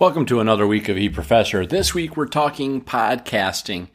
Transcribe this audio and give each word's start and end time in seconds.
Welcome 0.00 0.26
to 0.26 0.38
another 0.38 0.64
week 0.64 0.88
of 0.88 0.96
E 0.96 1.08
Professor. 1.08 1.66
This 1.66 1.92
week 1.92 2.16
we're 2.16 2.28
talking 2.28 2.80
podcasting. 2.80 3.88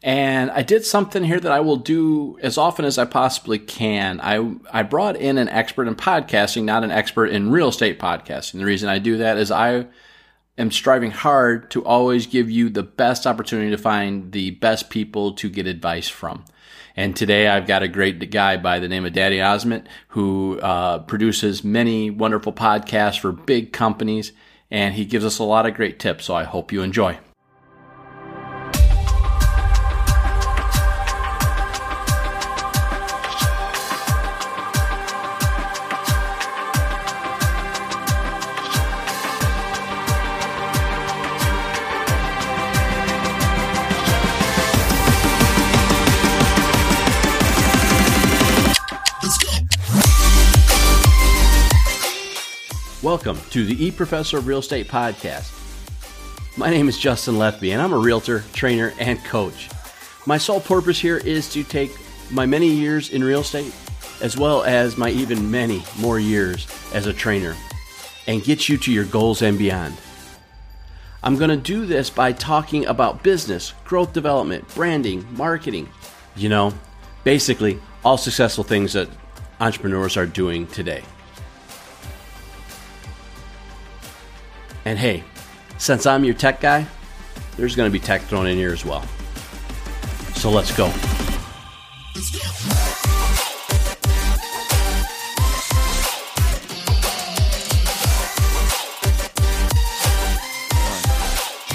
And 0.00 0.48
I 0.52 0.62
did 0.62 0.84
something 0.84 1.24
here 1.24 1.40
that 1.40 1.50
I 1.50 1.58
will 1.58 1.74
do 1.74 2.38
as 2.40 2.56
often 2.56 2.84
as 2.84 2.98
I 2.98 3.04
possibly 3.04 3.58
can. 3.58 4.20
I, 4.20 4.54
I 4.70 4.84
brought 4.84 5.16
in 5.16 5.38
an 5.38 5.48
expert 5.48 5.88
in 5.88 5.96
podcasting, 5.96 6.62
not 6.62 6.84
an 6.84 6.92
expert 6.92 7.30
in 7.30 7.50
real 7.50 7.70
estate 7.70 7.98
podcasting. 7.98 8.60
The 8.60 8.64
reason 8.64 8.88
I 8.88 9.00
do 9.00 9.16
that 9.16 9.38
is 9.38 9.50
I 9.50 9.86
am 10.56 10.70
striving 10.70 11.10
hard 11.10 11.68
to 11.72 11.84
always 11.84 12.28
give 12.28 12.48
you 12.48 12.70
the 12.70 12.84
best 12.84 13.26
opportunity 13.26 13.70
to 13.70 13.76
find 13.76 14.30
the 14.30 14.52
best 14.52 14.88
people 14.88 15.32
to 15.32 15.50
get 15.50 15.66
advice 15.66 16.08
from. 16.08 16.44
And 16.94 17.16
today 17.16 17.48
I've 17.48 17.66
got 17.66 17.82
a 17.82 17.88
great 17.88 18.30
guy 18.30 18.56
by 18.56 18.78
the 18.78 18.86
name 18.86 19.04
of 19.04 19.14
Danny 19.14 19.38
Ozment 19.38 19.86
who 20.10 20.60
uh, 20.60 21.00
produces 21.00 21.64
many 21.64 22.08
wonderful 22.08 22.52
podcasts 22.52 23.18
for 23.18 23.32
big 23.32 23.72
companies 23.72 24.30
and 24.70 24.94
he 24.94 25.04
gives 25.04 25.24
us 25.24 25.38
a 25.38 25.44
lot 25.44 25.66
of 25.66 25.74
great 25.74 25.98
tips. 25.98 26.26
So 26.26 26.34
I 26.34 26.44
hope 26.44 26.72
you 26.72 26.82
enjoy. 26.82 27.18
Welcome 53.22 53.50
to 53.50 53.66
the 53.66 53.84
E 53.84 53.90
Professor 53.90 54.38
of 54.38 54.46
Real 54.46 54.60
Estate 54.60 54.88
podcast. 54.88 55.52
My 56.56 56.70
name 56.70 56.88
is 56.88 56.96
Justin 56.96 57.36
Lethby, 57.36 57.72
and 57.72 57.82
I'm 57.82 57.92
a 57.92 57.98
realtor, 57.98 58.42
trainer, 58.54 58.94
and 58.98 59.22
coach. 59.24 59.68
My 60.24 60.38
sole 60.38 60.60
purpose 60.60 60.98
here 60.98 61.18
is 61.18 61.52
to 61.52 61.62
take 61.62 61.90
my 62.30 62.46
many 62.46 62.68
years 62.68 63.10
in 63.10 63.22
real 63.22 63.40
estate, 63.40 63.74
as 64.22 64.38
well 64.38 64.62
as 64.62 64.96
my 64.96 65.10
even 65.10 65.50
many 65.50 65.82
more 65.98 66.18
years 66.18 66.66
as 66.94 67.06
a 67.06 67.12
trainer, 67.12 67.54
and 68.26 68.42
get 68.42 68.70
you 68.70 68.78
to 68.78 68.90
your 68.90 69.04
goals 69.04 69.42
and 69.42 69.58
beyond. 69.58 69.98
I'm 71.22 71.36
going 71.36 71.50
to 71.50 71.58
do 71.58 71.84
this 71.84 72.08
by 72.08 72.32
talking 72.32 72.86
about 72.86 73.22
business, 73.22 73.74
growth 73.84 74.14
development, 74.14 74.66
branding, 74.74 75.26
marketing, 75.36 75.90
you 76.36 76.48
know, 76.48 76.72
basically 77.24 77.80
all 78.02 78.16
successful 78.16 78.64
things 78.64 78.94
that 78.94 79.10
entrepreneurs 79.60 80.16
are 80.16 80.24
doing 80.24 80.66
today. 80.68 81.02
And 84.84 84.98
hey, 84.98 85.22
since 85.76 86.06
I'm 86.06 86.24
your 86.24 86.34
tech 86.34 86.60
guy, 86.60 86.86
there's 87.56 87.76
going 87.76 87.90
to 87.90 87.92
be 87.92 87.98
tech 87.98 88.22
thrown 88.22 88.46
in 88.46 88.56
here 88.56 88.72
as 88.72 88.84
well. 88.84 89.02
So 90.36 90.50
let's 90.50 90.74
go. 90.74 90.90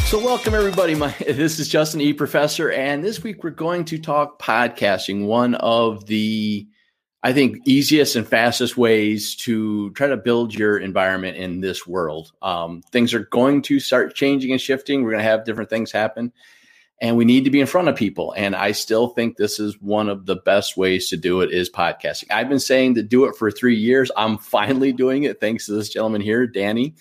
So 0.08 0.24
welcome 0.24 0.56
everybody. 0.56 0.96
My 0.96 1.10
this 1.20 1.60
is 1.60 1.68
Justin 1.68 2.02
E 2.02 2.12
Professor, 2.12 2.72
and 2.72 3.04
this 3.04 3.22
week 3.22 3.44
we're 3.44 3.52
going 3.52 3.86
to 3.86 4.00
talk 4.00 4.42
podcasting. 4.42 5.26
One 5.26 5.54
of 5.56 6.08
the 6.08 6.68
I 7.26 7.34
think 7.34 7.64
easiest 7.66 8.16
and 8.16 8.28
fastest 8.28 8.78
ways 8.78 9.36
to 9.38 9.90
try 9.94 10.06
to 10.06 10.16
build 10.16 10.54
your 10.54 10.78
environment 10.78 11.38
in 11.38 11.60
this 11.60 11.88
world. 11.88 12.32
Um, 12.44 12.84
things 12.92 13.16
are 13.16 13.26
going 13.26 13.64
to 13.64 13.80
start 13.80 14.14
changing 14.14 14.52
and 14.52 14.62
shifting. 14.62 15.02
We're 15.02 15.14
going 15.14 15.24
to 15.24 15.30
have 15.32 15.44
different 15.44 15.72
things 15.72 15.92
happen, 15.92 16.32
and 17.02 17.18
we 17.18 17.26
need 17.26 17.46
to 17.46 17.50
be 17.50 17.60
in 17.60 17.66
front 17.66 17.88
of 17.88 17.96
people. 17.96 18.32
And 18.38 18.56
I 18.56 18.74
still 18.74 19.08
think 19.08 19.38
this 19.38 19.60
is 19.60 19.82
one 19.82 20.08
of 20.08 20.28
the 20.28 20.36
best 20.36 20.78
ways 20.78 21.10
to 21.10 21.18
do 21.18 21.42
it 21.42 21.52
is 21.52 21.68
podcasting. 21.68 22.26
I've 22.30 22.48
been 22.48 22.60
saying 22.60 22.94
to 22.94 23.02
do 23.02 23.26
it 23.26 23.36
for 23.36 23.50
three 23.50 23.76
years. 23.76 24.12
I'm 24.16 24.38
finally 24.56 24.94
doing 24.94 25.24
it 25.24 25.40
thanks 25.40 25.66
to 25.66 25.72
this 25.72 25.90
gentleman 25.90 26.22
here, 26.22 26.46
Danny. 26.46 26.94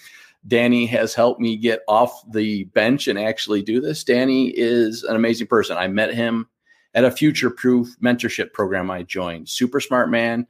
Danny 0.48 0.86
has 0.86 1.12
helped 1.12 1.38
me 1.38 1.58
get 1.58 1.82
off 1.86 2.22
the 2.32 2.64
bench 2.64 3.08
and 3.08 3.18
actually 3.18 3.60
do 3.60 3.78
this. 3.82 4.04
Danny 4.04 4.48
is 4.48 5.02
an 5.02 5.16
amazing 5.16 5.48
person. 5.48 5.76
I 5.76 5.88
met 5.88 6.14
him 6.14 6.48
at 6.94 7.04
a 7.04 7.10
future 7.10 7.50
proof 7.50 7.96
mentorship 8.00 8.52
program 8.52 8.90
I 8.90 9.02
joined. 9.02 9.48
Super 9.48 9.80
smart 9.80 10.10
man, 10.10 10.46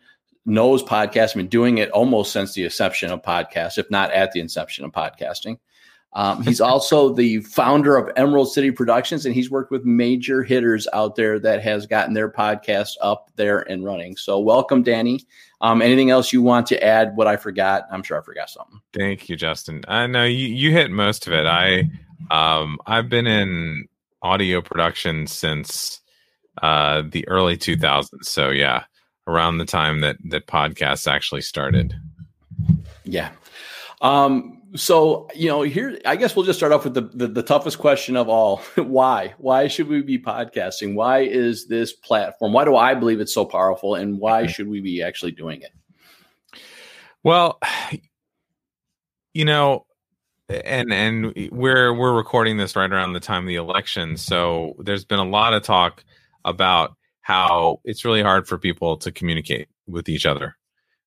knows 0.47 0.83
podcasting, 0.83 1.37
been 1.37 1.49
doing 1.49 1.79
it 1.79 1.91
almost 1.91 2.33
since 2.33 2.55
the 2.55 2.65
inception 2.65 3.11
of 3.11 3.23
podcast, 3.23 3.79
if 3.79 3.91
not 3.91 4.11
at 4.13 4.33
the 4.33 4.41
inception 4.41 4.85
of 4.85 4.93
podcasting. 4.93 5.59
Um, 6.13 6.43
he's 6.43 6.61
also 6.61 7.13
the 7.13 7.41
founder 7.41 7.97
of 7.97 8.11
Emerald 8.17 8.53
City 8.53 8.71
Productions, 8.71 9.25
and 9.27 9.35
he's 9.35 9.51
worked 9.51 9.71
with 9.71 9.85
major 9.85 10.43
hitters 10.43 10.87
out 10.93 11.17
there 11.17 11.39
that 11.41 11.63
has 11.63 11.87
gotten 11.87 12.15
their 12.15 12.31
podcast 12.31 12.93
up 13.01 13.31
there 13.37 13.61
and 13.61 13.85
running. 13.85 14.17
So, 14.17 14.39
welcome, 14.39 14.83
Danny. 14.83 15.21
Um, 15.61 15.81
anything 15.81 16.11
else 16.11 16.33
you 16.33 16.43
want 16.43 16.67
to 16.69 16.85
add? 16.85 17.17
What 17.17 17.27
I 17.27 17.37
forgot? 17.37 17.87
I'm 17.91 18.03
sure 18.03 18.21
I 18.21 18.23
forgot 18.23 18.51
something. 18.51 18.81
Thank 18.93 19.29
you, 19.31 19.37
Justin. 19.37 19.83
I 19.89 20.07
know 20.07 20.25
you, 20.25 20.49
you 20.49 20.71
hit 20.73 20.91
most 20.91 21.27
of 21.27 21.33
it. 21.33 21.47
I 21.47 21.91
um, 22.31 22.79
I've 22.87 23.09
been 23.09 23.27
in 23.27 23.89
audio 24.23 24.61
production 24.61 25.27
since 25.27 26.01
uh, 26.63 27.03
the 27.11 27.27
early 27.29 27.57
2000s. 27.57 28.25
So 28.25 28.51
yeah, 28.51 28.85
around 29.27 29.59
the 29.59 29.65
time 29.65 30.01
that 30.01 30.17
that 30.25 30.47
podcasts 30.47 31.11
actually 31.11 31.41
started. 31.41 31.95
Yeah. 33.05 33.31
Um, 34.01 34.63
so 34.77 35.29
you 35.35 35.49
know, 35.49 35.63
here 35.63 35.99
I 36.05 36.17
guess 36.17 36.35
we'll 36.35 36.45
just 36.45 36.59
start 36.59 36.73
off 36.73 36.85
with 36.85 36.95
the, 36.95 37.03
the, 37.03 37.29
the 37.29 37.43
toughest 37.43 37.79
question 37.79 38.17
of 38.17 38.29
all: 38.29 38.57
Why? 38.77 39.35
Why 39.39 39.69
should 39.69 39.89
we 39.89 40.03
be 40.03 40.19
podcasting? 40.19 40.95
Why 40.95 41.21
is 41.21 41.67
this 41.67 41.93
platform? 41.93 42.53
Why 42.53 42.65
do 42.65 42.77
I 42.77 42.95
believe 42.95 43.21
it's 43.21 43.35
so 43.35 43.45
powerful? 43.45 43.95
And 43.95 44.19
why 44.19 44.43
mm-hmm. 44.43 44.51
should 44.51 44.69
we 44.69 44.81
be 44.81 45.03
actually 45.03 45.33
doing 45.33 45.63
it? 45.63 45.73
Well, 47.23 47.61
you 49.35 49.45
know, 49.45 49.87
and 50.49 50.93
and 50.93 51.51
we're 51.53 51.95
we're 51.95 52.15
recording 52.15 52.57
this 52.57 52.77
right 52.77 52.93
around 52.93 53.13
the 53.13 53.21
time 53.21 53.45
of 53.45 53.49
the 53.49 53.57
election, 53.57 54.17
so 54.17 54.75
there's 54.79 55.05
been 55.05 55.19
a 55.19 55.25
lot 55.25 55.55
of 55.55 55.63
talk 55.63 56.05
about 56.45 56.95
how 57.21 57.81
it's 57.85 58.05
really 58.05 58.23
hard 58.23 58.47
for 58.47 58.59
people 58.59 58.97
to 58.99 59.11
communicate 59.11 59.69
with 59.87 60.09
each 60.09 60.27
other 60.27 60.57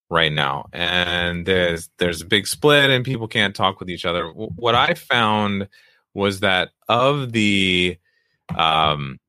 right 0.09 0.31
now. 0.31 0.67
And 0.73 1.45
there's 1.45 1.89
there's 1.97 2.21
a 2.21 2.25
big 2.25 2.47
split 2.47 2.89
and 2.89 3.05
people 3.05 3.27
can't 3.27 3.55
talk 3.55 3.79
with 3.79 3.89
each 3.89 4.05
other. 4.05 4.27
What 4.29 4.75
i 4.75 4.93
found 4.93 5.67
was 6.13 6.39
that 6.39 6.69
of 6.87 7.31
the 7.31 7.97
um, 8.57 9.19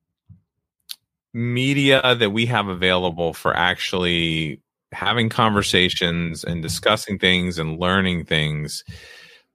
media 1.35 2.15
that 2.15 2.31
we 2.31 2.47
have 2.47 2.69
available 2.69 3.35
for 3.35 3.55
actually 3.55 4.61
having 4.93 5.29
conversations 5.29 6.45
and 6.45 6.63
discussing 6.63 7.19
things 7.19 7.59
and 7.59 7.79
learning 7.79 8.25
things 8.25 8.83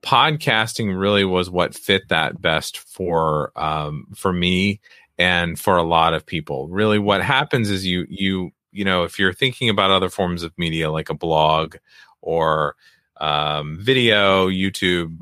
podcasting 0.04 1.00
really 1.00 1.24
was 1.24 1.50
what 1.50 1.74
fit 1.74 2.04
that 2.10 2.42
best 2.42 2.78
for 2.78 3.52
um, 3.56 4.06
for 4.14 4.34
me 4.34 4.80
and 5.18 5.60
for 5.60 5.78
a 5.78 5.84
lot 5.84 6.14
of 6.14 6.26
people. 6.26 6.68
Really 6.68 7.00
what 7.00 7.22
happens 7.22 7.70
is 7.70 7.86
you 7.86 8.06
you 8.10 8.52
you 8.72 8.84
know 8.86 9.04
if 9.04 9.20
you're 9.20 9.34
thinking 9.34 9.70
about 9.70 9.92
other 9.92 10.10
forms 10.10 10.44
of 10.44 10.58
media 10.58 10.92
like 10.92 11.10
a 11.10 11.14
blog 11.14 11.76
or 12.22 12.76
um, 13.18 13.78
video 13.80 14.48
youtube 14.50 15.16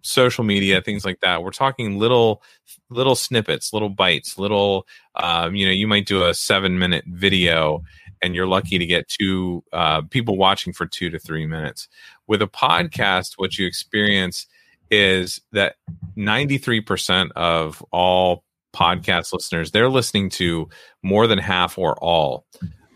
social 0.00 0.44
media 0.44 0.80
things 0.80 1.04
like 1.04 1.20
that 1.20 1.42
we're 1.42 1.50
talking 1.50 1.98
little 1.98 2.42
little 2.90 3.14
snippets 3.14 3.72
little 3.72 3.88
bites 3.90 4.38
little 4.38 4.86
um, 5.16 5.54
you 5.54 5.66
know 5.66 5.72
you 5.72 5.86
might 5.86 6.06
do 6.06 6.24
a 6.24 6.34
seven 6.34 6.78
minute 6.78 7.04
video 7.06 7.82
and 8.24 8.34
you're 8.34 8.46
lucky 8.46 8.78
to 8.78 8.86
get 8.86 9.06
two 9.06 9.62
uh, 9.74 10.00
people 10.00 10.38
watching 10.38 10.72
for 10.72 10.86
two 10.86 11.10
to 11.10 11.18
three 11.18 11.46
minutes. 11.46 11.88
With 12.26 12.40
a 12.40 12.46
podcast 12.46 13.34
what 13.36 13.58
you 13.58 13.66
experience 13.66 14.46
is 14.90 15.42
that 15.52 15.76
93% 16.16 17.32
of 17.32 17.84
all 17.90 18.42
podcast 18.74 19.32
listeners, 19.32 19.70
they're 19.70 19.88
listening 19.88 20.30
to 20.30 20.68
more 21.02 21.26
than 21.26 21.38
half 21.38 21.78
or 21.78 21.96
all 22.02 22.46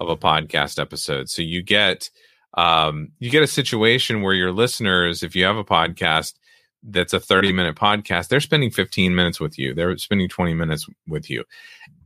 of 0.00 0.08
a 0.08 0.16
podcast 0.16 0.78
episode. 0.78 1.28
So 1.28 1.42
you 1.42 1.62
get 1.62 2.10
um, 2.54 3.08
you 3.18 3.30
get 3.30 3.42
a 3.42 3.48
situation 3.48 4.22
where 4.22 4.34
your 4.34 4.52
listeners, 4.52 5.22
if 5.22 5.36
you 5.36 5.44
have 5.44 5.56
a 5.56 5.64
podcast 5.64 6.34
that's 6.82 7.12
a 7.12 7.20
30 7.20 7.52
minute 7.52 7.76
podcast, 7.76 8.28
they're 8.28 8.40
spending 8.40 8.70
15 8.70 9.14
minutes 9.14 9.40
with 9.40 9.58
you. 9.58 9.74
They're 9.74 9.96
spending 9.98 10.28
20 10.28 10.54
minutes 10.54 10.86
with 11.06 11.30
you. 11.30 11.44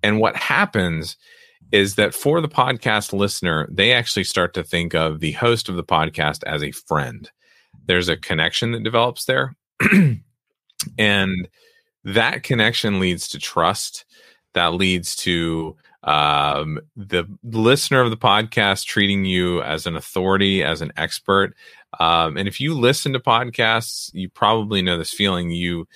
And 0.02 0.20
what 0.20 0.36
happens 0.36 1.16
is 1.70 1.94
that 1.94 2.14
for 2.14 2.40
the 2.40 2.48
podcast 2.48 3.12
listener, 3.12 3.68
they 3.70 3.92
actually 3.92 4.24
start 4.24 4.52
to 4.54 4.62
think 4.62 4.94
of 4.94 5.20
the 5.20 5.32
host 5.32 5.68
of 5.68 5.76
the 5.76 5.84
podcast 5.84 6.42
as 6.44 6.62
a 6.62 6.70
friend. 6.70 7.30
There's 7.86 8.08
a 8.08 8.16
connection 8.16 8.72
that 8.72 8.82
develops 8.82 9.24
there. 9.24 9.56
and 10.98 11.48
that 12.04 12.42
connection 12.42 13.00
leads 13.00 13.28
to 13.28 13.38
trust 13.38 14.04
that 14.54 14.74
leads 14.74 15.16
to 15.16 15.76
um, 16.04 16.80
the 16.96 17.24
listener 17.44 18.00
of 18.00 18.10
the 18.10 18.16
podcast 18.16 18.86
treating 18.86 19.24
you 19.24 19.62
as 19.62 19.86
an 19.86 19.96
authority 19.96 20.62
as 20.62 20.82
an 20.82 20.92
expert 20.96 21.54
Um, 22.00 22.36
and 22.36 22.48
if 22.48 22.60
you 22.60 22.74
listen 22.74 23.12
to 23.12 23.20
podcasts, 23.20 24.10
you 24.14 24.28
probably 24.28 24.82
know 24.82 24.98
this 24.98 25.12
feeling. 25.12 25.50
You 25.50 25.86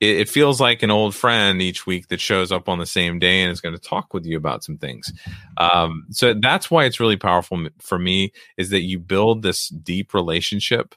it, 0.00 0.20
it, 0.20 0.28
feels 0.28 0.60
like 0.60 0.82
an 0.82 0.90
old 0.90 1.14
friend 1.14 1.60
each 1.60 1.86
week 1.86 2.08
that 2.08 2.20
shows 2.20 2.50
up 2.52 2.68
on 2.68 2.78
the 2.78 2.86
same 2.86 3.18
day 3.18 3.42
and 3.42 3.52
is 3.52 3.60
going 3.60 3.74
to 3.74 3.80
talk 3.80 4.14
with 4.14 4.24
you 4.24 4.36
about 4.36 4.64
some 4.64 4.78
things. 4.78 5.12
Um, 5.58 6.06
so 6.10 6.34
that's 6.34 6.70
why 6.70 6.84
it's 6.84 7.00
really 7.00 7.18
powerful 7.18 7.66
for 7.80 7.98
me 7.98 8.32
is 8.56 8.70
that 8.70 8.82
you 8.82 8.98
build 8.98 9.42
this 9.42 9.68
deep 9.68 10.14
relationship 10.14 10.94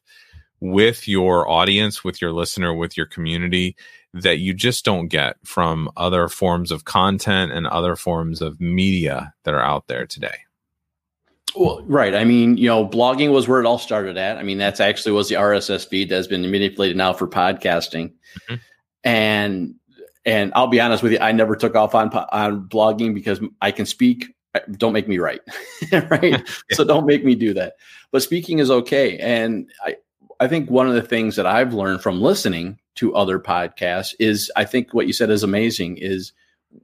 with 0.63 1.10
your 1.10 1.50
audience, 1.50 2.06
with 2.06 2.21
your 2.21 2.31
listener, 2.31 2.74
with 2.74 2.95
your 2.95 3.06
community 3.06 3.75
that 4.13 4.38
you 4.38 4.54
just 4.54 4.86
don't 4.86 5.10
get 5.10 5.36
from 5.44 5.89
other 5.98 6.30
forms 6.30 6.71
of 6.71 6.86
content 6.86 7.51
and 7.51 7.68
other 7.68 7.98
forms 7.98 8.42
of 8.42 8.62
media 8.62 9.33
that 9.44 9.54
are 9.54 9.62
out 9.62 9.88
there 9.88 10.06
today. 10.06 10.38
Well, 11.54 11.83
right. 11.86 12.15
I 12.15 12.24
mean, 12.24 12.56
you 12.56 12.68
know, 12.68 12.88
blogging 12.88 13.33
was 13.33 13.45
where 13.45 13.60
it 13.60 13.65
all 13.65 13.77
started 13.77 14.18
at. 14.18 14.38
I 14.38 14.44
mean, 14.44 14.57
that's 14.57 14.80
actually 14.80 15.12
was 15.12 15.27
the 15.27 15.36
RSS 15.36 15.86
feed 15.86 16.07
that's 16.07 16.27
been 16.27 16.50
manipulated 16.50 16.95
now 16.95 17.12
for 17.12 17.27
podcasting. 17.27 18.13
Mm-hmm. 18.50 18.56
And 19.04 19.75
and 20.25 20.54
I'll 20.56 20.68
be 20.68 20.80
honest 20.80 21.04
with 21.04 21.12
you, 21.12 21.19
I 21.19 21.33
never 21.33 21.57
took 21.57 21.75
off 21.75 21.94
on 21.94 22.10
on 22.13 22.69
blogging 22.69 23.13
because 23.13 23.42
I 23.62 23.71
can 23.71 23.86
speak. 23.86 24.33
Don't 24.71 24.94
make 24.94 25.10
me 25.10 25.18
write, 25.18 25.42
right? 25.92 26.24
yeah. 26.24 26.42
So 26.71 26.86
don't 26.86 27.06
make 27.06 27.25
me 27.25 27.36
do 27.36 27.54
that. 27.56 27.74
But 28.12 28.24
speaking 28.24 28.60
is 28.60 28.71
okay, 28.71 29.18
and 29.18 29.69
I 29.86 29.98
I 30.40 30.48
think 30.48 30.70
one 30.70 30.88
of 30.88 30.96
the 30.96 31.02
things 31.02 31.36
that 31.36 31.46
I've 31.46 31.74
learned 31.74 32.02
from 32.02 32.22
listening 32.22 32.80
to 32.96 33.16
other 33.16 33.40
podcasts 33.40 34.14
is 34.20 34.52
I 34.56 34.66
think 34.66 34.94
what 34.94 35.08
you 35.08 35.14
said 35.14 35.30
is 35.30 35.44
amazing 35.44 35.98
is 35.98 36.32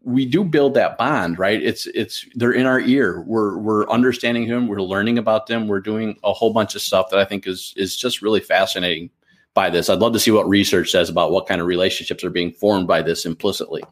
we 0.03 0.25
do 0.25 0.43
build 0.43 0.75
that 0.75 0.97
bond, 0.97 1.39
right? 1.39 1.61
It's 1.61 1.87
it's 1.87 2.25
they're 2.35 2.51
in 2.51 2.65
our 2.65 2.79
ear. 2.79 3.21
We're 3.21 3.57
we're 3.57 3.89
understanding 3.89 4.47
them, 4.47 4.67
we're 4.67 4.81
learning 4.81 5.17
about 5.17 5.47
them, 5.47 5.67
we're 5.67 5.81
doing 5.81 6.17
a 6.23 6.33
whole 6.33 6.53
bunch 6.53 6.75
of 6.75 6.81
stuff 6.81 7.09
that 7.09 7.19
I 7.19 7.25
think 7.25 7.47
is 7.47 7.73
is 7.75 7.97
just 7.97 8.21
really 8.21 8.39
fascinating 8.39 9.09
by 9.53 9.69
this. 9.69 9.89
I'd 9.89 9.99
love 9.99 10.13
to 10.13 10.19
see 10.19 10.31
what 10.31 10.47
research 10.47 10.91
says 10.91 11.09
about 11.09 11.31
what 11.31 11.47
kind 11.47 11.59
of 11.59 11.67
relationships 11.67 12.23
are 12.23 12.29
being 12.29 12.51
formed 12.51 12.87
by 12.87 13.01
this 13.01 13.25
implicitly. 13.25 13.83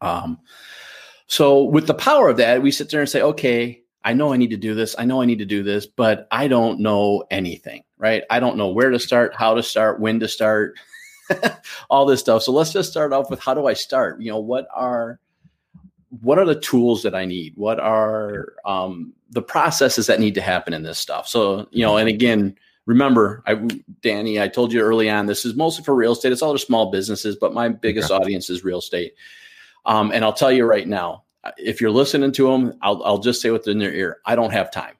Um, 0.00 0.38
so 1.26 1.62
with 1.62 1.86
the 1.86 1.94
power 1.94 2.28
of 2.28 2.38
that, 2.38 2.62
we 2.62 2.70
sit 2.70 2.90
there 2.90 3.00
and 3.00 3.08
say, 3.08 3.22
okay, 3.22 3.82
I 4.04 4.14
know 4.14 4.32
I 4.32 4.36
need 4.36 4.50
to 4.50 4.56
do 4.56 4.74
this. 4.74 4.96
I 4.98 5.04
know 5.04 5.22
I 5.22 5.26
need 5.26 5.38
to 5.38 5.46
do 5.46 5.62
this, 5.62 5.86
but 5.86 6.26
I 6.30 6.48
don't 6.48 6.80
know 6.80 7.24
anything, 7.30 7.84
right? 8.02 8.24
I 8.28 8.40
don't 8.40 8.56
know 8.56 8.68
where 8.68 8.90
to 8.90 8.98
start, 8.98 9.32
how 9.34 9.54
to 9.54 9.62
start, 9.62 10.00
when 10.00 10.18
to 10.20 10.28
start, 10.28 10.74
all 11.88 12.04
this 12.04 12.18
stuff. 12.18 12.42
So 12.42 12.50
let's 12.50 12.72
just 12.72 12.90
start 12.90 13.12
off 13.12 13.30
with 13.30 13.38
how 13.38 13.54
do 13.54 13.66
I 13.66 13.74
start? 13.74 14.20
You 14.20 14.32
know, 14.32 14.40
what 14.40 14.66
are 14.74 15.20
what 16.20 16.38
are 16.38 16.44
the 16.44 16.60
tools 16.60 17.04
that 17.04 17.14
I 17.14 17.24
need? 17.24 17.54
What 17.56 17.80
are 17.80 18.54
um, 18.66 19.14
the 19.30 19.40
processes 19.40 20.08
that 20.08 20.20
need 20.20 20.34
to 20.34 20.42
happen 20.42 20.74
in 20.74 20.82
this 20.82 20.98
stuff? 20.98 21.26
So, 21.26 21.68
you 21.70 21.82
know, 21.86 21.96
and 21.96 22.06
again, 22.06 22.58
remember, 22.84 23.42
I, 23.46 23.54
Danny, 24.02 24.38
I 24.38 24.48
told 24.48 24.74
you 24.74 24.82
early 24.82 25.08
on, 25.08 25.24
this 25.24 25.46
is 25.46 25.54
mostly 25.54 25.84
for 25.84 25.94
real 25.94 26.12
estate. 26.12 26.32
It's 26.32 26.42
all 26.42 26.52
the 26.52 26.58
small 26.58 26.90
businesses, 26.90 27.36
but 27.36 27.54
my 27.54 27.70
biggest 27.70 28.10
okay. 28.10 28.22
audience 28.22 28.50
is 28.50 28.62
real 28.62 28.80
estate. 28.80 29.14
Um, 29.86 30.10
and 30.12 30.22
I'll 30.22 30.34
tell 30.34 30.52
you 30.52 30.66
right 30.66 30.86
now, 30.86 31.24
if 31.56 31.80
you're 31.80 31.90
listening 31.90 32.32
to 32.32 32.46
them, 32.46 32.74
I'll, 32.82 33.02
I'll 33.04 33.18
just 33.18 33.40
say 33.40 33.50
what's 33.50 33.66
in 33.66 33.78
their 33.78 33.94
ear. 33.94 34.18
I 34.26 34.34
don't 34.34 34.52
have 34.52 34.70
time. 34.70 34.96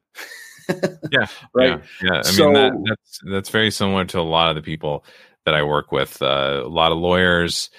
yeah. 1.10 1.26
Right. 1.54 1.68
Yeah. 1.68 1.78
yeah. 2.02 2.18
I 2.18 2.22
so, 2.22 2.44
mean, 2.44 2.54
that, 2.54 2.72
that's, 2.88 3.20
that's 3.30 3.48
very 3.50 3.70
similar 3.70 4.04
to 4.06 4.20
a 4.20 4.22
lot 4.22 4.48
of 4.48 4.56
the 4.56 4.62
people 4.62 5.04
that 5.44 5.54
I 5.54 5.62
work 5.62 5.92
with, 5.92 6.22
uh, 6.22 6.62
a 6.64 6.68
lot 6.68 6.92
of 6.92 6.98
lawyers, 6.98 7.70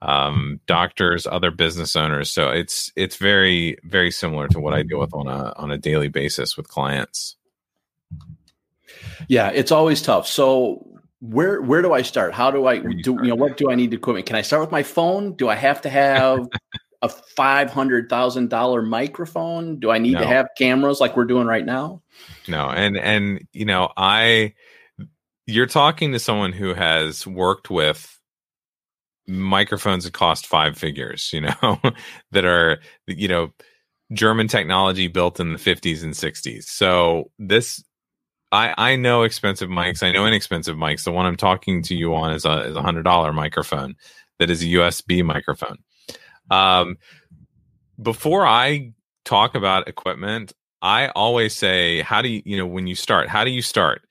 um, 0.00 0.60
doctors, 0.66 1.26
other 1.26 1.50
business 1.50 1.94
owners. 1.94 2.30
So 2.30 2.50
it's, 2.50 2.92
it's 2.96 3.16
very, 3.16 3.78
very 3.84 4.10
similar 4.10 4.48
to 4.48 4.60
what 4.60 4.74
I 4.74 4.82
deal 4.82 4.98
with 4.98 5.14
on 5.14 5.28
a, 5.28 5.52
on 5.56 5.70
a 5.70 5.78
daily 5.78 6.08
basis 6.08 6.56
with 6.56 6.68
clients. 6.68 7.36
Yeah, 9.28 9.50
it's 9.50 9.70
always 9.70 10.02
tough. 10.02 10.26
So 10.26 10.86
where 11.22 11.62
where 11.62 11.82
do 11.82 11.92
I 11.92 12.02
start? 12.02 12.34
How 12.34 12.50
do 12.50 12.66
I 12.66 12.78
do 12.78 13.16
you 13.22 13.28
know 13.28 13.36
what 13.36 13.56
do 13.56 13.70
I 13.70 13.76
need 13.76 13.92
to 13.92 13.96
equipment? 13.96 14.26
Can 14.26 14.36
I 14.36 14.42
start 14.42 14.60
with 14.60 14.72
my 14.72 14.82
phone? 14.82 15.34
Do 15.34 15.48
I 15.48 15.54
have 15.54 15.80
to 15.82 15.88
have 15.88 16.48
a 17.02 17.08
five 17.08 17.70
hundred 17.70 18.08
thousand 18.08 18.48
dollar 18.48 18.82
microphone? 18.82 19.78
Do 19.78 19.90
I 19.90 19.98
need 19.98 20.14
no. 20.14 20.20
to 20.20 20.26
have 20.26 20.48
cameras 20.56 21.00
like 21.00 21.16
we're 21.16 21.24
doing 21.24 21.46
right 21.46 21.64
now? 21.64 22.02
No, 22.48 22.68
and 22.68 22.96
and 22.96 23.46
you 23.52 23.64
know, 23.64 23.92
I 23.96 24.54
you're 25.46 25.66
talking 25.66 26.12
to 26.12 26.18
someone 26.18 26.52
who 26.52 26.74
has 26.74 27.26
worked 27.26 27.70
with 27.70 28.18
microphones 29.26 30.04
that 30.04 30.12
cost 30.12 30.46
five 30.46 30.76
figures, 30.78 31.30
you 31.32 31.40
know, 31.40 31.80
that 32.32 32.44
are 32.44 32.80
you 33.06 33.28
know 33.28 33.52
German 34.12 34.48
technology 34.48 35.08
built 35.08 35.40
in 35.40 35.52
the 35.52 35.58
50s 35.58 36.02
and 36.02 36.12
60s. 36.14 36.64
So 36.64 37.30
this 37.38 37.82
I, 38.52 38.74
I 38.76 38.96
know 38.96 39.22
expensive 39.22 39.70
mics. 39.70 40.02
I 40.02 40.12
know 40.12 40.26
inexpensive 40.26 40.76
mics. 40.76 41.04
The 41.04 41.12
one 41.12 41.24
I'm 41.24 41.38
talking 41.38 41.82
to 41.84 41.94
you 41.94 42.14
on 42.14 42.32
is 42.32 42.44
a 42.44 42.60
is 42.60 42.76
a 42.76 42.82
hundred 42.82 43.04
dollar 43.04 43.32
microphone 43.32 43.96
that 44.38 44.50
is 44.50 44.62
a 44.62 44.66
USB 44.66 45.24
microphone. 45.24 45.78
Um, 46.52 46.98
before 48.00 48.46
I 48.46 48.92
talk 49.24 49.54
about 49.54 49.88
equipment, 49.88 50.52
I 50.82 51.08
always 51.08 51.54
say, 51.54 52.00
how 52.02 52.22
do 52.22 52.28
you 52.28 52.42
you 52.44 52.56
know 52.56 52.66
when 52.66 52.86
you 52.86 52.94
start? 52.94 53.28
How 53.28 53.44
do 53.44 53.50
you 53.50 53.62
start? 53.62 54.02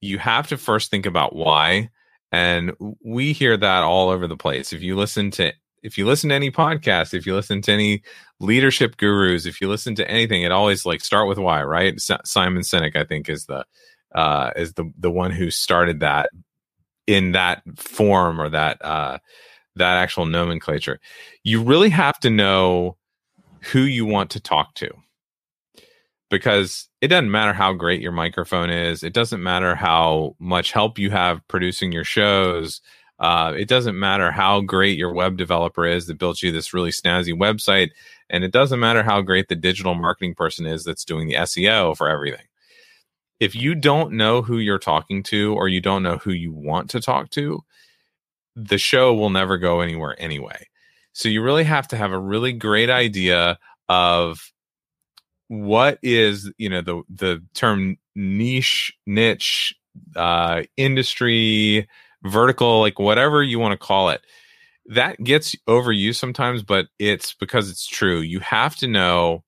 You 0.00 0.18
have 0.18 0.48
to 0.48 0.56
first 0.56 0.90
think 0.90 1.06
about 1.06 1.34
why, 1.34 1.90
and 2.32 2.72
we 3.04 3.32
hear 3.32 3.56
that 3.56 3.82
all 3.82 4.10
over 4.10 4.26
the 4.26 4.36
place. 4.36 4.72
If 4.72 4.82
you 4.82 4.96
listen 4.96 5.30
to 5.32 5.52
if 5.82 5.98
you 5.98 6.06
listen 6.06 6.28
to 6.30 6.34
any 6.34 6.50
podcast, 6.50 7.14
if 7.14 7.26
you 7.26 7.34
listen 7.34 7.60
to 7.62 7.72
any 7.72 8.02
leadership 8.40 8.96
gurus, 8.96 9.46
if 9.46 9.60
you 9.60 9.68
listen 9.68 9.94
to 9.96 10.08
anything, 10.10 10.42
it 10.42 10.52
always 10.52 10.86
like 10.86 11.00
start 11.00 11.28
with 11.28 11.38
why, 11.38 11.62
right? 11.62 11.94
S- 11.94 12.10
Simon 12.24 12.62
Sinek, 12.62 12.96
I 12.96 13.04
think, 13.04 13.28
is 13.28 13.46
the 13.46 13.64
uh, 14.14 14.50
is 14.56 14.74
the 14.74 14.92
the 14.98 15.10
one 15.10 15.30
who 15.30 15.50
started 15.50 16.00
that 16.00 16.30
in 17.06 17.32
that 17.32 17.62
form 17.76 18.40
or 18.40 18.48
that 18.50 18.84
uh, 18.84 19.18
that 19.76 19.96
actual 19.96 20.26
nomenclature. 20.26 21.00
You 21.44 21.62
really 21.62 21.90
have 21.90 22.18
to 22.20 22.30
know 22.30 22.96
who 23.60 23.80
you 23.80 24.04
want 24.04 24.30
to 24.30 24.40
talk 24.40 24.74
to 24.74 24.90
because 26.30 26.88
it 27.00 27.08
doesn't 27.08 27.30
matter 27.30 27.52
how 27.52 27.72
great 27.72 28.00
your 28.00 28.12
microphone 28.12 28.70
is. 28.70 29.02
It 29.02 29.12
doesn't 29.12 29.42
matter 29.42 29.74
how 29.74 30.36
much 30.38 30.72
help 30.72 30.98
you 30.98 31.10
have 31.10 31.46
producing 31.48 31.92
your 31.92 32.04
shows 32.04 32.80
uh, 33.22 33.54
it 33.56 33.68
doesn't 33.68 33.96
matter 33.96 34.32
how 34.32 34.60
great 34.60 34.98
your 34.98 35.12
web 35.12 35.36
developer 35.36 35.86
is 35.86 36.06
that 36.06 36.18
built 36.18 36.42
you 36.42 36.50
this 36.50 36.74
really 36.74 36.90
snazzy 36.90 37.32
website, 37.32 37.90
and 38.28 38.42
it 38.42 38.50
doesn't 38.50 38.80
matter 38.80 39.04
how 39.04 39.20
great 39.20 39.48
the 39.48 39.54
digital 39.54 39.94
marketing 39.94 40.34
person 40.34 40.66
is 40.66 40.82
that's 40.82 41.04
doing 41.04 41.28
the 41.28 41.34
SEO 41.34 41.96
for 41.96 42.08
everything. 42.08 42.44
If 43.38 43.54
you 43.54 43.76
don't 43.76 44.14
know 44.14 44.42
who 44.42 44.58
you're 44.58 44.78
talking 44.78 45.22
to 45.24 45.54
or 45.54 45.68
you 45.68 45.80
don't 45.80 46.02
know 46.02 46.18
who 46.18 46.32
you 46.32 46.52
want 46.52 46.90
to 46.90 47.00
talk 47.00 47.30
to, 47.30 47.62
the 48.56 48.78
show 48.78 49.14
will 49.14 49.30
never 49.30 49.58
go 49.58 49.80
anywhere 49.80 50.14
anyway. 50.18 50.66
So 51.12 51.28
you 51.28 51.42
really 51.42 51.64
have 51.64 51.88
to 51.88 51.96
have 51.96 52.12
a 52.12 52.18
really 52.18 52.52
great 52.52 52.90
idea 52.90 53.58
of 53.88 54.40
what 55.48 55.98
is, 56.02 56.50
you 56.56 56.68
know, 56.68 56.80
the 56.80 57.02
the 57.10 57.42
term 57.54 57.98
niche, 58.14 58.92
niche, 59.06 59.74
uh, 60.16 60.62
industry, 60.76 61.86
vertical, 62.24 62.80
like 62.80 62.98
whatever 62.98 63.42
you 63.42 63.58
want 63.58 63.72
to 63.72 63.86
call 63.86 64.10
it. 64.10 64.22
That 64.86 65.22
gets 65.22 65.54
overused 65.68 66.16
sometimes, 66.16 66.62
but 66.62 66.86
it's 66.98 67.34
because 67.34 67.70
it's 67.70 67.86
true. 67.86 68.20
You 68.20 68.40
have 68.40 68.76
to 68.76 68.88
know 68.88 69.44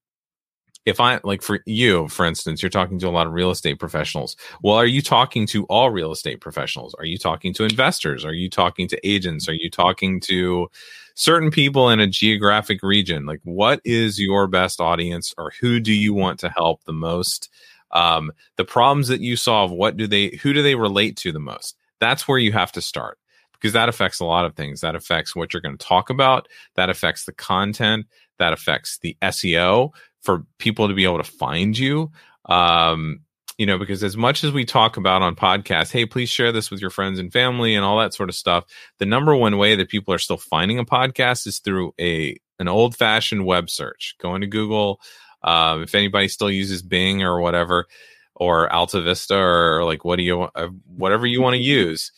if 0.85 1.01
I 1.01 1.19
like 1.25 1.43
for 1.43 1.61
you, 1.65 2.09
for 2.09 2.27
instance, 2.27 2.63
you're 2.63 2.71
talking 2.71 2.99
to 2.99 3.09
a 3.09 3.11
lot 3.11 3.27
of 3.27 3.33
real 3.33 3.51
estate 3.51 3.79
professionals. 3.79 4.37
Well, 4.63 4.77
are 4.77 4.87
you 4.87 5.01
talking 5.01 5.47
to 5.49 5.65
all 5.65 5.91
real 5.91 6.13
estate 6.13 6.41
professionals? 6.41 6.95
Are 6.99 7.07
you 7.07 7.17
talking 7.17 7.55
to 7.55 7.65
investors? 7.65 8.25
Are 8.25 8.35
you 8.35 8.51
talking 8.51 8.89
to 8.89 9.09
agents? 9.09 9.49
Are 9.49 9.55
you 9.55 9.71
talking 9.71 10.21
to 10.21 10.69
certain 11.15 11.51
people 11.51 11.89
in 11.89 12.01
a 12.01 12.07
geographic 12.07 12.83
region? 12.83 13.25
Like, 13.25 13.41
what 13.45 13.81
is 13.85 14.21
your 14.21 14.47
best 14.47 14.81
audience, 14.81 15.33
or 15.39 15.53
who 15.61 15.81
do 15.81 15.93
you 15.93 16.13
want 16.13 16.39
to 16.41 16.51
help 16.51 16.85
the 16.85 16.93
most? 16.93 17.49
Um, 17.93 18.33
the 18.57 18.65
problems 18.65 19.09
that 19.09 19.21
you 19.21 19.37
solve, 19.37 19.71
what 19.71 19.97
do 19.97 20.07
they, 20.07 20.39
who 20.43 20.53
do 20.53 20.63
they 20.63 20.75
relate 20.75 21.17
to 21.19 21.33
the 21.33 21.41
most? 21.41 21.77
That's 22.01 22.29
where 22.29 22.39
you 22.39 22.53
have 22.53 22.73
to 22.73 22.83
start 22.83 23.19
because 23.53 23.73
that 23.73 23.89
affects 23.89 24.21
a 24.21 24.25
lot 24.25 24.45
of 24.45 24.57
things. 24.57 24.83
That 24.83 24.97
affects 24.97 25.35
what 25.35 25.55
you're 25.55 25.63
going 25.63 25.79
to 25.79 25.87
talk 25.87 26.11
about, 26.11 26.49
that 26.75 26.91
affects 26.91 27.25
the 27.25 27.33
content, 27.33 28.07
that 28.39 28.53
affects 28.53 28.99
the 28.99 29.17
SEO 29.23 29.93
for 30.25 30.45
people 30.59 30.89
to 30.89 30.95
be 30.95 31.05
able 31.05 31.23
to 31.23 31.25
find 31.25 31.77
you. 31.79 32.11
Um, 32.47 33.21
you 33.57 33.67
know, 33.67 33.79
because 33.79 34.03
as 34.03 34.17
much 34.17 34.43
as 34.43 34.51
we 34.51 34.65
talk 34.65 34.97
about 34.97 35.23
on 35.23 35.37
podcasts, 35.37 35.93
hey, 35.93 36.07
please 36.07 36.29
share 36.29 36.51
this 36.51 36.73
with 36.73 36.81
your 36.81 36.91
friends 36.91 37.21
and 37.21 37.33
family 37.33 37.77
and 37.77 37.85
all 37.85 37.99
that 37.99 38.13
sort 38.13 38.29
of 38.29 38.35
stuff. 38.35 38.65
The 38.99 39.07
number 39.07 39.37
one 39.37 39.59
way 39.59 39.77
that 39.77 39.89
people 39.89 40.13
are 40.13 40.19
still 40.19 40.39
finding 40.39 40.81
a 40.81 40.85
podcast 40.85 41.47
is 41.47 41.61
through 41.61 41.95
a 42.01 42.37
an 42.59 42.67
old 42.67 42.97
fashioned 42.97 43.47
web 43.47 43.71
search, 43.71 44.17
going 44.19 44.41
to 44.41 44.47
Google. 44.49 45.01
Um, 45.43 45.83
if 45.83 45.95
anybody 45.95 46.27
still 46.27 46.51
uses 46.51 46.83
Bing 46.83 47.23
or 47.23 47.41
whatever, 47.41 47.87
or 48.35 48.73
Alta 48.73 49.01
Vista 49.01 49.37
or 49.37 49.85
like 49.85 50.05
what 50.05 50.17
do 50.17 50.23
you 50.23 50.43
uh, 50.43 50.69
whatever 50.87 51.27
you 51.27 51.41
want 51.41 51.55
to 51.55 51.63
use. 51.63 52.13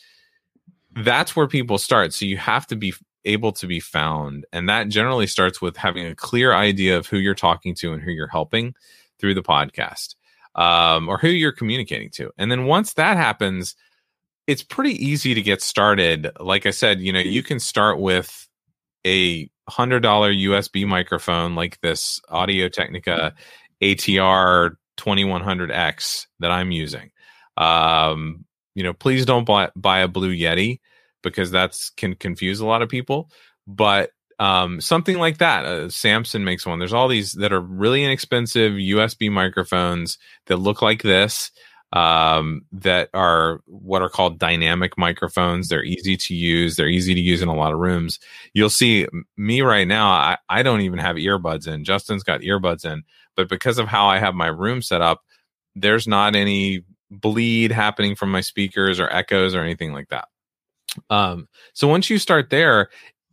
That's 0.94 1.36
where 1.36 1.46
people 1.46 1.76
start. 1.76 2.14
So 2.14 2.24
you 2.24 2.38
have 2.38 2.66
to 2.68 2.76
be 2.76 2.94
able 3.26 3.52
to 3.52 3.66
be 3.66 3.80
found, 3.80 4.46
and 4.52 4.68
that 4.68 4.88
generally 4.88 5.26
starts 5.26 5.60
with 5.60 5.76
having 5.76 6.06
a 6.06 6.14
clear 6.14 6.54
idea 6.54 6.96
of 6.96 7.06
who 7.06 7.18
you're 7.18 7.34
talking 7.34 7.74
to 7.76 7.92
and 7.92 8.02
who 8.02 8.10
you're 8.12 8.28
helping 8.28 8.74
through 9.18 9.34
the 9.34 9.42
podcast. 9.42 10.14
um, 10.54 11.08
or 11.08 11.18
who 11.18 11.28
you're 11.28 11.52
communicating 11.52 12.10
to. 12.10 12.30
And 12.38 12.50
then 12.50 12.64
once 12.64 12.94
that 12.94 13.16
happens, 13.18 13.76
it's 14.46 14.62
pretty 14.62 14.92
easy 15.04 15.34
to 15.34 15.42
get 15.42 15.60
started. 15.62 16.30
Like 16.40 16.64
I 16.66 16.70
said, 16.70 17.00
you 17.00 17.12
know, 17.12 17.20
you 17.20 17.42
can 17.42 17.60
start 17.60 18.00
with 18.00 18.48
a 19.06 19.50
hundred 19.68 20.00
dollar 20.00 20.32
USB 20.32 20.86
microphone 20.86 21.54
like 21.54 21.78
this 21.82 22.20
Audio 22.30 22.68
Technica 22.68 23.34
ATR 23.82 24.76
2100X 24.96 26.26
that 26.40 26.50
I'm 26.50 26.70
using. 26.70 27.10
Um, 27.58 28.44
you 28.74 28.82
know, 28.82 28.94
please 28.94 29.26
don't 29.26 29.44
buy, 29.44 29.70
buy 29.76 30.00
a 30.00 30.08
Blue 30.08 30.34
Yeti 30.34 30.80
because 31.22 31.50
that's 31.50 31.90
can 31.90 32.14
confuse 32.14 32.60
a 32.60 32.66
lot 32.66 32.82
of 32.82 32.88
people. 32.88 33.30
But 33.66 34.10
um, 34.38 34.80
something 34.80 35.18
like 35.18 35.38
that, 35.38 35.64
uh, 35.64 35.88
Samson 35.88 36.44
makes 36.44 36.66
one. 36.66 36.78
There's 36.78 36.92
all 36.92 37.08
these 37.08 37.32
that 37.34 37.52
are 37.52 37.60
really 37.60 38.04
inexpensive 38.04 38.72
USB 38.72 39.30
microphones 39.30 40.18
that 40.46 40.58
look 40.58 40.82
like 40.82 41.02
this 41.02 41.50
um, 41.92 42.62
that 42.72 43.08
are 43.14 43.60
what 43.66 44.02
are 44.02 44.08
called 44.08 44.38
dynamic 44.38 44.98
microphones. 44.98 45.68
They're 45.68 45.84
easy 45.84 46.16
to 46.16 46.34
use. 46.34 46.76
They're 46.76 46.88
easy 46.88 47.14
to 47.14 47.20
use 47.20 47.42
in 47.42 47.48
a 47.48 47.54
lot 47.54 47.72
of 47.72 47.78
rooms. 47.78 48.18
You'll 48.52 48.70
see 48.70 49.06
me 49.36 49.62
right 49.62 49.86
now. 49.86 50.10
I, 50.10 50.36
I 50.48 50.62
don't 50.62 50.82
even 50.82 50.98
have 50.98 51.16
earbuds 51.16 51.66
in. 51.66 51.84
Justin's 51.84 52.22
got 52.22 52.40
earbuds 52.42 52.84
in, 52.84 53.04
but 53.36 53.48
because 53.48 53.78
of 53.78 53.88
how 53.88 54.06
I 54.06 54.18
have 54.18 54.34
my 54.34 54.48
room 54.48 54.82
set 54.82 55.00
up, 55.00 55.22
there's 55.74 56.06
not 56.06 56.34
any 56.34 56.84
bleed 57.10 57.70
happening 57.70 58.16
from 58.16 58.30
my 58.32 58.40
speakers 58.40 58.98
or 58.98 59.08
echoes 59.10 59.54
or 59.54 59.62
anything 59.62 59.92
like 59.92 60.08
that. 60.08 60.28
Um, 61.10 61.48
so 61.74 61.88
once 61.88 62.10
you 62.10 62.18
start 62.18 62.50
there, 62.50 62.88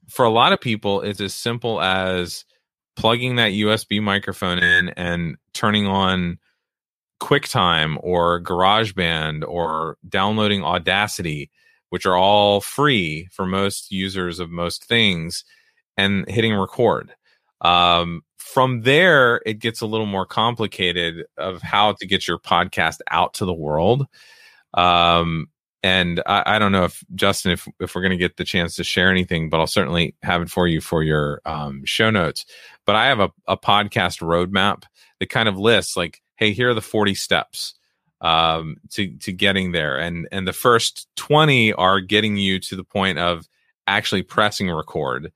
for 0.10 0.26
a 0.26 0.30
lot 0.30 0.54
of 0.54 0.62
people, 0.62 1.02
it's 1.02 1.22
as 1.22 1.34
simple 1.34 1.82
as 1.82 2.46
plugging 2.96 3.36
that 3.38 3.52
USB 3.54 4.02
microphone 4.02 4.60
in 4.60 4.90
and 4.90 5.38
turning 5.54 5.88
on 5.88 6.40
QuickTime 7.22 7.98
or 8.02 8.42
GarageBand 8.42 9.44
or 9.48 9.98
downloading 10.08 10.64
Audacity, 10.64 11.50
which 11.90 12.06
are 12.06 12.18
all 12.18 12.60
free 12.62 13.28
for 13.32 13.46
most 13.46 13.92
users 13.92 14.40
of 14.40 14.50
most 14.50 14.86
things, 14.86 15.46
and 15.98 16.30
hitting 16.30 16.54
record. 16.54 17.14
Um, 17.62 18.24
from 18.38 18.82
there, 18.82 19.42
it 19.46 19.60
gets 19.60 19.82
a 19.82 19.86
little 19.86 20.06
more 20.06 20.26
complicated 20.26 21.26
of 21.38 21.62
how 21.62 21.94
to 21.94 22.06
get 22.06 22.28
your 22.28 22.40
podcast 22.40 23.00
out 23.10 23.36
to 23.36 23.46
the 23.46 23.54
world. 23.54 24.06
Um, 24.74 25.48
and 25.84 26.24
I, 26.26 26.56
I, 26.56 26.60
don't 26.60 26.72
know 26.72 26.86
if 26.86 27.04
Justin, 27.14 27.52
if 27.52 27.68
if 27.80 27.94
we're 27.94 28.02
going 28.02 28.12
to 28.12 28.18
get 28.18 28.38
the 28.38 28.46
chance 28.46 28.78
to 28.78 28.84
share 28.84 29.12
anything, 29.12 29.50
but 29.50 29.60
I'll 29.60 29.68
certainly 29.68 30.16
have 30.24 30.42
it 30.42 30.50
for 30.50 30.68
you 30.68 30.80
for 30.80 31.04
your 31.04 31.42
um, 31.46 31.84
show 31.84 32.10
notes. 32.10 32.46
But 32.86 32.96
I 32.96 33.08
have 33.08 33.20
a, 33.20 33.32
a 33.48 33.58
podcast 33.58 34.22
roadmap 34.22 34.84
that 35.20 35.30
kind 35.30 35.50
of 35.50 35.58
lists 35.58 35.98
like 35.98 36.22
hey, 36.38 36.52
here 36.52 36.72
are 36.72 36.74
the 36.74 36.82
40 36.82 37.16
steps 37.16 37.76
um, 38.22 38.78
to 38.92 39.16
to 39.18 39.34
getting 39.34 39.74
there, 39.74 39.98
and 40.00 40.28
and 40.32 40.48
the 40.48 40.54
first 40.54 41.08
20 41.18 41.74
are 41.74 42.00
getting 42.00 42.38
you 42.38 42.60
to 42.60 42.76
the 42.76 42.86
point 42.86 43.20
of 43.20 43.48
actually 43.86 44.24
pressing 44.24 44.72
record. 44.72 45.32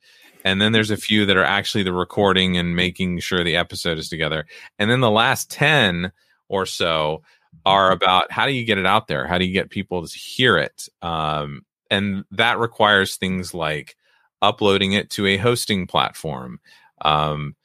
And 0.45 0.61
then 0.61 0.71
there's 0.71 0.91
a 0.91 0.97
few 0.97 1.25
that 1.25 1.35
are 1.35 1.43
actually 1.43 1.83
the 1.83 1.91
recording 1.91 2.55
and 2.55 2.73
making 2.73 3.19
sure 3.19 3.43
the 3.43 3.57
episode 3.57 3.97
is 3.97 4.07
together. 4.07 4.45
And 4.79 4.89
then 4.89 5.01
the 5.01 5.11
last 5.11 5.51
10 5.51 6.13
or 6.47 6.65
so 6.65 7.21
are 7.65 7.91
about 7.91 8.31
how 8.31 8.45
do 8.45 8.53
you 8.53 8.65
get 8.65 8.77
it 8.77 8.85
out 8.85 9.07
there? 9.07 9.27
How 9.27 9.37
do 9.37 9.45
you 9.45 9.53
get 9.53 9.69
people 9.69 10.05
to 10.05 10.17
hear 10.17 10.57
it? 10.57 10.87
Um, 11.01 11.65
and 11.89 12.25
that 12.31 12.59
requires 12.59 13.17
things 13.17 13.53
like 13.53 13.95
uploading 14.41 14.93
it 14.93 15.09
to 15.11 15.25
a 15.25 15.37
hosting 15.37 15.87
platform, 15.87 16.59
um, 17.01 17.55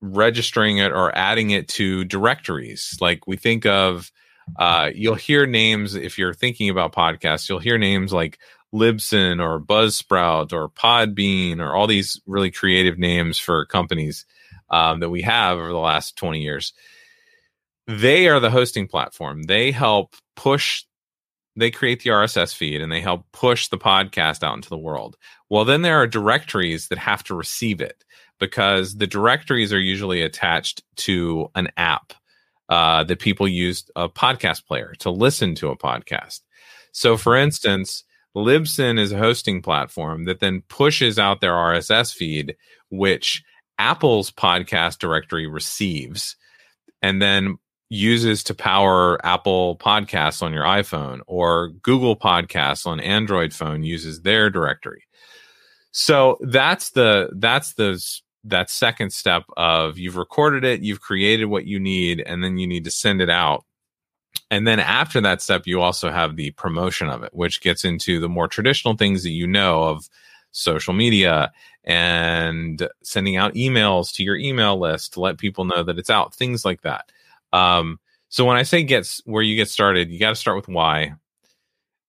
registering 0.00 0.78
it 0.78 0.92
or 0.92 1.16
adding 1.16 1.50
it 1.50 1.68
to 1.68 2.04
directories. 2.04 2.96
Like 3.00 3.26
we 3.26 3.36
think 3.36 3.66
of, 3.66 4.10
uh, 4.56 4.90
you'll 4.94 5.14
hear 5.14 5.46
names 5.46 5.94
if 5.94 6.18
you're 6.18 6.34
thinking 6.34 6.68
about 6.68 6.92
podcasts, 6.92 7.48
you'll 7.48 7.58
hear 7.60 7.78
names 7.78 8.12
like 8.12 8.38
Libsyn 8.74 9.40
or 9.40 9.60
Buzzsprout 9.60 10.52
or 10.52 10.68
Podbean 10.68 11.60
or 11.60 11.74
all 11.74 11.86
these 11.86 12.20
really 12.26 12.50
creative 12.50 12.98
names 12.98 13.38
for 13.38 13.66
companies 13.66 14.24
um, 14.70 15.00
that 15.00 15.10
we 15.10 15.22
have 15.22 15.58
over 15.58 15.68
the 15.68 15.78
last 15.78 16.16
20 16.16 16.40
years. 16.40 16.72
They 17.86 18.28
are 18.28 18.40
the 18.40 18.50
hosting 18.50 18.86
platform. 18.86 19.44
They 19.44 19.72
help 19.72 20.14
push, 20.36 20.84
they 21.56 21.70
create 21.70 22.02
the 22.02 22.10
RSS 22.10 22.54
feed 22.54 22.80
and 22.80 22.92
they 22.92 23.00
help 23.00 23.26
push 23.32 23.68
the 23.68 23.78
podcast 23.78 24.42
out 24.42 24.54
into 24.54 24.68
the 24.68 24.78
world. 24.78 25.16
Well, 25.50 25.64
then 25.64 25.82
there 25.82 25.96
are 25.96 26.06
directories 26.06 26.88
that 26.88 26.98
have 26.98 27.24
to 27.24 27.34
receive 27.34 27.80
it 27.80 28.04
because 28.38 28.96
the 28.96 29.06
directories 29.06 29.72
are 29.72 29.80
usually 29.80 30.22
attached 30.22 30.82
to 30.96 31.50
an 31.54 31.68
app 31.76 32.12
uh, 32.68 33.04
that 33.04 33.18
people 33.18 33.48
use 33.48 33.84
a 33.96 34.08
podcast 34.08 34.64
player 34.66 34.94
to 35.00 35.10
listen 35.10 35.54
to 35.56 35.68
a 35.68 35.76
podcast. 35.76 36.40
So, 36.92 37.16
for 37.16 37.36
instance, 37.36 38.04
Libsyn 38.36 38.98
is 38.98 39.12
a 39.12 39.18
hosting 39.18 39.60
platform 39.60 40.24
that 40.24 40.40
then 40.40 40.62
pushes 40.68 41.18
out 41.18 41.40
their 41.40 41.52
RSS 41.52 42.14
feed, 42.14 42.56
which 42.90 43.42
Apple's 43.78 44.30
podcast 44.30 44.98
directory 44.98 45.46
receives 45.46 46.36
and 47.02 47.20
then 47.20 47.58
uses 47.92 48.42
to 48.42 48.54
power 48.54 49.24
Apple 49.24 49.76
Podcasts 49.76 50.42
on 50.42 50.54
your 50.54 50.64
iPhone 50.64 51.20
or 51.26 51.68
Google 51.82 52.16
Podcasts 52.16 52.86
on 52.86 53.00
Android 53.00 53.52
phone 53.52 53.82
uses 53.82 54.22
their 54.22 54.48
directory. 54.48 55.04
So 55.90 56.38
that's 56.40 56.92
the 56.92 57.28
that's 57.34 57.74
the 57.74 58.02
that 58.44 58.70
second 58.70 59.12
step 59.12 59.44
of 59.58 59.98
you've 59.98 60.16
recorded 60.16 60.64
it, 60.64 60.80
you've 60.80 61.02
created 61.02 61.44
what 61.44 61.66
you 61.66 61.78
need, 61.78 62.20
and 62.20 62.42
then 62.42 62.56
you 62.56 62.66
need 62.66 62.84
to 62.84 62.90
send 62.90 63.20
it 63.20 63.28
out. 63.28 63.66
And 64.50 64.66
then 64.66 64.80
after 64.80 65.20
that 65.20 65.42
step, 65.42 65.66
you 65.66 65.82
also 65.82 66.10
have 66.10 66.36
the 66.36 66.52
promotion 66.52 67.10
of 67.10 67.22
it, 67.22 67.34
which 67.34 67.60
gets 67.60 67.84
into 67.84 68.20
the 68.20 68.28
more 68.28 68.48
traditional 68.48 68.96
things 68.96 69.22
that 69.22 69.30
you 69.30 69.46
know 69.46 69.82
of 69.82 70.08
social 70.50 70.94
media 70.94 71.52
and 71.84 72.88
sending 73.02 73.36
out 73.36 73.52
emails 73.52 74.14
to 74.14 74.22
your 74.22 74.36
email 74.36 74.78
list 74.80 75.12
to 75.12 75.20
let 75.20 75.36
people 75.36 75.66
know 75.66 75.82
that 75.82 75.98
it's 75.98 76.10
out, 76.10 76.34
things 76.34 76.64
like 76.64 76.80
that. 76.82 77.12
Um, 77.52 77.98
so 78.28 78.44
when 78.44 78.56
I 78.56 78.62
say 78.62 78.82
gets 78.82 79.20
where 79.24 79.42
you 79.42 79.56
get 79.56 79.68
started, 79.68 80.10
you 80.10 80.18
got 80.18 80.30
to 80.30 80.36
start 80.36 80.56
with 80.56 80.68
why. 80.68 81.14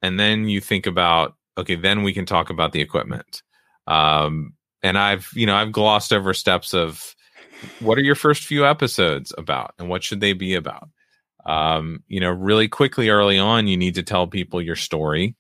And 0.01 0.19
then 0.19 0.47
you 0.47 0.62
think 0.62 0.85
about, 0.85 1.35
okay, 1.57 1.75
then 1.75 2.03
we 2.03 2.13
can 2.13 2.25
talk 2.25 2.50
about 2.50 2.71
the 2.71 2.81
equipment. 2.81 3.41
Um, 3.88 4.53
and 4.83 4.97
I've 4.97 5.29
you 5.33 5.45
know 5.45 5.55
I've 5.55 5.71
glossed 5.71 6.13
over 6.13 6.33
steps 6.33 6.73
of 6.73 7.15
what 7.79 7.97
are 7.97 8.03
your 8.03 8.15
first 8.15 8.43
few 8.43 8.65
episodes 8.65 9.33
about 9.38 9.73
and 9.79 9.89
what 9.89 10.03
should 10.03 10.19
they 10.19 10.33
be 10.33 10.55
about. 10.55 10.89
Um, 11.45 12.03
you 12.07 12.19
know, 12.19 12.29
really 12.29 12.67
quickly 12.67 13.09
early 13.09 13.39
on, 13.39 13.67
you 13.67 13.77
need 13.77 13.95
to 13.95 14.03
tell 14.03 14.27
people 14.27 14.62
your 14.62 14.75
story. 14.75 15.35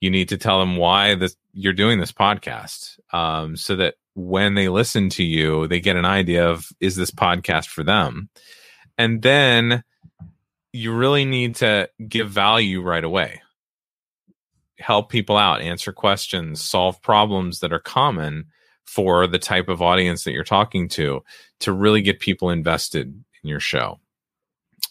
You 0.00 0.10
need 0.10 0.28
to 0.28 0.38
tell 0.38 0.60
them 0.60 0.76
why 0.76 1.14
this 1.14 1.36
you're 1.52 1.72
doing 1.72 1.98
this 1.98 2.12
podcast, 2.12 2.98
um, 3.12 3.56
so 3.56 3.76
that 3.76 3.94
when 4.14 4.54
they 4.54 4.68
listen 4.68 5.08
to 5.10 5.24
you, 5.24 5.66
they 5.66 5.80
get 5.80 5.96
an 5.96 6.04
idea 6.04 6.48
of 6.48 6.68
is 6.80 6.96
this 6.96 7.10
podcast 7.10 7.68
for 7.68 7.82
them, 7.82 8.28
and 8.98 9.22
then 9.22 9.84
you 10.72 10.94
really 10.94 11.24
need 11.24 11.56
to 11.56 11.88
give 12.08 12.30
value 12.30 12.82
right 12.82 13.04
away 13.04 13.40
help 14.78 15.08
people 15.08 15.36
out, 15.36 15.60
answer 15.60 15.92
questions, 15.92 16.60
solve 16.60 17.00
problems 17.02 17.60
that 17.60 17.72
are 17.72 17.78
common 17.78 18.46
for 18.84 19.26
the 19.26 19.38
type 19.38 19.68
of 19.68 19.80
audience 19.80 20.24
that 20.24 20.32
you're 20.32 20.44
talking 20.44 20.88
to 20.88 21.22
to 21.60 21.72
really 21.72 22.02
get 22.02 22.20
people 22.20 22.50
invested 22.50 23.08
in 23.42 23.48
your 23.48 23.60
show. 23.60 23.98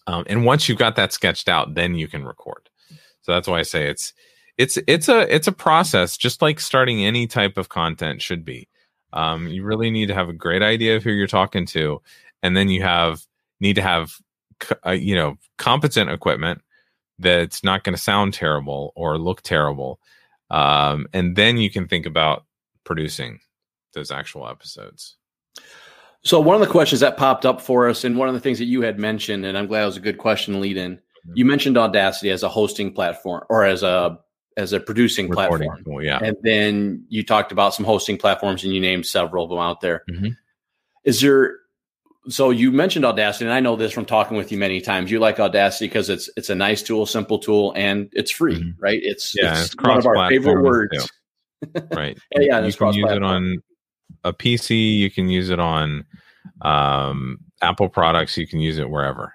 Um, 0.07 0.23
and 0.27 0.45
once 0.45 0.67
you've 0.67 0.79
got 0.79 0.95
that 0.95 1.13
sketched 1.13 1.47
out, 1.47 1.75
then 1.75 1.95
you 1.95 2.07
can 2.07 2.25
record. 2.25 2.69
So 3.21 3.33
that's 3.33 3.47
why 3.47 3.59
I 3.59 3.63
say 3.63 3.87
it's 3.87 4.13
it's 4.57 4.77
it's 4.87 5.09
a 5.09 5.33
it's 5.33 5.47
a 5.47 5.53
process, 5.53 6.17
just 6.17 6.41
like 6.41 6.59
starting 6.59 7.05
any 7.05 7.25
type 7.27 7.57
of 7.57 7.69
content 7.69 8.21
should 8.21 8.43
be. 8.43 8.67
Um, 9.13 9.47
you 9.47 9.63
really 9.63 9.91
need 9.91 10.07
to 10.07 10.15
have 10.15 10.27
a 10.27 10.33
great 10.33 10.61
idea 10.61 10.97
of 10.97 11.03
who 11.03 11.11
you're 11.11 11.27
talking 11.27 11.65
to, 11.67 12.01
and 12.41 12.57
then 12.57 12.69
you 12.69 12.81
have 12.81 13.25
need 13.63 13.75
to 13.75 13.81
have 13.81 14.13
uh, 14.85 14.91
you 14.91 15.15
know 15.15 15.37
competent 15.57 16.11
equipment 16.11 16.61
that's 17.17 17.63
not 17.63 17.83
going 17.83 17.95
to 17.95 18.01
sound 18.01 18.33
terrible 18.33 18.91
or 18.95 19.17
look 19.17 19.41
terrible. 19.41 19.99
Um, 20.51 21.07
and 21.13 21.35
then 21.35 21.57
you 21.57 21.71
can 21.71 21.87
think 21.87 22.05
about 22.05 22.45
producing 22.83 23.39
those 23.93 24.11
actual 24.11 24.47
episodes. 24.47 25.15
So 26.23 26.39
one 26.39 26.55
of 26.55 26.61
the 26.61 26.67
questions 26.67 27.01
that 27.01 27.17
popped 27.17 27.45
up 27.45 27.59
for 27.59 27.89
us, 27.89 28.03
and 28.03 28.17
one 28.17 28.27
of 28.27 28.33
the 28.33 28.39
things 28.39 28.59
that 28.59 28.65
you 28.65 28.81
had 28.81 28.99
mentioned, 28.99 29.45
and 29.45 29.57
I'm 29.57 29.67
glad 29.67 29.83
it 29.83 29.87
was 29.87 29.97
a 29.97 30.01
good 30.01 30.17
question 30.17 30.61
lead 30.61 30.77
in. 30.77 30.95
Mm-hmm. 30.95 31.31
You 31.35 31.45
mentioned 31.45 31.77
Audacity 31.77 32.29
as 32.29 32.43
a 32.43 32.49
hosting 32.49 32.93
platform 32.93 33.43
or 33.49 33.65
as 33.65 33.83
a 33.83 34.19
as 34.55 34.71
a 34.71 34.79
producing 34.79 35.29
Recording 35.29 35.67
platform. 35.67 35.83
Tool, 35.83 36.03
yeah. 36.03 36.19
And 36.21 36.37
then 36.43 37.05
you 37.09 37.23
talked 37.23 37.51
about 37.51 37.73
some 37.73 37.85
hosting 37.85 38.17
platforms 38.17 38.63
and 38.63 38.71
you 38.73 38.79
named 38.79 39.05
several 39.05 39.45
of 39.45 39.49
them 39.49 39.59
out 39.59 39.81
there. 39.81 40.03
Mm-hmm. 40.09 40.29
Is 41.03 41.21
there 41.21 41.57
so 42.29 42.49
you 42.51 42.71
mentioned 42.71 43.05
Audacity, 43.05 43.45
and 43.45 43.53
I 43.53 43.59
know 43.59 43.75
this 43.75 43.91
from 43.91 44.05
talking 44.05 44.37
with 44.37 44.51
you 44.51 44.57
many 44.57 44.81
times. 44.81 45.11
You 45.11 45.19
like 45.19 45.39
Audacity 45.39 45.87
because 45.87 46.09
it's 46.09 46.29
it's 46.37 46.49
a 46.49 46.55
nice 46.55 46.81
tool, 46.81 47.05
simple 47.05 47.39
tool, 47.39 47.73
and 47.75 48.09
it's 48.13 48.31
free, 48.31 48.55
mm-hmm. 48.55 48.81
right? 48.81 48.99
It's 49.01 49.33
yeah, 49.35 49.51
it's, 49.51 49.73
it's 49.73 49.83
one 49.83 49.97
of 49.97 50.05
our 50.05 50.29
favorite 50.29 50.63
words. 50.63 51.09
right. 51.91 52.17
yeah, 52.39 52.65
you 52.65 52.73
can 52.73 52.93
use 52.93 53.11
it 53.11 53.23
on 53.23 53.61
a 54.23 54.33
PC. 54.33 54.97
You 54.97 55.11
can 55.11 55.29
use 55.29 55.49
it 55.49 55.59
on 55.59 56.05
um, 56.61 57.39
Apple 57.61 57.89
products. 57.89 58.37
You 58.37 58.47
can 58.47 58.59
use 58.59 58.77
it 58.77 58.89
wherever. 58.89 59.33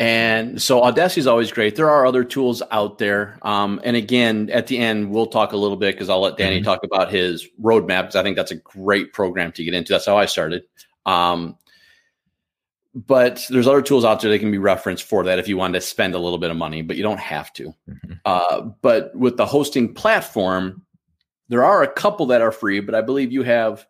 And 0.00 0.62
so 0.62 0.84
Audacity 0.84 1.22
is 1.22 1.26
always 1.26 1.50
great. 1.50 1.74
There 1.74 1.90
are 1.90 2.06
other 2.06 2.22
tools 2.22 2.62
out 2.70 2.98
there. 2.98 3.36
Um, 3.42 3.80
and 3.82 3.96
again, 3.96 4.48
at 4.50 4.68
the 4.68 4.78
end, 4.78 5.10
we'll 5.10 5.26
talk 5.26 5.52
a 5.52 5.56
little 5.56 5.76
bit 5.76 5.94
because 5.94 6.08
I'll 6.08 6.20
let 6.20 6.36
Danny 6.36 6.56
mm-hmm. 6.56 6.64
talk 6.64 6.84
about 6.84 7.10
his 7.10 7.48
roadmap 7.60 8.02
because 8.02 8.16
I 8.16 8.22
think 8.22 8.36
that's 8.36 8.52
a 8.52 8.56
great 8.56 9.12
program 9.12 9.50
to 9.52 9.64
get 9.64 9.74
into. 9.74 9.92
That's 9.92 10.06
how 10.06 10.16
I 10.16 10.26
started. 10.26 10.62
Um, 11.08 11.56
but 12.94 13.46
there's 13.48 13.66
other 13.66 13.82
tools 13.82 14.04
out 14.04 14.20
there 14.20 14.30
that 14.30 14.38
can 14.40 14.50
be 14.50 14.58
referenced 14.58 15.04
for 15.04 15.24
that 15.24 15.38
if 15.38 15.48
you 15.48 15.56
want 15.56 15.74
to 15.74 15.80
spend 15.80 16.14
a 16.14 16.18
little 16.18 16.38
bit 16.38 16.50
of 16.50 16.56
money, 16.56 16.82
but 16.82 16.96
you 16.96 17.02
don't 17.02 17.20
have 17.20 17.52
to. 17.54 17.74
Mm-hmm. 17.88 18.12
Uh, 18.24 18.60
but 18.82 19.14
with 19.14 19.36
the 19.36 19.46
hosting 19.46 19.94
platform, 19.94 20.82
there 21.48 21.64
are 21.64 21.82
a 21.82 21.92
couple 21.92 22.26
that 22.26 22.42
are 22.42 22.52
free, 22.52 22.80
but 22.80 22.94
I 22.94 23.00
believe 23.00 23.32
you 23.32 23.42
have 23.42 23.86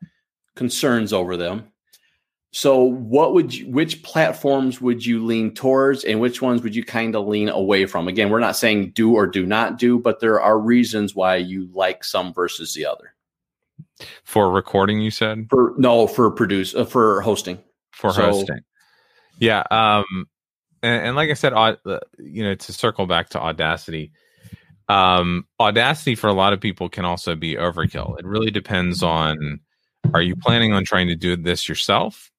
concerns 0.54 1.12
over 1.12 1.36
them. 1.36 1.72
So, 2.50 2.82
what 2.82 3.34
would 3.34 3.54
you, 3.54 3.70
which 3.70 4.02
platforms 4.02 4.80
would 4.80 5.04
you 5.04 5.24
lean 5.24 5.54
towards, 5.54 6.04
and 6.04 6.18
which 6.18 6.40
ones 6.40 6.62
would 6.62 6.74
you 6.74 6.82
kind 6.82 7.14
of 7.14 7.26
lean 7.26 7.48
away 7.48 7.84
from? 7.84 8.08
Again, 8.08 8.30
we're 8.30 8.40
not 8.40 8.56
saying 8.56 8.92
do 8.94 9.14
or 9.14 9.26
do 9.26 9.44
not 9.44 9.78
do, 9.78 9.98
but 9.98 10.20
there 10.20 10.40
are 10.40 10.58
reasons 10.58 11.14
why 11.14 11.36
you 11.36 11.68
like 11.74 12.04
some 12.04 12.32
versus 12.32 12.72
the 12.72 12.86
other. 12.86 13.14
For 14.24 14.50
recording, 14.50 15.00
you 15.00 15.10
said? 15.10 15.46
For 15.50 15.74
no 15.76 16.06
for 16.06 16.30
produce 16.30 16.74
uh, 16.74 16.84
for 16.84 17.20
hosting. 17.20 17.58
For 17.92 18.12
so, 18.12 18.22
hosting. 18.22 18.60
Yeah, 19.38 19.62
um, 19.70 20.26
and, 20.82 21.06
and 21.08 21.16
like 21.16 21.30
I 21.30 21.34
said, 21.34 21.52
uh, 21.52 21.76
you 22.18 22.42
know, 22.44 22.54
to 22.54 22.72
circle 22.72 23.06
back 23.06 23.30
to 23.30 23.40
Audacity, 23.40 24.12
um, 24.88 25.46
Audacity 25.60 26.14
for 26.14 26.28
a 26.28 26.32
lot 26.32 26.52
of 26.52 26.60
people 26.60 26.88
can 26.88 27.04
also 27.04 27.34
be 27.34 27.54
overkill. 27.56 28.18
It 28.18 28.24
really 28.24 28.50
depends 28.50 29.02
on 29.02 29.60
are 30.14 30.22
you 30.22 30.36
planning 30.36 30.72
on 30.72 30.84
trying 30.84 31.08
to 31.08 31.16
do 31.16 31.36
this 31.36 31.68
yourself? 31.68 32.30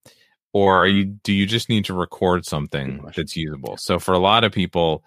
Or 0.51 0.77
are 0.77 0.87
you 0.87 1.05
do 1.05 1.31
you 1.31 1.45
just 1.45 1.69
need 1.69 1.85
to 1.85 1.93
record 1.93 2.45
something 2.45 3.05
that's 3.15 3.35
usable? 3.35 3.77
So 3.77 3.99
for 3.99 4.13
a 4.13 4.19
lot 4.19 4.43
of 4.43 4.51
people 4.51 5.03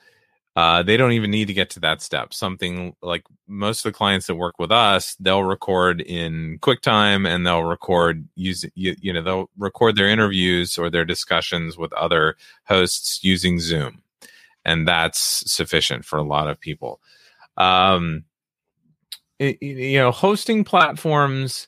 uh, 0.54 0.82
they 0.82 0.96
don't 0.96 1.12
even 1.12 1.30
need 1.30 1.46
to 1.46 1.54
get 1.54 1.70
to 1.70 1.80
that 1.80 2.02
step. 2.02 2.34
Something 2.34 2.94
like 3.02 3.24
most 3.46 3.84
of 3.84 3.92
the 3.92 3.96
clients 3.96 4.26
that 4.26 4.34
work 4.34 4.58
with 4.58 4.70
us 4.72 5.14
they'll 5.20 5.44
record 5.44 6.00
in 6.00 6.58
quicktime 6.60 7.26
and 7.26 7.46
they'll 7.46 7.64
record 7.64 8.26
use 8.34 8.64
you, 8.74 8.94
you 9.00 9.12
know 9.12 9.22
they'll 9.22 9.50
record 9.56 9.96
their 9.96 10.08
interviews 10.08 10.78
or 10.78 10.90
their 10.90 11.04
discussions 11.04 11.76
with 11.76 11.92
other 11.94 12.36
hosts 12.66 13.22
using 13.22 13.58
zoom. 13.58 14.02
And 14.64 14.86
that's 14.86 15.50
sufficient 15.50 16.04
for 16.04 16.18
a 16.18 16.22
lot 16.22 16.48
of 16.48 16.60
people. 16.60 17.00
Um 17.56 18.24
it, 19.38 19.60
you 19.62 19.98
know 19.98 20.10
hosting 20.10 20.64
platforms 20.64 21.66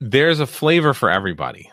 there's 0.00 0.40
a 0.40 0.46
flavor 0.46 0.94
for 0.94 1.10
everybody 1.10 1.70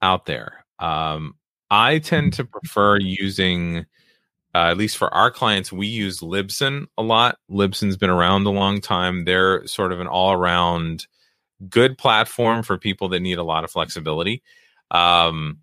out 0.00 0.26
there. 0.26 0.64
Um, 0.78 1.34
I 1.68 1.98
tend 1.98 2.34
to 2.34 2.44
prefer 2.44 2.98
using, 2.98 3.86
uh, 4.56 4.70
at 4.70 4.78
least 4.78 4.96
for 4.96 5.12
our 5.12 5.30
clients, 5.30 5.70
we 5.70 5.86
use 5.86 6.20
Libsyn 6.20 6.86
a 6.96 7.02
lot. 7.02 7.36
Libsyn's 7.50 7.98
been 7.98 8.08
around 8.08 8.46
a 8.46 8.50
long 8.50 8.80
time. 8.80 9.26
They're 9.26 9.66
sort 9.66 9.92
of 9.92 10.00
an 10.00 10.06
all 10.06 10.32
around 10.32 11.06
good 11.68 11.98
platform 11.98 12.62
for 12.62 12.78
people 12.78 13.10
that 13.10 13.20
need 13.20 13.36
a 13.36 13.42
lot 13.42 13.64
of 13.64 13.70
flexibility. 13.70 14.42
Um, 14.90 15.58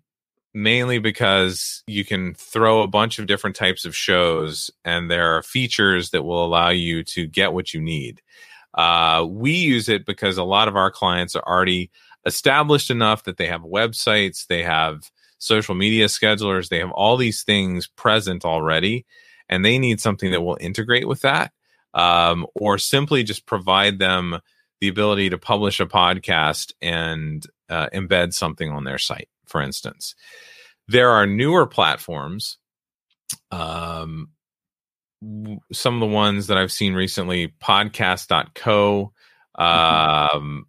mainly 0.54 1.00
because 1.00 1.82
you 1.88 2.04
can 2.04 2.34
throw 2.34 2.82
a 2.82 2.86
bunch 2.86 3.18
of 3.18 3.26
different 3.26 3.56
types 3.56 3.84
of 3.84 3.96
shows 3.96 4.70
and 4.84 5.10
there 5.10 5.36
are 5.36 5.42
features 5.42 6.10
that 6.10 6.22
will 6.22 6.44
allow 6.46 6.68
you 6.68 7.02
to 7.02 7.26
get 7.26 7.52
what 7.52 7.74
you 7.74 7.80
need. 7.80 8.22
Uh, 8.74 9.26
we 9.28 9.50
use 9.50 9.88
it 9.88 10.06
because 10.06 10.38
a 10.38 10.44
lot 10.44 10.68
of 10.68 10.76
our 10.76 10.92
clients 10.92 11.34
are 11.34 11.42
already 11.48 11.90
established 12.26 12.92
enough 12.92 13.24
that 13.24 13.38
they 13.38 13.48
have 13.48 13.62
websites, 13.62 14.46
they 14.46 14.62
have 14.62 15.10
social 15.44 15.74
media 15.74 16.06
schedulers, 16.06 16.68
they 16.68 16.78
have 16.78 16.90
all 16.92 17.16
these 17.16 17.42
things 17.42 17.86
present 17.86 18.44
already, 18.44 19.04
and 19.48 19.64
they 19.64 19.78
need 19.78 20.00
something 20.00 20.30
that 20.30 20.42
will 20.42 20.58
integrate 20.60 21.06
with 21.06 21.20
that, 21.20 21.52
um, 21.92 22.46
or 22.54 22.78
simply 22.78 23.22
just 23.22 23.46
provide 23.46 23.98
them 23.98 24.38
the 24.80 24.88
ability 24.88 25.30
to 25.30 25.38
publish 25.38 25.80
a 25.80 25.86
podcast 25.86 26.72
and 26.82 27.46
uh, 27.68 27.88
embed 27.94 28.32
something 28.34 28.70
on 28.70 28.84
their 28.84 28.98
site, 28.98 29.28
for 29.46 29.60
instance. 29.60 30.14
There 30.88 31.10
are 31.10 31.26
newer 31.26 31.66
platforms. 31.66 32.58
Um, 33.50 34.28
some 35.72 35.94
of 35.94 36.00
the 36.00 36.14
ones 36.14 36.48
that 36.48 36.58
I've 36.58 36.72
seen 36.72 36.94
recently, 36.94 37.54
podcast.co, 37.62 39.12
mm-hmm. 39.58 40.36
um, 40.36 40.66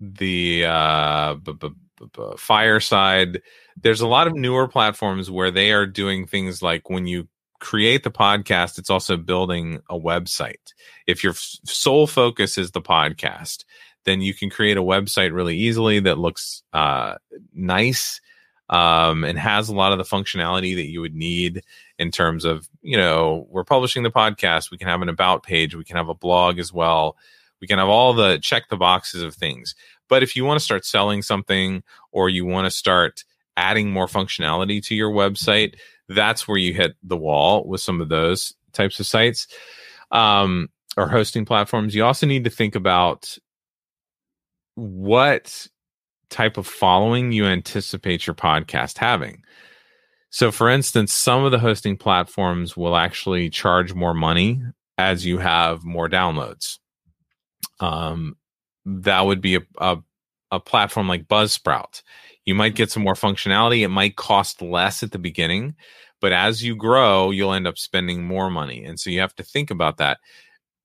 the 0.00 0.64
uh, 0.66 1.34
b- 1.34 1.52
b- 1.52 1.68
b- 2.12 2.32
fireside 2.36 3.42
there's 3.80 4.00
a 4.00 4.06
lot 4.06 4.26
of 4.26 4.34
newer 4.34 4.68
platforms 4.68 5.30
where 5.30 5.50
they 5.50 5.72
are 5.72 5.86
doing 5.86 6.26
things 6.26 6.62
like 6.62 6.90
when 6.90 7.06
you 7.06 7.28
create 7.60 8.02
the 8.02 8.10
podcast 8.10 8.78
it's 8.78 8.90
also 8.90 9.16
building 9.16 9.80
a 9.88 9.98
website. 9.98 10.72
If 11.06 11.22
your 11.22 11.32
f- 11.32 11.56
sole 11.64 12.06
focus 12.06 12.58
is 12.58 12.72
the 12.72 12.82
podcast 12.82 13.64
then 14.04 14.20
you 14.20 14.34
can 14.34 14.50
create 14.50 14.76
a 14.76 14.82
website 14.82 15.32
really 15.32 15.56
easily 15.56 16.00
that 16.00 16.18
looks 16.18 16.64
uh, 16.72 17.14
nice 17.54 18.20
um, 18.68 19.22
and 19.22 19.38
has 19.38 19.68
a 19.68 19.74
lot 19.74 19.92
of 19.92 19.98
the 19.98 20.04
functionality 20.04 20.74
that 20.74 20.88
you 20.88 21.00
would 21.00 21.14
need 21.14 21.62
in 21.98 22.10
terms 22.10 22.44
of 22.44 22.68
you 22.82 22.96
know 22.96 23.46
we're 23.48 23.64
publishing 23.64 24.02
the 24.02 24.10
podcast 24.10 24.70
we 24.70 24.78
can 24.78 24.88
have 24.88 25.02
an 25.02 25.08
about 25.08 25.44
page 25.44 25.76
we 25.76 25.84
can 25.84 25.96
have 25.96 26.08
a 26.08 26.14
blog 26.14 26.58
as 26.58 26.72
well 26.72 27.16
we 27.62 27.68
can 27.68 27.78
have 27.78 27.88
all 27.88 28.12
the 28.12 28.38
check 28.42 28.68
the 28.68 28.76
boxes 28.76 29.22
of 29.22 29.34
things. 29.34 29.74
But 30.08 30.22
if 30.22 30.36
you 30.36 30.44
want 30.44 30.58
to 30.58 30.64
start 30.64 30.84
selling 30.84 31.22
something 31.22 31.82
or 32.10 32.28
you 32.28 32.44
want 32.44 32.66
to 32.66 32.70
start 32.70 33.24
adding 33.56 33.90
more 33.90 34.06
functionality 34.06 34.84
to 34.86 34.94
your 34.94 35.10
website, 35.10 35.76
that's 36.08 36.46
where 36.46 36.58
you 36.58 36.74
hit 36.74 36.96
the 37.02 37.16
wall 37.16 37.64
with 37.66 37.80
some 37.80 38.00
of 38.00 38.08
those 38.08 38.54
types 38.72 39.00
of 39.00 39.06
sites 39.06 39.46
um, 40.10 40.68
or 40.96 41.08
hosting 41.08 41.44
platforms. 41.44 41.94
You 41.94 42.04
also 42.04 42.26
need 42.26 42.44
to 42.44 42.50
think 42.50 42.74
about 42.74 43.36
what 44.74 45.66
type 46.30 46.56
of 46.56 46.66
following 46.66 47.32
you 47.32 47.44
anticipate 47.44 48.26
your 48.26 48.34
podcast 48.34 48.98
having. 48.98 49.42
So, 50.30 50.50
for 50.50 50.70
instance, 50.70 51.12
some 51.12 51.44
of 51.44 51.52
the 51.52 51.58
hosting 51.58 51.98
platforms 51.98 52.74
will 52.74 52.96
actually 52.96 53.50
charge 53.50 53.92
more 53.92 54.14
money 54.14 54.62
as 54.96 55.26
you 55.26 55.38
have 55.38 55.84
more 55.84 56.08
downloads. 56.08 56.78
Um, 57.80 58.36
that 58.86 59.26
would 59.26 59.42
be 59.42 59.56
a, 59.56 59.60
a, 59.78 59.98
a 60.50 60.58
platform 60.58 61.06
like 61.06 61.28
Buzzsprout. 61.28 62.02
You 62.44 62.54
might 62.54 62.74
get 62.74 62.90
some 62.90 63.02
more 63.02 63.14
functionality. 63.14 63.80
It 63.82 63.88
might 63.88 64.16
cost 64.16 64.62
less 64.62 65.02
at 65.02 65.12
the 65.12 65.18
beginning, 65.18 65.74
but 66.20 66.32
as 66.32 66.62
you 66.62 66.74
grow, 66.74 67.30
you'll 67.30 67.52
end 67.52 67.66
up 67.66 67.78
spending 67.78 68.24
more 68.24 68.50
money. 68.50 68.84
And 68.84 68.98
so 68.98 69.10
you 69.10 69.20
have 69.20 69.34
to 69.36 69.44
think 69.44 69.70
about 69.70 69.98
that. 69.98 70.18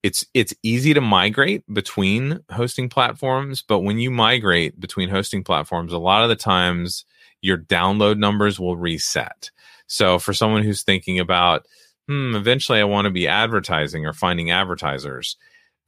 It's 0.02 0.24
it's 0.32 0.54
easy 0.62 0.94
to 0.94 1.00
migrate 1.00 1.64
between 1.72 2.40
hosting 2.50 2.88
platforms, 2.88 3.62
but 3.62 3.80
when 3.80 3.98
you 3.98 4.10
migrate 4.12 4.78
between 4.78 5.08
hosting 5.08 5.42
platforms, 5.42 5.92
a 5.92 5.98
lot 5.98 6.22
of 6.22 6.28
the 6.28 6.36
times 6.36 7.04
your 7.40 7.58
download 7.58 8.18
numbers 8.18 8.60
will 8.60 8.76
reset. 8.76 9.50
So 9.88 10.18
for 10.18 10.32
someone 10.32 10.62
who's 10.62 10.82
thinking 10.82 11.18
about, 11.18 11.66
hmm, 12.06 12.36
eventually 12.36 12.78
I 12.78 12.84
want 12.84 13.06
to 13.06 13.10
be 13.10 13.26
advertising 13.26 14.06
or 14.06 14.12
finding 14.12 14.50
advertisers, 14.50 15.36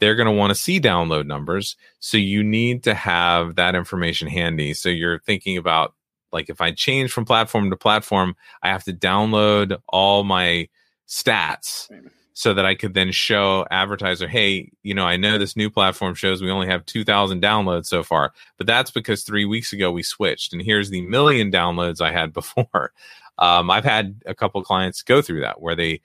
they're 0.00 0.16
going 0.16 0.26
to 0.26 0.32
want 0.32 0.50
to 0.50 0.54
see 0.54 0.80
download 0.80 1.26
numbers. 1.26 1.76
So 2.00 2.16
you 2.16 2.42
need 2.42 2.82
to 2.84 2.94
have 2.94 3.54
that 3.56 3.74
information 3.74 4.28
handy. 4.28 4.74
So 4.74 4.88
you're 4.88 5.20
thinking 5.20 5.56
about 5.56 5.94
like 6.32 6.48
if 6.48 6.60
I 6.60 6.72
change 6.72 7.12
from 7.12 7.24
platform 7.24 7.70
to 7.70 7.76
platform, 7.76 8.34
I 8.62 8.68
have 8.68 8.84
to 8.84 8.92
download 8.92 9.78
all 9.88 10.24
my 10.24 10.68
stats 11.08 11.90
so 12.32 12.54
that 12.54 12.64
I 12.64 12.74
could 12.74 12.94
then 12.94 13.12
show 13.12 13.66
advertiser, 13.70 14.26
hey, 14.26 14.70
you 14.82 14.94
know, 14.94 15.04
I 15.04 15.16
know 15.16 15.36
this 15.36 15.56
new 15.56 15.68
platform 15.68 16.14
shows 16.14 16.40
we 16.40 16.50
only 16.50 16.68
have 16.68 16.86
2,000 16.86 17.42
downloads 17.42 17.86
so 17.86 18.02
far, 18.02 18.32
but 18.56 18.66
that's 18.66 18.90
because 18.90 19.24
three 19.24 19.44
weeks 19.44 19.72
ago 19.72 19.92
we 19.92 20.02
switched, 20.02 20.52
and 20.52 20.62
here's 20.62 20.88
the 20.88 21.02
million 21.02 21.50
downloads 21.50 22.00
I 22.00 22.12
had 22.12 22.32
before. 22.32 22.92
Um, 23.38 23.70
I've 23.70 23.84
had 23.84 24.22
a 24.24 24.34
couple 24.34 24.62
clients 24.62 25.02
go 25.02 25.20
through 25.20 25.40
that 25.40 25.60
where 25.60 25.74
they 25.74 26.00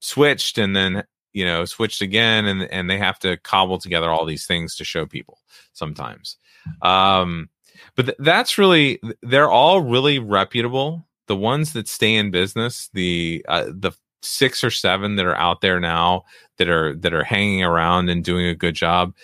switched 0.00 0.58
and 0.58 0.74
then 0.76 1.04
you 1.36 1.44
know 1.44 1.66
switched 1.66 2.00
again 2.00 2.46
and 2.46 2.62
and 2.72 2.88
they 2.88 2.96
have 2.96 3.18
to 3.18 3.36
cobble 3.36 3.78
together 3.78 4.10
all 4.10 4.24
these 4.24 4.46
things 4.46 4.74
to 4.74 4.84
show 4.84 5.04
people 5.04 5.38
sometimes. 5.74 6.38
Um 6.80 7.50
but 7.94 8.06
th- 8.06 8.18
that's 8.18 8.56
really 8.56 8.98
they're 9.22 9.50
all 9.50 9.82
really 9.82 10.18
reputable. 10.18 11.06
The 11.26 11.36
ones 11.36 11.74
that 11.74 11.88
stay 11.88 12.14
in 12.14 12.30
business 12.30 12.88
the 12.94 13.44
uh, 13.48 13.66
the 13.66 13.92
six 14.22 14.64
or 14.64 14.70
seven 14.70 15.16
that 15.16 15.26
are 15.26 15.36
out 15.36 15.60
there 15.60 15.78
now 15.78 16.24
that 16.56 16.70
are 16.70 16.96
that 16.96 17.12
are 17.12 17.22
hanging 17.22 17.62
around 17.62 18.08
and 18.08 18.24
doing 18.24 18.46
a 18.46 18.54
good 18.54 18.74
job 18.74 19.14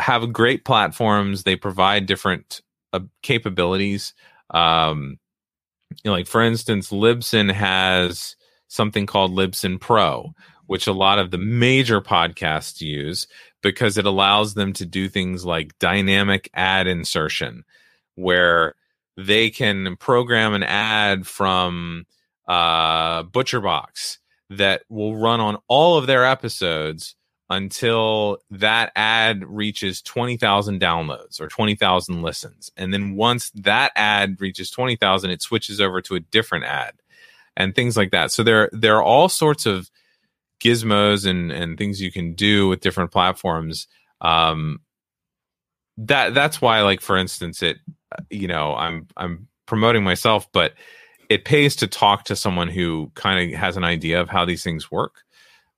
have 0.00 0.32
great 0.32 0.64
platforms. 0.64 1.44
They 1.44 1.54
provide 1.54 2.06
different 2.06 2.62
uh, 2.92 3.00
capabilities. 3.22 4.12
Um 4.50 5.20
you 6.02 6.10
know, 6.10 6.12
like 6.12 6.26
for 6.26 6.42
instance 6.42 6.90
libsyn 6.90 7.52
has 7.52 8.34
something 8.68 9.06
called 9.06 9.32
Libsyn 9.32 9.80
Pro, 9.80 10.34
which 10.66 10.86
a 10.86 10.92
lot 10.92 11.18
of 11.18 11.30
the 11.30 11.38
major 11.38 12.00
podcasts 12.00 12.80
use 12.80 13.26
because 13.62 13.98
it 13.98 14.04
allows 14.06 14.54
them 14.54 14.72
to 14.74 14.86
do 14.86 15.08
things 15.08 15.44
like 15.44 15.78
dynamic 15.78 16.48
ad 16.54 16.86
insertion, 16.86 17.64
where 18.14 18.74
they 19.16 19.50
can 19.50 19.96
program 19.96 20.54
an 20.54 20.62
ad 20.62 21.26
from 21.26 22.06
uh, 22.46 23.24
ButcherBox 23.24 24.18
that 24.50 24.82
will 24.88 25.16
run 25.16 25.40
on 25.40 25.58
all 25.66 25.98
of 25.98 26.06
their 26.06 26.24
episodes 26.24 27.16
until 27.50 28.38
that 28.50 28.92
ad 28.94 29.44
reaches 29.46 30.02
20,000 30.02 30.80
downloads 30.80 31.40
or 31.40 31.48
20,000 31.48 32.22
listens. 32.22 32.70
And 32.76 32.92
then 32.92 33.16
once 33.16 33.50
that 33.50 33.92
ad 33.96 34.40
reaches 34.40 34.70
20,000, 34.70 35.30
it 35.30 35.42
switches 35.42 35.80
over 35.80 36.00
to 36.02 36.14
a 36.14 36.20
different 36.20 36.66
ad 36.66 36.92
and 37.58 37.74
things 37.74 37.96
like 37.96 38.12
that. 38.12 38.30
So 38.30 38.42
there, 38.42 38.70
there 38.72 38.96
are 38.96 39.02
all 39.02 39.28
sorts 39.28 39.66
of 39.66 39.90
gizmos 40.64 41.26
and, 41.26 41.50
and 41.52 41.76
things 41.76 42.00
you 42.00 42.12
can 42.12 42.34
do 42.34 42.68
with 42.68 42.80
different 42.80 43.10
platforms. 43.10 43.88
Um, 44.20 44.80
that, 45.98 46.32
that's 46.32 46.62
why, 46.62 46.80
like, 46.82 47.00
for 47.00 47.16
instance, 47.16 47.62
it, 47.62 47.78
you 48.30 48.46
know, 48.46 48.74
I'm, 48.76 49.08
I'm 49.16 49.48
promoting 49.66 50.04
myself, 50.04 50.50
but 50.52 50.72
it 51.28 51.44
pays 51.44 51.74
to 51.76 51.88
talk 51.88 52.24
to 52.24 52.36
someone 52.36 52.68
who 52.68 53.10
kind 53.14 53.52
of 53.52 53.58
has 53.58 53.76
an 53.76 53.84
idea 53.84 54.20
of 54.20 54.28
how 54.28 54.44
these 54.44 54.62
things 54.62 54.90
work 54.90 55.24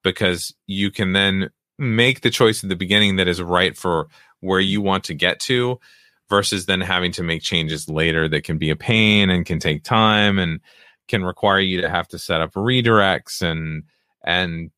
because 0.04 0.54
you 0.66 0.90
can 0.90 1.14
then 1.14 1.48
make 1.78 2.20
the 2.20 2.30
choice 2.30 2.62
at 2.62 2.68
the 2.68 2.76
beginning 2.76 3.16
that 3.16 3.26
is 3.26 3.40
right 3.40 3.76
for 3.76 4.08
where 4.40 4.60
you 4.60 4.82
want 4.82 5.04
to 5.04 5.14
get 5.14 5.40
to 5.40 5.80
versus 6.28 6.66
then 6.66 6.82
having 6.82 7.10
to 7.12 7.22
make 7.22 7.42
changes 7.42 7.88
later 7.88 8.28
that 8.28 8.44
can 8.44 8.58
be 8.58 8.70
a 8.70 8.76
pain 8.76 9.30
and 9.30 9.46
can 9.46 9.58
take 9.58 9.82
time 9.82 10.38
and 10.38 10.60
can 11.10 11.24
require 11.24 11.60
you 11.60 11.80
to 11.80 11.90
have 11.90 12.08
to 12.08 12.18
set 12.18 12.40
up 12.40 12.52
redirects 12.54 13.42
and 13.42 13.84
and 14.24 14.70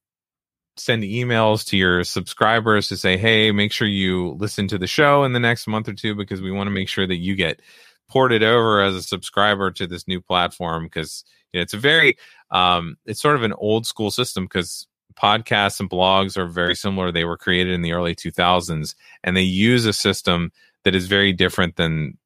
send 0.77 1.03
emails 1.03 1.67
to 1.67 1.77
your 1.77 2.03
subscribers 2.03 2.89
to 2.89 2.97
say 2.97 3.17
hey 3.17 3.53
make 3.53 3.73
sure 3.73 3.87
you 3.87 4.31
listen 4.39 4.67
to 4.67 4.79
the 4.79 4.87
show 4.87 5.25
in 5.25 5.33
the 5.33 5.41
next 5.41 5.67
month 5.67 5.89
or 5.89 5.93
two 5.93 6.15
because 6.15 6.41
we 6.41 6.51
want 6.51 6.67
to 6.67 6.73
make 6.73 6.89
sure 6.89 7.07
that 7.07 7.17
you 7.17 7.37
get 7.37 7.61
ported 8.09 8.43
over 8.43 8.81
as 8.83 8.95
a 8.95 9.03
subscriber 9.03 9.71
to 9.71 9.87
this 9.87 10.09
new 10.09 10.21
platform 10.21 10.85
because 10.85 11.25
you 11.53 11.59
know, 11.59 11.63
it's 11.63 11.75
a 11.75 11.79
very 11.79 12.17
um, 12.51 12.97
it's 13.07 13.21
sort 13.21 13.37
of 13.37 13.43
an 13.43 13.55
old 13.55 13.87
school 13.87 14.11
system 14.11 14.45
because 14.45 14.87
podcasts 15.15 15.81
and 15.81 15.91
blogs 15.91 16.37
are 16.37 16.47
very 16.47 16.75
similar. 16.75 17.13
They 17.13 17.25
were 17.25 17.37
created 17.37 17.75
in 17.75 17.83
the 17.83 17.93
early 17.93 18.15
2000s 18.15 18.95
and 19.23 19.37
they 19.37 19.43
use 19.43 19.87
a 19.87 19.93
system 19.93 20.53
that 20.85 20.95
is 20.95 21.07
very 21.07 21.33
different 21.33 21.77
than, 21.77 22.19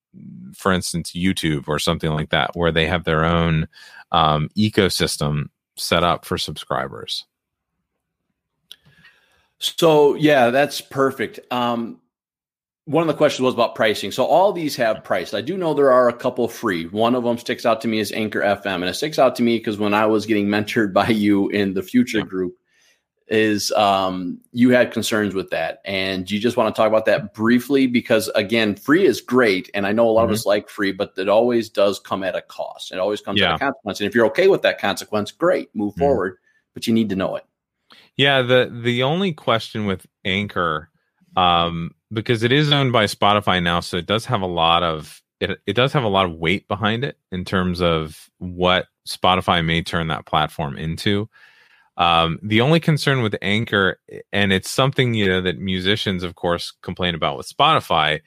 for 0.55 0.73
instance, 0.73 1.13
YouTube 1.13 1.69
or 1.69 1.79
something 1.79 2.11
like 2.11 2.31
that, 2.31 2.51
where 2.55 2.73
they 2.73 2.87
have 2.87 3.05
their 3.05 3.25
own 3.25 3.69
um, 4.13 4.49
ecosystem 4.57 5.49
set 5.77 6.03
up 6.03 6.25
for 6.25 6.39
subscribers. 6.39 7.25
So, 9.59 10.15
yeah, 10.15 10.51
that's 10.51 10.81
perfect. 10.81 11.41
Um, 11.51 12.01
one 12.87 13.03
of 13.03 13.09
the 13.09 13.15
questions 13.15 13.45
was 13.45 13.55
about 13.55 13.75
pricing. 13.75 14.13
So 14.13 14.25
all 14.25 14.53
these 14.53 14.77
have 14.77 15.03
price. 15.03 15.35
I 15.35 15.41
do 15.41 15.57
know 15.57 15.75
there 15.75 15.93
are 15.93 16.09
a 16.09 16.17
couple 16.17 16.47
free. 16.47 16.87
One 16.87 17.17
of 17.17 17.25
them 17.25 17.37
sticks 17.37 17.67
out 17.67 17.81
to 17.81 17.89
me 17.89 17.99
is 17.99 18.13
Anchor 18.13 18.41
FM, 18.41 18.77
and 18.77 18.85
it 18.85 18.95
sticks 18.95 19.19
out 19.19 19.35
to 19.37 19.43
me 19.43 19.59
because 19.59 19.77
when 19.77 19.93
I 19.93 20.07
was 20.07 20.25
getting 20.25 20.47
mentored 20.47 20.93
by 20.93 21.09
you 21.09 21.49
in 21.49 21.75
the 21.75 21.83
Future 21.83 22.19
yeah. 22.19 22.25
Group, 22.25 22.55
is 23.29 23.73
um, 23.73 24.41
you 24.53 24.71
had 24.71 24.93
concerns 24.93 25.35
with 25.35 25.51
that, 25.51 25.81
and 25.85 26.31
you 26.31 26.39
just 26.39 26.57
want 26.57 26.75
to 26.75 26.79
talk 26.79 26.89
about 26.89 27.07
that 27.07 27.35
briefly 27.35 27.87
because 27.87 28.29
again, 28.35 28.77
free 28.77 29.05
is 29.05 29.21
great, 29.21 29.71
and 29.75 29.87
I 29.87 29.93
know 29.93 30.09
a 30.09 30.11
lot 30.11 30.23
mm-hmm. 30.23 30.31
of 30.31 30.35
us 30.35 30.47
like 30.47 30.69
free, 30.69 30.93
but 30.93 31.15
it 31.17 31.29
always 31.29 31.69
does 31.69 31.99
come 31.99 32.23
at 32.23 32.37
a 32.37 32.43
cost. 32.43 32.93
It 32.93 32.99
always 32.99 33.21
comes 33.21 33.41
yeah. 33.41 33.55
at 33.55 33.57
a 33.57 33.59
consequence, 33.59 34.01
and 34.01 34.09
if 34.09 34.15
you're 34.15 34.27
okay 34.27 34.49
with 34.49 34.63
that 34.63 34.81
consequence, 34.81 35.33
great, 35.33 35.75
move 35.75 35.93
mm-hmm. 35.93 36.01
forward. 36.01 36.39
But 36.75 36.87
you 36.87 36.95
need 36.95 37.09
to 37.09 37.17
know 37.17 37.37
it. 37.37 37.45
Yeah 38.17 38.43
the 38.43 38.71
the 38.83 39.03
only 39.03 39.33
question 39.33 39.87
with 39.87 40.07
Anchor, 40.25 40.91
um, 41.37 41.93
because 42.13 42.43
it 42.43 42.53
is 42.53 42.71
owned 42.71 42.93
by 42.93 43.05
Spotify 43.05 43.63
now, 43.63 43.81
so 43.81 43.97
it 43.97 44.07
does 44.07 44.25
have 44.27 44.43
a 44.43 44.47
lot 44.47 44.83
of 44.83 45.23
it. 45.41 45.59
It 45.67 45.75
does 45.75 45.93
have 45.93 46.05
a 46.05 46.09
lot 46.09 46.27
of 46.27 46.35
weight 46.35 46.69
behind 46.69 47.05
it 47.05 47.19
in 47.33 47.45
terms 47.45 47.81
of 47.81 48.31
what 48.39 48.87
Spotify 49.09 49.65
may 49.65 49.83
turn 49.83 50.09
that 50.09 50.27
platform 50.27 50.77
into. 50.77 51.29
Um, 51.97 52.39
the 52.43 52.61
only 52.61 52.81
concern 52.81 53.23
with 53.23 53.37
Anchor, 53.41 53.99
and 54.33 54.53
it's 54.53 54.71
something 54.71 55.15
you 55.15 55.29
know 55.29 55.41
that 55.41 55.59
musicians, 55.59 56.23
of 56.23 56.35
course, 56.35 56.73
complain 56.83 57.15
about 57.15 57.39
with 57.39 57.49
Spotify, 57.49 58.21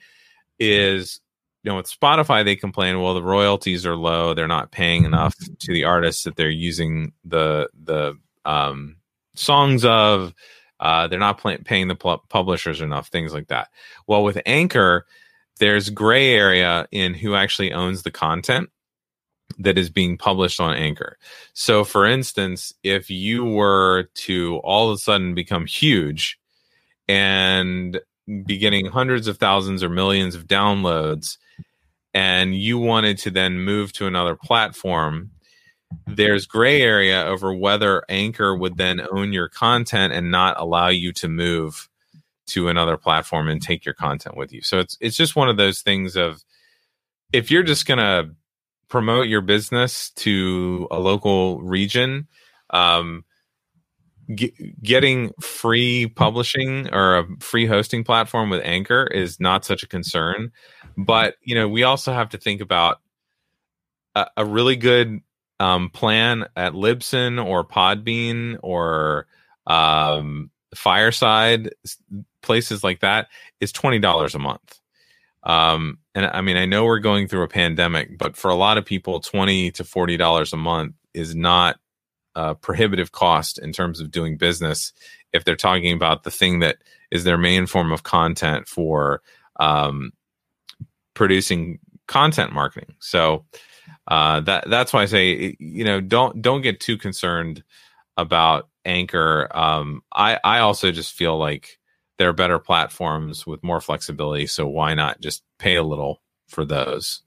is 0.58 1.20
you 1.62 1.70
know 1.70 1.76
with 1.76 1.90
Spotify 1.90 2.44
they 2.44 2.56
complain, 2.56 3.00
well, 3.00 3.14
the 3.14 3.22
royalties 3.22 3.86
are 3.86 3.96
low, 3.96 4.34
they're 4.34 4.48
not 4.48 4.72
paying 4.72 5.04
enough 5.04 5.34
to 5.60 5.72
the 5.72 5.84
artists 5.84 6.24
that 6.24 6.36
they're 6.36 6.50
using 6.50 7.12
the 7.24 7.68
the 7.80 8.18
um, 8.44 8.96
songs 9.36 9.84
of, 9.84 10.34
uh, 10.80 11.06
they're 11.06 11.18
not 11.18 11.42
pay- 11.42 11.58
paying 11.58 11.88
the 11.88 11.94
pu- 11.94 12.18
publishers 12.28 12.80
enough, 12.80 13.08
things 13.08 13.32
like 13.32 13.48
that. 13.48 13.68
Well, 14.06 14.24
with 14.24 14.40
Anchor, 14.46 15.06
there's 15.58 15.90
gray 15.90 16.34
area 16.34 16.88
in 16.90 17.14
who 17.14 17.34
actually 17.34 17.72
owns 17.72 18.02
the 18.02 18.10
content 18.10 18.70
that 19.60 19.78
is 19.78 19.90
being 19.90 20.16
published 20.16 20.60
on 20.60 20.74
Anchor. 20.74 21.18
So, 21.52 21.84
for 21.84 22.06
instance, 22.06 22.72
if 22.82 23.10
you 23.10 23.44
were 23.44 24.08
to 24.14 24.56
all 24.64 24.90
of 24.90 24.96
a 24.96 24.98
sudden 24.98 25.34
become 25.34 25.66
huge 25.66 26.38
and 27.06 28.00
be 28.46 28.58
getting 28.58 28.86
hundreds 28.86 29.26
of 29.26 29.38
thousands 29.38 29.82
or 29.82 29.88
millions 29.88 30.34
of 30.34 30.46
downloads, 30.46 31.36
and 32.14 32.56
you 32.56 32.78
wanted 32.78 33.18
to 33.18 33.30
then 33.30 33.60
move 33.60 33.92
to 33.94 34.06
another 34.06 34.34
platform, 34.34 35.30
there's 36.06 36.46
gray 36.46 36.80
area 36.80 37.24
over 37.24 37.52
whether 37.54 38.04
Anchor 38.08 38.56
would 38.56 38.76
then 38.76 39.06
own 39.12 39.32
your 39.32 39.48
content 39.48 40.12
and 40.12 40.30
not 40.30 40.58
allow 40.58 40.88
you 40.88 41.12
to 41.14 41.28
move 41.28 41.88
to 42.46 42.68
another 42.68 42.96
platform 42.96 43.48
and 43.48 43.62
take 43.62 43.84
your 43.84 43.94
content 43.94 44.36
with 44.36 44.52
you. 44.52 44.62
So 44.62 44.78
it's 44.78 44.96
it's 45.00 45.16
just 45.16 45.36
one 45.36 45.48
of 45.48 45.56
those 45.56 45.82
things 45.82 46.16
of 46.16 46.42
if 47.32 47.50
you're 47.50 47.62
just 47.62 47.86
gonna 47.86 48.30
promote 48.90 49.28
your 49.28 49.40
business 49.40 50.10
to 50.10 50.86
a 50.90 50.98
local 50.98 51.62
region, 51.62 52.28
um, 52.70 53.24
getting 54.82 55.32
free 55.40 56.06
publishing 56.08 56.92
or 56.92 57.18
a 57.18 57.26
free 57.40 57.66
hosting 57.66 58.04
platform 58.04 58.50
with 58.50 58.60
Anchor 58.64 59.04
is 59.04 59.40
not 59.40 59.64
such 59.64 59.82
a 59.82 59.88
concern. 59.88 60.52
But 60.96 61.36
you 61.42 61.54
know, 61.54 61.68
we 61.68 61.84
also 61.84 62.12
have 62.12 62.28
to 62.30 62.38
think 62.38 62.60
about 62.60 63.00
a, 64.14 64.26
a 64.36 64.44
really 64.44 64.76
good 64.76 65.20
um, 65.58 65.90
plan 65.90 66.46
at 66.56 66.72
Libsyn 66.72 67.44
or 67.44 67.64
Podbean 67.64 68.58
or 68.62 69.26
um, 69.66 70.50
Fireside 70.74 71.74
places 72.42 72.84
like 72.84 73.00
that 73.00 73.28
is 73.60 73.72
twenty 73.72 73.98
dollars 73.98 74.34
a 74.34 74.38
month. 74.38 74.80
Um, 75.42 75.98
and 76.14 76.26
I 76.26 76.40
mean, 76.40 76.56
I 76.56 76.66
know 76.66 76.84
we're 76.84 76.98
going 76.98 77.28
through 77.28 77.42
a 77.42 77.48
pandemic, 77.48 78.18
but 78.18 78.36
for 78.36 78.50
a 78.50 78.54
lot 78.54 78.78
of 78.78 78.84
people, 78.84 79.20
twenty 79.20 79.70
to 79.72 79.84
forty 79.84 80.16
dollars 80.16 80.52
a 80.52 80.56
month 80.56 80.94
is 81.14 81.34
not 81.34 81.78
a 82.34 82.54
prohibitive 82.54 83.12
cost 83.12 83.58
in 83.58 83.72
terms 83.72 84.00
of 84.00 84.10
doing 84.10 84.36
business. 84.36 84.92
If 85.32 85.44
they're 85.44 85.56
talking 85.56 85.92
about 85.92 86.24
the 86.24 86.30
thing 86.30 86.58
that 86.60 86.78
is 87.10 87.24
their 87.24 87.38
main 87.38 87.66
form 87.66 87.92
of 87.92 88.02
content 88.02 88.68
for 88.68 89.22
um, 89.58 90.12
producing 91.14 91.78
content 92.06 92.52
marketing, 92.52 92.94
so 92.98 93.46
uh, 94.08 94.40
that 94.40 94.68
that's 94.68 94.92
why 94.92 95.02
I 95.02 95.06
say 95.06 95.56
you 95.58 95.84
know 95.84 96.00
don't 96.00 96.42
don't 96.42 96.62
get 96.62 96.80
too 96.80 96.98
concerned 96.98 97.64
about 98.16 98.68
Anchor. 98.84 99.48
Um, 99.56 100.02
I 100.12 100.38
I 100.44 100.58
also 100.58 100.92
just 100.92 101.14
feel 101.14 101.38
like 101.38 101.79
there 102.20 102.28
are 102.28 102.34
better 102.34 102.58
platforms 102.58 103.46
with 103.46 103.64
more 103.64 103.80
flexibility. 103.80 104.46
So 104.46 104.66
why 104.66 104.92
not 104.92 105.22
just 105.22 105.42
pay 105.58 105.76
a 105.76 105.82
little 105.82 106.20
for 106.48 106.66
those? 106.66 107.22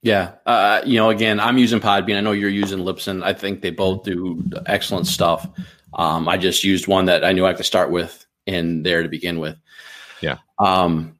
Yeah, 0.00 0.36
uh, 0.46 0.80
you 0.86 0.96
know, 0.96 1.10
again, 1.10 1.38
I'm 1.38 1.58
using 1.58 1.80
Podbean. 1.80 2.16
I 2.16 2.22
know 2.22 2.32
you're 2.32 2.48
using 2.48 2.78
Libsyn. 2.78 3.22
I 3.22 3.34
think 3.34 3.60
they 3.60 3.68
both 3.68 4.04
do 4.04 4.42
excellent 4.64 5.06
stuff. 5.06 5.46
Um, 5.92 6.26
I 6.26 6.38
just 6.38 6.64
used 6.64 6.86
one 6.86 7.04
that 7.04 7.22
I 7.22 7.32
knew 7.32 7.44
I 7.44 7.52
could 7.52 7.66
start 7.66 7.90
with 7.90 8.24
in 8.46 8.82
there 8.82 9.02
to 9.02 9.10
begin 9.10 9.40
with. 9.40 9.58
Yeah. 10.22 10.38
Um, 10.58 11.18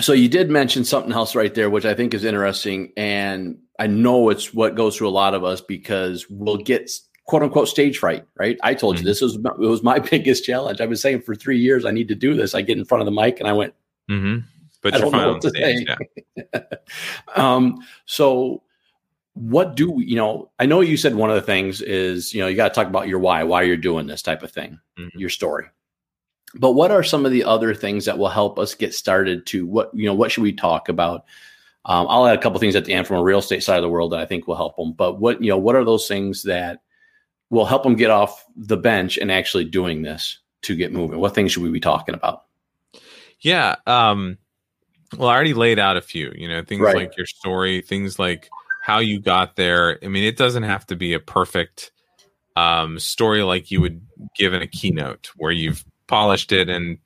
so 0.00 0.12
you 0.12 0.28
did 0.28 0.50
mention 0.50 0.84
something 0.84 1.12
else 1.12 1.34
right 1.34 1.52
there, 1.52 1.68
which 1.68 1.84
I 1.84 1.94
think 1.94 2.14
is 2.14 2.22
interesting, 2.22 2.92
and 2.96 3.58
I 3.76 3.88
know 3.88 4.28
it's 4.28 4.54
what 4.54 4.76
goes 4.76 4.96
through 4.96 5.08
a 5.08 5.10
lot 5.10 5.34
of 5.34 5.42
us 5.42 5.60
because 5.60 6.26
we'll 6.30 6.58
get 6.58 6.92
quote 7.24 7.42
unquote 7.42 7.68
stage 7.68 7.98
fright, 7.98 8.24
right? 8.36 8.58
I 8.62 8.74
told 8.74 8.96
mm-hmm. 8.96 9.04
you 9.04 9.10
this 9.10 9.20
was 9.20 9.36
it 9.36 9.58
was 9.58 9.82
my 9.82 9.98
biggest 10.10 10.44
challenge. 10.44 10.80
I've 10.80 10.88
been 10.88 10.96
saying 10.96 11.22
for 11.22 11.34
three 11.34 11.58
years 11.58 11.84
I 11.84 11.90
need 11.90 12.08
to 12.08 12.14
do 12.14 12.34
this. 12.34 12.54
I 12.54 12.62
get 12.62 12.78
in 12.78 12.84
front 12.84 13.02
of 13.02 13.06
the 13.06 13.12
mic 13.12 13.40
and 13.40 13.48
I 13.48 13.52
went, 13.52 13.74
mm-hmm. 14.10 14.46
but 14.82 14.94
I 14.94 14.98
you're 14.98 15.10
fine 15.10 15.28
on 15.28 15.40
stage. 15.40 15.88
Yeah. 16.36 16.60
um, 17.36 17.78
so 18.06 18.62
what 19.34 19.74
do 19.74 19.90
we, 19.90 20.04
you 20.04 20.16
know? 20.16 20.50
I 20.58 20.66
know 20.66 20.80
you 20.80 20.96
said 20.96 21.14
one 21.14 21.30
of 21.30 21.36
the 21.36 21.42
things 21.42 21.82
is 21.82 22.32
you 22.32 22.40
know 22.40 22.46
you 22.46 22.56
got 22.56 22.68
to 22.68 22.74
talk 22.74 22.86
about 22.86 23.08
your 23.08 23.18
why, 23.18 23.42
why 23.44 23.62
you're 23.62 23.76
doing 23.76 24.06
this 24.06 24.22
type 24.22 24.42
of 24.42 24.52
thing, 24.52 24.78
mm-hmm. 24.98 25.18
your 25.18 25.30
story. 25.30 25.66
But 26.56 26.72
what 26.72 26.92
are 26.92 27.02
some 27.02 27.26
of 27.26 27.32
the 27.32 27.42
other 27.42 27.74
things 27.74 28.04
that 28.04 28.16
will 28.16 28.28
help 28.28 28.60
us 28.60 28.76
get 28.76 28.94
started? 28.94 29.44
To 29.46 29.66
what 29.66 29.90
you 29.92 30.06
know, 30.06 30.14
what 30.14 30.30
should 30.30 30.44
we 30.44 30.52
talk 30.52 30.88
about? 30.88 31.24
Um, 31.86 32.06
I'll 32.08 32.26
add 32.26 32.38
a 32.38 32.40
couple 32.40 32.58
things 32.60 32.76
at 32.76 32.84
the 32.84 32.94
end 32.94 33.06
from 33.06 33.16
a 33.16 33.22
real 33.22 33.40
estate 33.40 33.62
side 33.62 33.76
of 33.76 33.82
the 33.82 33.90
world 33.90 34.12
that 34.12 34.20
I 34.20 34.24
think 34.24 34.46
will 34.46 34.56
help 34.56 34.76
them. 34.76 34.92
But 34.92 35.20
what 35.20 35.42
you 35.42 35.50
know, 35.50 35.58
what 35.58 35.74
are 35.74 35.84
those 35.84 36.06
things 36.06 36.44
that 36.44 36.80
will 37.50 37.66
help 37.66 37.82
them 37.82 37.94
get 37.94 38.10
off 38.10 38.44
the 38.56 38.76
bench 38.76 39.18
and 39.18 39.30
actually 39.30 39.64
doing 39.64 40.02
this 40.02 40.38
to 40.62 40.74
get 40.76 40.92
moving? 40.92 41.18
What 41.18 41.34
things 41.34 41.52
should 41.52 41.62
we 41.62 41.70
be 41.70 41.80
talking 41.80 42.14
about? 42.14 42.44
Yeah. 43.40 43.76
Um, 43.86 44.38
Well, 45.16 45.28
I 45.28 45.34
already 45.34 45.54
laid 45.54 45.78
out 45.78 45.96
a 45.96 46.00
few, 46.00 46.32
you 46.34 46.48
know, 46.48 46.62
things 46.64 46.80
Right. 46.80 46.96
like 46.96 47.16
your 47.16 47.26
story, 47.26 47.82
things 47.82 48.18
like 48.18 48.48
how 48.82 48.98
you 48.98 49.20
got 49.20 49.54
there. 49.56 49.98
I 50.02 50.08
mean, 50.08 50.24
it 50.24 50.36
doesn't 50.36 50.64
have 50.64 50.86
to 50.86 50.96
be 50.96 51.12
a 51.12 51.20
perfect 51.20 51.92
um, 52.56 52.98
story 52.98 53.42
like 53.42 53.70
you 53.70 53.80
would 53.80 54.00
give 54.36 54.54
in 54.54 54.62
a 54.62 54.66
keynote 54.66 55.30
where 55.36 55.52
you've 55.52 55.84
polished 56.06 56.52
it 56.52 56.68
and 56.68 56.98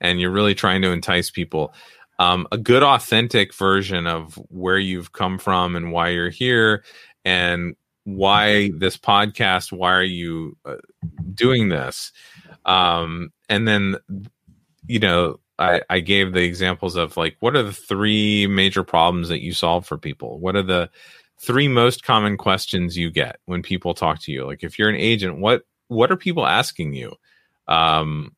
and 0.00 0.20
you're 0.20 0.30
really 0.30 0.54
trying 0.54 0.82
to 0.82 0.92
entice 0.92 1.30
people. 1.30 1.74
Um, 2.20 2.46
a 2.52 2.58
good, 2.58 2.82
authentic 2.84 3.52
version 3.54 4.06
of 4.06 4.34
where 4.50 4.78
you've 4.78 5.12
come 5.12 5.38
from 5.38 5.74
and 5.74 5.90
why 5.92 6.10
you're 6.10 6.30
here 6.30 6.84
and 7.24 7.74
why 8.16 8.70
this 8.70 8.96
podcast. 8.96 9.70
Why 9.70 9.92
are 9.92 10.02
you 10.02 10.56
uh, 10.64 10.76
doing 11.34 11.68
this? 11.68 12.12
Um, 12.64 13.32
and 13.48 13.68
then, 13.68 13.96
you 14.86 14.98
know, 14.98 15.40
I, 15.58 15.82
I 15.90 16.00
gave 16.00 16.32
the 16.32 16.44
examples 16.44 16.96
of 16.96 17.16
like 17.16 17.36
what 17.40 17.56
are 17.56 17.62
the 17.62 17.72
three 17.72 18.46
major 18.46 18.82
problems 18.82 19.28
that 19.28 19.42
you 19.42 19.52
solve 19.52 19.86
for 19.86 19.98
people? 19.98 20.38
What 20.38 20.56
are 20.56 20.62
the 20.62 20.88
three 21.38 21.68
most 21.68 22.02
common 22.02 22.36
questions 22.36 22.96
you 22.96 23.10
get 23.10 23.40
when 23.46 23.62
people 23.62 23.94
talk 23.94 24.22
to 24.22 24.32
you? 24.32 24.46
Like 24.46 24.62
if 24.62 24.78
you're 24.78 24.88
an 24.88 24.96
agent, 24.96 25.38
what 25.38 25.62
what 25.88 26.10
are 26.10 26.16
people 26.16 26.46
asking 26.46 26.94
you? 26.94 27.14
Um, 27.66 28.34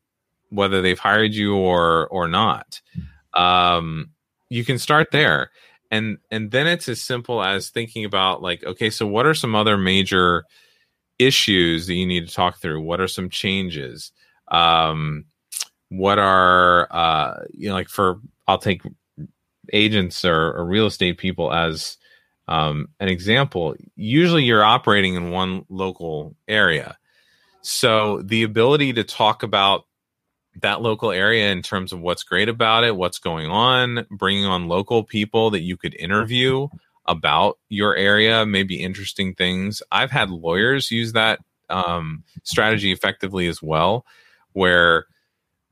whether 0.49 0.83
they've 0.83 0.99
hired 0.99 1.33
you 1.33 1.57
or 1.57 2.09
or 2.09 2.27
not. 2.27 2.81
Um, 3.35 4.11
you 4.49 4.65
can 4.65 4.79
start 4.79 5.13
there. 5.13 5.51
And 5.91 6.19
and 6.31 6.51
then 6.51 6.67
it's 6.67 6.89
as 6.89 7.03
simple 7.03 7.43
as 7.43 7.71
thinking 7.71 8.05
about 8.05 8.43
like, 8.43 8.65
okay, 8.65 8.91
so 8.91 9.07
what 9.07 9.27
are 9.27 9.35
some 9.35 9.55
other 9.55 9.77
major 9.77 10.45
issues 11.19 11.87
that 11.87 11.95
you 11.95 12.07
need 12.07 12.29
to 12.29 12.35
talk 12.35 12.59
through? 12.59 12.81
What 12.81 13.01
are 13.01 13.09
some 13.09 13.29
changes? 13.29 14.13
Um, 14.49 15.27
what 15.91 16.19
are 16.19 16.87
uh 16.91 17.41
you 17.53 17.69
know 17.69 17.75
like 17.75 17.89
for 17.89 18.21
i'll 18.49 18.59
take 18.59 18.83
agents 19.73 20.25
or, 20.25 20.53
or 20.53 20.65
real 20.65 20.87
estate 20.87 21.19
people 21.19 21.53
as 21.53 21.99
um 22.49 22.89
an 23.01 23.09
example 23.09 23.75
usually 23.97 24.45
you're 24.45 24.65
operating 24.65 25.15
in 25.15 25.31
one 25.31 25.65
local 25.69 26.35
area 26.49 26.97
so 27.63 28.23
the 28.23 28.45
ability 28.45 28.93
to 28.93 29.05
talk 29.05 29.43
about 29.43 29.85
that 30.63 30.83
local 30.83 31.11
area 31.11 31.51
in 31.51 31.63
terms 31.63 31.93
of 31.93 32.01
what's 32.01 32.23
great 32.23 32.49
about 32.49 32.85
it 32.85 32.97
what's 32.97 33.19
going 33.19 33.49
on 33.49 34.07
bringing 34.11 34.45
on 34.45 34.69
local 34.69 35.05
people 35.05 35.51
that 35.51 35.61
you 35.61 35.77
could 35.77 35.95
interview 35.95 36.69
about 37.07 37.59
your 37.69 37.97
area 37.97 38.47
maybe 38.47 38.83
interesting 38.83 39.35
things. 39.35 39.83
I've 39.91 40.11
had 40.11 40.31
lawyers 40.31 40.91
use 40.91 41.13
that 41.13 41.41
um, 41.69 42.25
strategy 42.45 42.93
effectively 42.93 43.49
as 43.49 43.63
well 43.63 44.05
where 44.53 45.07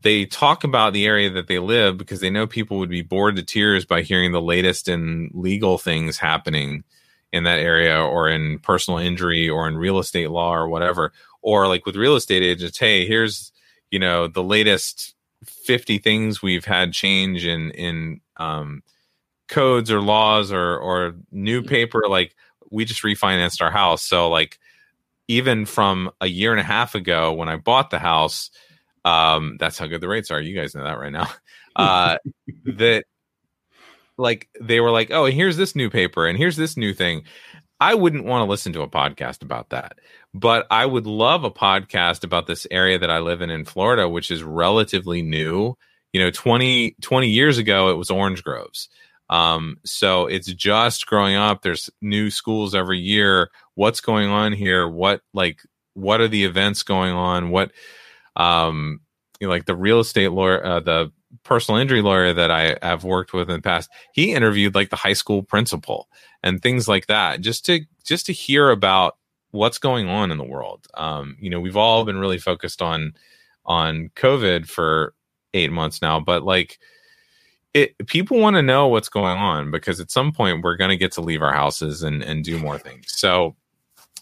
they 0.00 0.24
talk 0.24 0.62
about 0.64 0.92
the 0.92 1.06
area 1.06 1.30
that 1.30 1.48
they 1.48 1.58
live 1.58 1.98
because 1.98 2.20
they 2.20 2.30
know 2.30 2.46
people 2.46 2.78
would 2.78 2.90
be 2.90 3.02
bored 3.02 3.36
to 3.36 3.42
tears 3.42 3.84
by 3.84 4.02
hearing 4.02 4.32
the 4.32 4.40
latest 4.40 4.88
in 4.88 5.30
legal 5.34 5.76
things 5.76 6.18
happening 6.18 6.84
in 7.32 7.44
that 7.44 7.58
area 7.58 8.00
or 8.00 8.28
in 8.28 8.58
personal 8.60 8.98
injury 8.98 9.48
or 9.48 9.66
in 9.68 9.76
real 9.76 9.98
estate 9.98 10.30
law 10.30 10.54
or 10.54 10.68
whatever. 10.68 11.12
Or 11.42 11.66
like 11.66 11.84
with 11.84 11.96
real 11.96 12.16
estate 12.16 12.42
agents 12.42 12.78
hey 12.78 13.06
here's 13.06 13.52
you 13.90 13.98
know 13.98 14.28
the 14.28 14.42
latest 14.42 15.14
50 15.44 15.98
things 15.98 16.42
we've 16.42 16.64
had 16.64 16.92
change 16.92 17.46
in 17.46 17.70
in 17.72 18.20
um, 18.38 18.82
codes 19.48 19.90
or 19.90 20.00
laws 20.00 20.52
or 20.52 20.78
or 20.78 21.14
new 21.32 21.62
paper 21.62 22.02
like 22.08 22.34
we 22.70 22.84
just 22.84 23.02
refinanced 23.02 23.62
our 23.62 23.70
house. 23.70 24.02
So 24.02 24.28
like 24.28 24.58
even 25.26 25.66
from 25.66 26.10
a 26.20 26.26
year 26.26 26.52
and 26.52 26.60
a 26.60 26.64
half 26.64 26.94
ago 26.94 27.32
when 27.32 27.48
i 27.48 27.56
bought 27.56 27.90
the 27.90 27.98
house 27.98 28.50
um 29.04 29.56
that's 29.58 29.78
how 29.78 29.86
good 29.86 30.00
the 30.00 30.08
rates 30.08 30.30
are. 30.30 30.40
You 30.40 30.54
guys 30.54 30.74
know 30.74 30.84
that 30.84 30.98
right 30.98 31.12
now. 31.12 31.28
Uh 31.76 32.18
that 32.64 33.04
like 34.16 34.48
they 34.60 34.80
were 34.80 34.90
like 34.90 35.12
oh 35.12 35.26
here's 35.26 35.56
this 35.56 35.76
new 35.76 35.88
paper 35.88 36.26
and 36.26 36.36
here's 36.36 36.56
this 36.56 36.76
new 36.76 36.92
thing 36.92 37.22
i 37.80 37.94
wouldn't 37.94 38.24
want 38.24 38.44
to 38.44 38.50
listen 38.50 38.72
to 38.72 38.82
a 38.82 38.88
podcast 38.88 39.42
about 39.42 39.70
that 39.70 39.98
but 40.34 40.66
i 40.70 40.84
would 40.84 41.06
love 41.06 41.44
a 41.44 41.50
podcast 41.50 42.24
about 42.24 42.46
this 42.46 42.66
area 42.70 42.98
that 42.98 43.10
i 43.10 43.18
live 43.18 43.40
in 43.40 43.50
in 43.50 43.64
florida 43.64 44.08
which 44.08 44.30
is 44.30 44.42
relatively 44.42 45.22
new. 45.22 45.76
You 46.12 46.20
know 46.20 46.30
20 46.30 46.96
20 47.02 47.28
years 47.28 47.58
ago 47.58 47.90
it 47.90 47.94
was 47.94 48.10
orange 48.10 48.42
groves. 48.42 48.88
Um 49.30 49.78
so 49.84 50.26
it's 50.26 50.50
just 50.52 51.06
growing 51.06 51.36
up. 51.36 51.62
There's 51.62 51.90
new 52.00 52.30
schools 52.30 52.74
every 52.74 52.98
year. 52.98 53.50
What's 53.74 54.00
going 54.00 54.28
on 54.28 54.52
here? 54.52 54.88
What 54.88 55.20
like 55.34 55.60
what 55.94 56.20
are 56.20 56.28
the 56.28 56.44
events 56.44 56.82
going 56.82 57.12
on? 57.12 57.50
What 57.50 57.72
um 58.36 59.00
you 59.38 59.46
know, 59.46 59.52
like 59.52 59.66
the 59.66 59.76
real 59.76 60.00
estate 60.00 60.32
lawyer 60.32 60.64
uh, 60.64 60.80
the 60.80 61.12
personal 61.42 61.80
injury 61.80 62.02
lawyer 62.02 62.32
that 62.32 62.50
i 62.50 62.76
have 62.82 63.04
worked 63.04 63.32
with 63.32 63.50
in 63.50 63.56
the 63.56 63.62
past 63.62 63.90
he 64.12 64.32
interviewed 64.32 64.74
like 64.74 64.90
the 64.90 64.96
high 64.96 65.12
school 65.12 65.42
principal 65.42 66.08
and 66.42 66.62
things 66.62 66.88
like 66.88 67.06
that 67.06 67.40
just 67.40 67.64
to 67.66 67.80
just 68.04 68.26
to 68.26 68.32
hear 68.32 68.70
about 68.70 69.16
what's 69.50 69.78
going 69.78 70.08
on 70.08 70.30
in 70.30 70.38
the 70.38 70.44
world. 70.44 70.86
Um 70.94 71.36
you 71.40 71.50
know 71.50 71.60
we've 71.60 71.76
all 71.76 72.04
been 72.04 72.18
really 72.18 72.38
focused 72.38 72.82
on 72.82 73.14
on 73.64 74.10
covid 74.14 74.66
for 74.68 75.14
eight 75.54 75.72
months 75.72 76.00
now 76.00 76.20
but 76.20 76.42
like 76.42 76.78
it 77.74 78.06
people 78.06 78.38
want 78.38 78.56
to 78.56 78.62
know 78.62 78.88
what's 78.88 79.08
going 79.08 79.38
on 79.38 79.70
because 79.70 80.00
at 80.00 80.10
some 80.10 80.32
point 80.32 80.62
we're 80.62 80.76
going 80.76 80.90
to 80.90 80.96
get 80.96 81.12
to 81.12 81.20
leave 81.20 81.42
our 81.42 81.52
houses 81.52 82.02
and 82.02 82.22
and 82.22 82.44
do 82.44 82.58
more 82.58 82.78
things. 82.78 83.06
So 83.08 83.56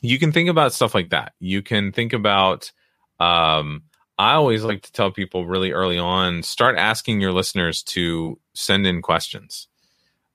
you 0.03 0.19
can 0.19 0.33
think 0.33 0.49
about 0.49 0.73
stuff 0.73 0.95
like 0.95 1.11
that. 1.11 1.33
You 1.39 1.63
can 1.63 1.93
think 1.93 2.13
about 2.13 2.73
um 3.21 3.83
i 4.19 4.33
always 4.35 4.65
like 4.65 4.83
to 4.83 4.93
tell 4.93 5.11
people 5.11 5.47
really 5.47 5.73
early 5.73 5.99
on 5.99 6.43
start 6.43 6.79
asking 6.79 7.21
your 7.21 7.33
listeners 7.33 7.83
to 7.83 8.39
send 8.55 8.87
in 8.87 9.03
questions. 9.03 9.69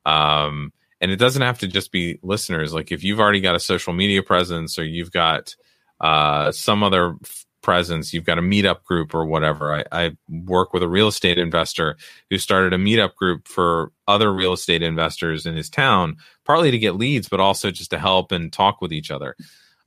Um 0.06 0.72
and 1.00 1.10
it 1.10 1.18
doesn't 1.18 1.42
have 1.42 1.58
to 1.60 1.68
just 1.68 1.92
be 1.92 2.20
listeners. 2.22 2.76
Like 2.76 2.92
if 2.92 3.04
you've 3.04 3.20
already 3.20 3.42
got 3.42 3.56
a 3.56 3.60
social 3.60 3.92
media 3.92 4.22
presence 4.22 4.78
or 4.78 4.84
you've 4.84 5.12
got 5.12 5.56
uh 6.00 6.52
some 6.52 6.84
other 6.84 7.16
f- 7.24 7.46
presence 7.62 8.12
you've 8.12 8.26
got 8.26 8.40
a 8.40 8.42
meetup 8.42 8.84
group 8.84 9.14
or 9.14 9.26
whatever. 9.26 9.74
I, 9.74 9.84
I 9.92 10.12
work 10.28 10.74
with 10.74 10.84
a 10.84 10.90
real 10.90 11.08
estate 11.08 11.38
investor 11.38 11.96
who 12.30 12.38
started 12.40 12.74
a 12.74 12.78
meetup 12.78 13.16
group 13.16 13.48
for 13.48 13.92
other 14.08 14.34
real 14.34 14.54
estate 14.54 14.82
investors 14.82 15.46
in 15.46 15.56
his 15.56 15.70
town 15.70 16.18
partly 16.44 16.72
to 16.72 16.80
get 16.80 16.96
leads 16.96 17.30
but 17.30 17.40
also 17.40 17.70
just 17.72 17.92
to 17.92 18.00
help 18.00 18.32
and 18.32 18.52
talk 18.54 18.82
with 18.82 18.94
each 18.94 19.12
other. 19.12 19.36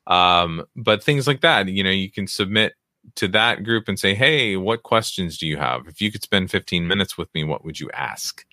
Um, 0.06 0.64
but 0.76 1.02
things 1.02 1.26
like 1.26 1.40
that 1.42 1.68
you 1.68 1.84
know 1.84 1.90
you 1.90 2.10
can 2.10 2.26
submit 2.26 2.74
to 3.16 3.28
that 3.28 3.64
group 3.64 3.88
and 3.88 3.98
say 3.98 4.14
hey 4.14 4.56
what 4.56 4.82
questions 4.82 5.38
do 5.38 5.46
you 5.46 5.56
have? 5.56 5.86
If 5.86 6.00
you 6.00 6.10
could 6.10 6.22
spend 6.22 6.50
15 6.50 6.86
minutes 6.86 7.16
with 7.18 7.32
me 7.34 7.44
what 7.44 7.64
would 7.64 7.80
you 7.80 7.90
ask? 7.92 8.44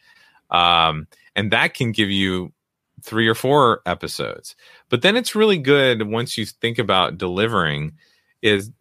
Um, 0.50 1.08
and 1.36 1.52
that 1.52 1.74
can 1.74 1.92
give 1.92 2.10
you 2.10 2.52
three 3.02 3.28
or 3.28 3.36
four 3.36 3.82
episodes. 3.86 4.56
But 4.90 5.02
then 5.02 5.16
it's 5.16 5.36
really 5.36 5.58
good 5.58 6.08
once 6.08 6.38
you 6.38 6.46
think 6.46 6.78
about 6.78 7.18
delivering 7.18 7.94
is 8.42 8.72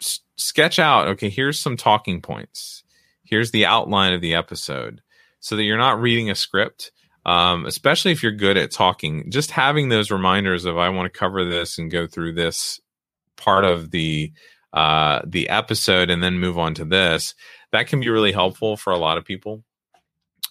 s- 0.00 0.20
sketch 0.36 0.78
out 0.78 1.08
okay 1.08 1.28
here's 1.28 1.58
some 1.58 1.76
talking 1.76 2.20
points. 2.20 2.84
Here's 3.24 3.50
the 3.50 3.66
outline 3.66 4.12
of 4.12 4.20
the 4.20 4.34
episode 4.34 5.02
so 5.40 5.56
that 5.56 5.64
you're 5.64 5.78
not 5.78 6.00
reading 6.00 6.30
a 6.30 6.34
script 6.34 6.92
um, 7.26 7.66
especially 7.66 8.12
if 8.12 8.22
you're 8.22 8.32
good 8.32 8.56
at 8.56 8.70
talking. 8.70 9.30
Just 9.30 9.50
having 9.50 9.88
those 9.88 10.10
reminders 10.10 10.64
of 10.64 10.78
i 10.78 10.88
want 10.88 11.12
to 11.12 11.18
cover 11.18 11.44
this 11.44 11.78
and 11.78 11.90
go 11.90 12.06
through 12.06 12.32
this 12.34 12.80
part 13.36 13.64
of 13.64 13.90
the 13.90 14.32
uh, 14.72 15.20
the 15.24 15.48
episode 15.48 16.10
and 16.10 16.22
then 16.22 16.38
move 16.38 16.58
on 16.58 16.74
to 16.74 16.84
this 16.84 17.34
that 17.72 17.86
can 17.86 18.00
be 18.00 18.08
really 18.08 18.32
helpful 18.32 18.76
for 18.76 18.92
a 18.92 18.98
lot 18.98 19.18
of 19.18 19.24
people. 19.24 19.62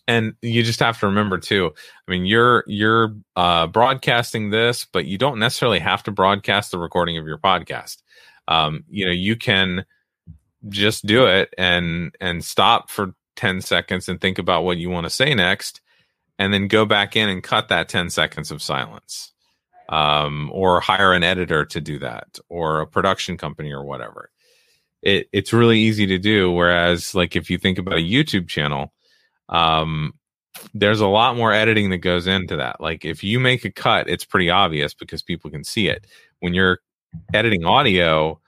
And 0.07 0.33
you 0.41 0.63
just 0.63 0.79
have 0.79 0.99
to 1.01 1.05
remember 1.05 1.37
too 1.37 1.71
i 2.07 2.11
mean 2.11 2.25
you're 2.25 2.63
you're 2.65 3.15
uh, 3.35 3.67
broadcasting 3.67 4.49
this 4.49 4.85
but 4.91 5.05
you 5.05 5.19
don't 5.19 5.37
necessarily 5.37 5.77
have 5.77 6.01
to 6.03 6.11
broadcast 6.11 6.71
the 6.71 6.79
recording 6.79 7.17
of 7.17 7.27
your 7.27 7.37
podcast. 7.37 7.97
Um, 8.47 8.83
you 8.89 9.05
know 9.05 9.11
you 9.11 9.35
can 9.35 9.85
just 10.67 11.05
do 11.05 11.25
it 11.25 11.53
and 11.57 12.15
and 12.19 12.43
stop 12.43 12.89
for 12.89 13.13
10 13.35 13.61
seconds 13.61 14.09
and 14.09 14.19
think 14.19 14.37
about 14.37 14.63
what 14.63 14.77
you 14.77 14.89
want 14.89 15.05
to 15.05 15.09
say 15.09 15.33
next 15.33 15.79
and 16.37 16.53
then 16.53 16.67
go 16.67 16.85
back 16.85 17.15
in 17.15 17.29
and 17.29 17.43
cut 17.43 17.69
that 17.69 17.87
10 17.87 18.09
seconds 18.09 18.51
of 18.51 18.61
silence 18.61 19.31
um, 19.89 20.49
or 20.53 20.79
hire 20.79 21.13
an 21.13 21.23
editor 21.23 21.65
to 21.65 21.81
do 21.81 21.99
that 21.99 22.39
or 22.47 22.79
a 22.79 22.87
production 22.87 23.37
company 23.37 23.71
or 23.71 23.83
whatever. 23.83 24.29
It, 25.01 25.27
it's 25.31 25.53
really 25.53 25.79
easy 25.79 26.05
to 26.07 26.17
do 26.17 26.51
whereas 26.51 27.15
like 27.15 27.35
if 27.35 27.49
you 27.49 27.57
think 27.57 27.77
about 27.77 27.99
a 27.99 28.01
youtube 28.01 28.49
channel 28.49 28.91
um, 29.47 30.13
there's 30.73 30.99
a 30.99 31.07
lot 31.07 31.37
more 31.37 31.53
editing 31.53 31.89
that 31.91 31.99
goes 31.99 32.27
into 32.27 32.57
that. 32.57 32.81
Like 32.81 33.05
if 33.05 33.23
you 33.23 33.39
make 33.39 33.63
a 33.63 33.71
cut 33.71 34.09
it's 34.09 34.25
pretty 34.25 34.49
obvious 34.49 34.93
because 34.93 35.23
people 35.23 35.49
can 35.49 35.63
see 35.63 35.87
it. 35.87 36.05
When 36.39 36.53
you're 36.53 36.79
editing 37.33 37.65
audio 37.65 38.39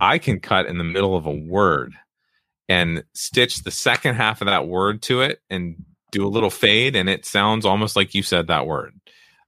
i 0.00 0.16
can 0.18 0.40
cut 0.40 0.66
in 0.66 0.78
the 0.78 0.84
middle 0.84 1.16
of 1.16 1.26
a 1.26 1.32
word 1.32 1.92
and 2.68 3.02
stitch 3.14 3.64
the 3.64 3.70
second 3.70 4.14
half 4.14 4.40
of 4.40 4.46
that 4.46 4.68
word 4.68 5.02
to 5.02 5.20
it 5.22 5.40
and 5.50 5.84
do 6.12 6.24
a 6.24 6.30
little 6.30 6.50
fade 6.50 6.94
and 6.94 7.08
it 7.08 7.26
sounds 7.26 7.66
almost 7.66 7.96
like 7.96 8.14
you 8.14 8.22
said 8.22 8.46
that 8.46 8.66
word. 8.66 8.94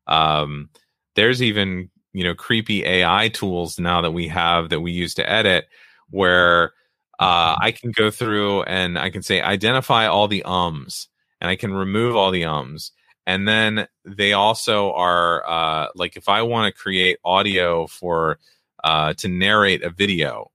Um, 0.06 0.70
there's 1.14 1.42
even 1.42 1.90
you 2.12 2.24
know 2.24 2.34
creepy 2.34 2.84
ai 2.84 3.28
tools 3.28 3.78
now 3.78 4.00
that 4.00 4.12
we 4.12 4.28
have 4.28 4.68
that 4.68 4.80
we 4.80 4.92
use 4.92 5.14
to 5.14 5.30
edit 5.30 5.66
where 6.10 6.72
uh, 7.20 7.56
i 7.60 7.72
can 7.72 7.90
go 7.92 8.10
through 8.10 8.62
and 8.64 8.98
i 8.98 9.10
can 9.10 9.22
say 9.22 9.40
identify 9.40 10.06
all 10.06 10.28
the 10.28 10.42
ums 10.44 11.08
and 11.42 11.50
I 11.50 11.56
can 11.56 11.74
remove 11.74 12.14
all 12.14 12.30
the 12.30 12.44
ums. 12.44 12.92
And 13.26 13.48
then 13.48 13.88
they 14.04 14.32
also 14.32 14.92
are 14.92 15.44
uh, 15.46 15.88
like 15.96 16.16
if 16.16 16.28
I 16.28 16.42
want 16.42 16.72
to 16.72 16.80
create 16.80 17.18
audio 17.24 17.88
for 17.88 18.38
uh, 18.84 19.14
to 19.14 19.28
narrate 19.28 19.82
a 19.82 19.90
video, 19.90 20.52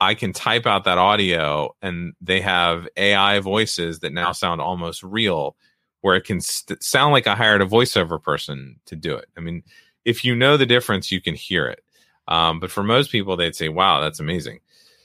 I 0.00 0.14
can 0.14 0.32
type 0.32 0.64
out 0.64 0.84
that 0.84 0.98
audio, 0.98 1.74
and 1.82 2.14
they 2.20 2.40
have 2.40 2.86
AI 2.96 3.40
voices 3.40 4.00
that 4.00 4.12
now 4.12 4.30
sound 4.30 4.60
almost 4.60 5.02
real, 5.02 5.56
where 6.06 6.14
it 6.14 6.24
can 6.24 6.40
st- 6.40 6.80
sound 6.84 7.12
like 7.12 7.26
I 7.26 7.34
hired 7.34 7.60
a 7.60 7.66
voiceover 7.66 8.22
person 8.22 8.76
to 8.86 8.94
do 8.94 9.16
it. 9.16 9.26
I 9.36 9.40
mean, 9.40 9.64
if 10.04 10.24
you 10.24 10.36
know 10.36 10.56
the 10.56 10.64
difference, 10.64 11.10
you 11.10 11.20
can 11.20 11.34
hear 11.34 11.66
it. 11.66 11.82
Um, 12.28 12.60
but 12.60 12.70
for 12.70 12.84
most 12.84 13.10
people, 13.10 13.36
they'd 13.36 13.56
say, 13.56 13.68
"Wow, 13.68 14.00
that's 14.00 14.20
amazing." 14.20 14.60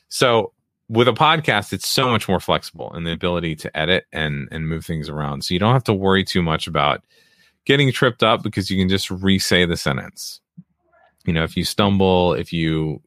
So 0.09 0.53
with 0.89 1.07
a 1.07 1.13
podcast, 1.13 1.73
it's 1.73 1.89
so 1.89 2.07
much 2.07 2.29
more 2.29 2.39
flexible 2.39 2.95
in 2.95 3.03
the 3.03 3.13
ability 3.13 3.55
to 3.55 3.75
edit 3.75 4.05
and 4.13 4.47
and 4.51 4.69
move 4.69 4.85
things 4.85 5.09
around. 5.09 5.43
So 5.43 5.55
you 5.55 5.59
don't 5.59 5.73
have 5.73 5.83
to 5.85 5.93
worry 5.93 6.23
too 6.23 6.43
much 6.43 6.67
about 6.67 7.03
getting 7.65 7.91
tripped 7.91 8.21
up 8.21 8.43
because 8.43 8.69
you 8.69 8.77
can 8.77 8.87
just 8.87 9.09
re-say 9.09 9.65
the 9.65 9.77
sentence. 9.77 10.39
You 11.25 11.33
know, 11.33 11.43
if 11.43 11.57
you 11.57 11.65
stumble, 11.65 12.33
if 12.33 12.53
you 12.53 13.01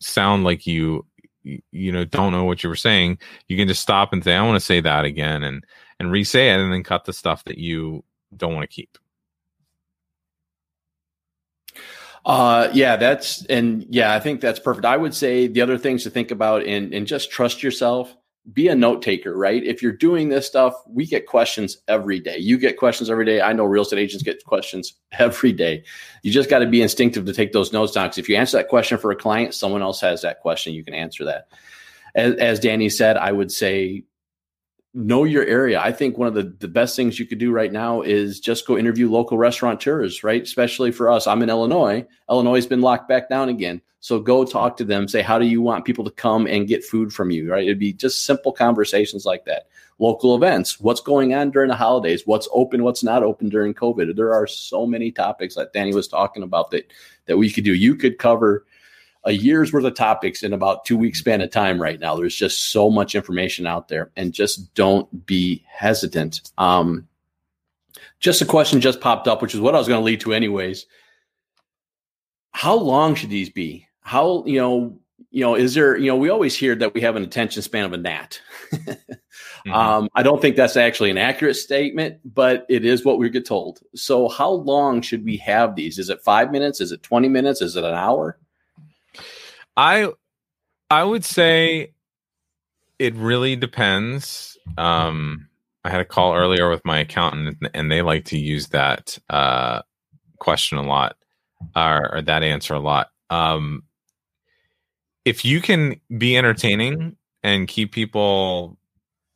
sound 0.00 0.44
like 0.44 0.66
you 0.66 1.06
you 1.42 1.90
know 1.90 2.04
don't 2.04 2.32
know 2.32 2.44
what 2.44 2.62
you 2.62 2.68
were 2.68 2.76
saying, 2.76 3.18
you 3.48 3.56
can 3.56 3.66
just 3.66 3.80
stop 3.80 4.12
and 4.12 4.22
say, 4.22 4.34
"I 4.34 4.42
want 4.42 4.56
to 4.56 4.66
say 4.66 4.82
that 4.82 5.06
again," 5.06 5.42
and 5.42 5.64
and 6.00 6.10
re-say 6.10 6.50
it, 6.50 6.58
and 6.58 6.72
then 6.72 6.82
cut 6.82 7.04
the 7.04 7.12
stuff 7.12 7.44
that 7.44 7.58
you 7.58 8.02
don't 8.36 8.54
want 8.54 8.68
to 8.68 8.74
keep. 8.74 8.98
Uh, 12.24 12.68
yeah, 12.72 12.96
that's 12.96 13.44
and 13.46 13.86
yeah, 13.88 14.14
I 14.14 14.20
think 14.20 14.40
that's 14.40 14.58
perfect. 14.58 14.84
I 14.84 14.96
would 14.96 15.14
say 15.14 15.46
the 15.46 15.62
other 15.62 15.78
things 15.78 16.02
to 16.04 16.10
think 16.10 16.30
about 16.30 16.64
and 16.64 16.92
and 16.92 17.06
just 17.06 17.30
trust 17.30 17.62
yourself. 17.62 18.14
Be 18.52 18.68
a 18.68 18.74
note 18.74 19.02
taker, 19.02 19.36
right? 19.36 19.62
If 19.62 19.82
you're 19.82 19.92
doing 19.92 20.30
this 20.30 20.46
stuff, 20.46 20.74
we 20.88 21.06
get 21.06 21.26
questions 21.26 21.76
every 21.88 22.18
day. 22.18 22.38
You 22.38 22.58
get 22.58 22.78
questions 22.78 23.10
every 23.10 23.26
day. 23.26 23.42
I 23.42 23.52
know 23.52 23.64
real 23.64 23.82
estate 23.82 23.98
agents 23.98 24.24
get 24.24 24.42
questions 24.44 24.94
every 25.12 25.52
day. 25.52 25.84
You 26.22 26.32
just 26.32 26.50
got 26.50 26.60
to 26.60 26.66
be 26.66 26.82
instinctive 26.82 27.26
to 27.26 27.34
take 27.34 27.52
those 27.52 27.72
notes 27.72 27.92
down. 27.92 28.06
Because 28.06 28.18
if 28.18 28.28
you 28.28 28.36
answer 28.36 28.56
that 28.56 28.68
question 28.68 28.96
for 28.96 29.10
a 29.10 29.16
client, 29.16 29.54
someone 29.54 29.82
else 29.82 30.00
has 30.00 30.22
that 30.22 30.40
question. 30.40 30.72
You 30.72 30.82
can 30.82 30.94
answer 30.94 31.24
that. 31.26 31.48
As, 32.14 32.34
as 32.36 32.60
Danny 32.60 32.88
said, 32.88 33.18
I 33.18 33.30
would 33.30 33.52
say 33.52 34.04
know 34.92 35.24
your 35.24 35.44
area. 35.44 35.80
I 35.80 35.92
think 35.92 36.18
one 36.18 36.28
of 36.28 36.34
the, 36.34 36.54
the 36.58 36.68
best 36.68 36.96
things 36.96 37.18
you 37.18 37.26
could 37.26 37.38
do 37.38 37.52
right 37.52 37.72
now 37.72 38.02
is 38.02 38.40
just 38.40 38.66
go 38.66 38.76
interview 38.76 39.10
local 39.10 39.38
restaurateurs, 39.38 40.24
right? 40.24 40.42
Especially 40.42 40.90
for 40.90 41.10
us. 41.10 41.26
I'm 41.26 41.42
in 41.42 41.50
Illinois. 41.50 42.06
Illinois 42.28 42.56
has 42.56 42.66
been 42.66 42.80
locked 42.80 43.08
back 43.08 43.28
down 43.28 43.48
again. 43.48 43.80
So 44.00 44.18
go 44.18 44.44
talk 44.44 44.78
to 44.78 44.84
them, 44.84 45.06
say, 45.08 45.20
how 45.20 45.38
do 45.38 45.44
you 45.44 45.60
want 45.60 45.84
people 45.84 46.04
to 46.04 46.10
come 46.10 46.46
and 46.46 46.66
get 46.66 46.82
food 46.82 47.12
from 47.12 47.30
you, 47.30 47.50
right? 47.50 47.64
It'd 47.64 47.78
be 47.78 47.92
just 47.92 48.24
simple 48.24 48.50
conversations 48.50 49.26
like 49.26 49.44
that. 49.44 49.68
Local 49.98 50.34
events, 50.34 50.80
what's 50.80 51.02
going 51.02 51.34
on 51.34 51.50
during 51.50 51.68
the 51.68 51.76
holidays, 51.76 52.22
what's 52.24 52.48
open, 52.52 52.82
what's 52.82 53.04
not 53.04 53.22
open 53.22 53.50
during 53.50 53.74
COVID. 53.74 54.16
There 54.16 54.32
are 54.32 54.46
so 54.46 54.86
many 54.86 55.12
topics 55.12 55.54
that 55.56 55.74
Danny 55.74 55.94
was 55.94 56.08
talking 56.08 56.42
about 56.42 56.70
that 56.70 56.90
that 57.26 57.36
we 57.36 57.50
could 57.50 57.64
do. 57.64 57.74
You 57.74 57.94
could 57.94 58.18
cover 58.18 58.64
a 59.24 59.32
year's 59.32 59.72
worth 59.72 59.84
of 59.84 59.94
topics 59.94 60.42
in 60.42 60.52
about 60.52 60.84
two 60.84 60.96
weeks 60.96 61.18
span 61.18 61.40
of 61.40 61.50
time 61.50 61.80
right 61.80 62.00
now. 62.00 62.16
There's 62.16 62.34
just 62.34 62.72
so 62.72 62.90
much 62.90 63.14
information 63.14 63.66
out 63.66 63.88
there, 63.88 64.10
and 64.16 64.32
just 64.32 64.74
don't 64.74 65.26
be 65.26 65.64
hesitant. 65.68 66.40
Um, 66.58 67.06
just 68.18 68.42
a 68.42 68.46
question 68.46 68.80
just 68.80 69.00
popped 69.00 69.28
up, 69.28 69.42
which 69.42 69.54
is 69.54 69.60
what 69.60 69.74
I 69.74 69.78
was 69.78 69.88
going 69.88 70.00
to 70.00 70.04
lead 70.04 70.20
to, 70.20 70.32
anyways. 70.32 70.86
How 72.52 72.74
long 72.74 73.14
should 73.14 73.30
these 73.30 73.50
be? 73.50 73.86
How 74.00 74.44
you 74.46 74.58
know? 74.58 74.96
You 75.32 75.42
know, 75.42 75.54
is 75.54 75.74
there? 75.74 75.96
You 75.96 76.06
know, 76.06 76.16
we 76.16 76.30
always 76.30 76.56
hear 76.56 76.74
that 76.76 76.94
we 76.94 77.02
have 77.02 77.14
an 77.14 77.22
attention 77.22 77.62
span 77.62 77.84
of 77.84 77.92
a 77.92 77.98
gnat. 77.98 78.40
mm-hmm. 78.72 79.72
um, 79.72 80.08
I 80.14 80.22
don't 80.22 80.40
think 80.40 80.56
that's 80.56 80.76
actually 80.76 81.10
an 81.10 81.18
accurate 81.18 81.56
statement, 81.56 82.18
but 82.24 82.66
it 82.68 82.84
is 82.84 83.04
what 83.04 83.18
we 83.18 83.28
get 83.30 83.46
told. 83.46 83.80
So, 83.94 84.28
how 84.28 84.50
long 84.50 85.02
should 85.02 85.24
we 85.24 85.36
have 85.36 85.76
these? 85.76 85.98
Is 85.98 86.10
it 86.10 86.22
five 86.22 86.50
minutes? 86.50 86.80
Is 86.80 86.90
it 86.90 87.02
twenty 87.02 87.28
minutes? 87.28 87.60
Is 87.60 87.76
it 87.76 87.84
an 87.84 87.94
hour? 87.94 88.38
I 89.76 90.10
I 90.90 91.04
would 91.04 91.24
say 91.24 91.92
it 92.98 93.14
really 93.14 93.56
depends. 93.56 94.58
Um, 94.76 95.48
I 95.84 95.90
had 95.90 96.00
a 96.00 96.04
call 96.04 96.34
earlier 96.34 96.68
with 96.68 96.84
my 96.84 96.98
accountant, 96.98 97.58
and 97.72 97.90
they 97.90 98.02
like 98.02 98.26
to 98.26 98.38
use 98.38 98.68
that 98.68 99.18
uh, 99.30 99.82
question 100.38 100.78
a 100.78 100.82
lot, 100.82 101.16
or, 101.74 102.16
or 102.16 102.22
that 102.22 102.42
answer 102.42 102.74
a 102.74 102.80
lot. 102.80 103.08
Um, 103.30 103.84
if 105.24 105.44
you 105.44 105.60
can 105.60 106.00
be 106.18 106.36
entertaining 106.36 107.16
and 107.42 107.68
keep 107.68 107.92
people 107.92 108.76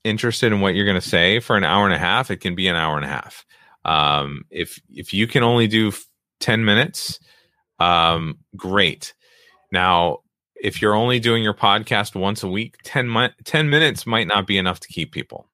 interested 0.03 0.53
in 0.53 0.61
what 0.61 0.75
you're 0.75 0.85
going 0.85 1.01
to 1.01 1.09
say 1.09 1.41
for 1.41 1.57
an 1.57 1.65
hour 1.65 1.87
and 1.87 1.95
a 1.95 1.99
half, 1.99 2.31
it 2.31 2.39
can 2.39 2.55
be 2.55 2.69
an 2.69 2.77
hour 2.77 2.97
and 2.97 3.05
a 3.05 3.09
half. 3.09 3.47
Um, 3.85 4.45
if 4.51 4.81
if 4.91 5.15
you 5.15 5.27
can 5.27 5.43
only 5.43 5.69
do 5.69 5.93
ten 6.41 6.65
minutes, 6.65 7.19
um, 7.79 8.39
great. 8.57 9.15
Now, 9.73 10.19
if 10.57 10.81
you're 10.81 10.95
only 10.95 11.21
doing 11.21 11.43
your 11.43 11.55
podcast 11.55 12.15
once 12.15 12.43
a 12.43 12.49
week, 12.49 12.77
10, 12.85 13.13
mi- 13.13 13.35
10 13.45 13.71
minutes 13.71 14.07
might 14.07 14.27
not 14.27 14.47
be 14.47 14.59
enough 14.59 14.81
to 14.81 14.89
keep 14.89 15.13
people 15.13 15.49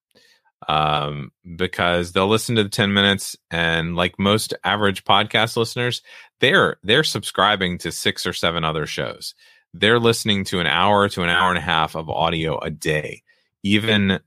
um, 0.68 1.32
because 1.56 2.12
they'll 2.12 2.28
listen 2.28 2.56
to 2.56 2.62
the 2.62 2.68
10 2.68 2.92
minutes 2.92 3.36
and 3.50 3.96
like 3.96 4.18
most 4.18 4.54
average 4.64 5.04
podcast 5.04 5.56
listeners, 5.56 6.02
they're 6.40 6.76
they're 6.82 7.04
subscribing 7.04 7.78
to 7.78 7.92
six 7.92 8.26
or 8.26 8.32
seven 8.32 8.64
other 8.64 8.86
shows. 8.86 9.34
They're 9.72 10.00
listening 10.00 10.44
to 10.46 10.60
an 10.60 10.66
hour 10.66 11.08
to 11.08 11.22
an 11.22 11.28
hour 11.28 11.48
and 11.48 11.58
a 11.58 11.62
half 11.62 11.94
of 11.94 12.10
audio 12.10 12.58
a 12.58 12.70
day, 12.70 13.22
even 13.62 14.20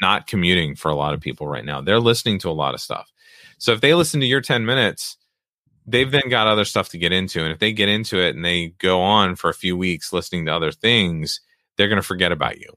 not 0.00 0.26
commuting 0.26 0.74
for 0.74 0.90
a 0.90 0.96
lot 0.96 1.14
of 1.14 1.20
people 1.20 1.46
right 1.46 1.64
now. 1.64 1.80
They're 1.80 2.00
listening 2.00 2.38
to 2.40 2.50
a 2.50 2.52
lot 2.52 2.74
of 2.74 2.80
stuff. 2.80 3.10
So 3.58 3.72
if 3.72 3.80
they 3.80 3.94
listen 3.94 4.20
to 4.20 4.26
your 4.26 4.40
10 4.40 4.66
minutes, 4.66 5.16
they've 5.86 6.10
then 6.10 6.28
got 6.28 6.46
other 6.46 6.64
stuff 6.64 6.88
to 6.90 6.98
get 6.98 7.12
into. 7.12 7.42
And 7.42 7.52
if 7.52 7.58
they 7.58 7.72
get 7.72 7.88
into 7.88 8.18
it 8.18 8.34
and 8.34 8.44
they 8.44 8.68
go 8.78 9.00
on 9.00 9.36
for 9.36 9.50
a 9.50 9.54
few 9.54 9.76
weeks 9.76 10.12
listening 10.12 10.46
to 10.46 10.54
other 10.54 10.72
things, 10.72 11.40
they're 11.76 11.88
going 11.88 12.00
to 12.00 12.06
forget 12.06 12.32
about 12.32 12.58
you. 12.58 12.68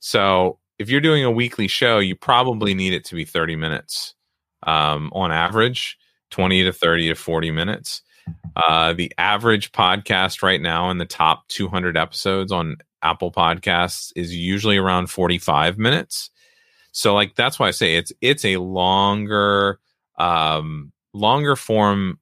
So 0.00 0.58
if 0.78 0.90
you're 0.90 1.00
doing 1.00 1.24
a 1.24 1.30
weekly 1.30 1.68
show, 1.68 1.98
you 1.98 2.16
probably 2.16 2.74
need 2.74 2.92
it 2.92 3.04
to 3.06 3.14
be 3.14 3.24
30 3.24 3.56
minutes 3.56 4.14
um, 4.64 5.10
on 5.12 5.30
average, 5.30 5.98
20 6.30 6.64
to 6.64 6.72
30 6.72 7.08
to 7.08 7.14
40 7.14 7.50
minutes. 7.50 8.02
Uh, 8.56 8.92
the 8.92 9.12
average 9.18 9.72
podcast 9.72 10.42
right 10.42 10.60
now 10.60 10.90
in 10.90 10.98
the 10.98 11.06
top 11.06 11.46
200 11.48 11.96
episodes 11.96 12.52
on 12.52 12.76
Apple 13.02 13.32
Podcasts 13.32 14.12
is 14.14 14.34
usually 14.34 14.76
around 14.76 15.08
45 15.08 15.78
minutes. 15.78 16.30
So 16.92 17.14
like 17.14 17.34
that's 17.34 17.58
why 17.58 17.68
I 17.68 17.72
say 17.72 17.96
it's 17.96 18.12
it's 18.20 18.44
a 18.44 18.58
longer 18.58 19.80
um 20.18 20.92
longer 21.14 21.56
form 21.56 22.18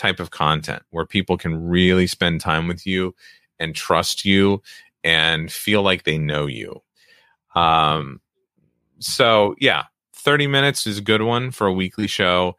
type 0.00 0.18
of 0.18 0.30
content 0.30 0.82
where 0.90 1.04
people 1.04 1.36
can 1.36 1.68
really 1.68 2.06
spend 2.06 2.40
time 2.40 2.66
with 2.66 2.86
you 2.86 3.14
and 3.58 3.74
trust 3.74 4.24
you 4.24 4.62
and 5.04 5.52
feel 5.52 5.82
like 5.82 6.04
they 6.04 6.18
know 6.18 6.46
you. 6.46 6.82
Um, 7.54 8.20
so 8.98 9.54
yeah, 9.60 9.84
30 10.14 10.46
minutes 10.46 10.86
is 10.86 10.98
a 10.98 11.02
good 11.02 11.22
one 11.22 11.50
for 11.50 11.66
a 11.66 11.72
weekly 11.72 12.06
show. 12.06 12.56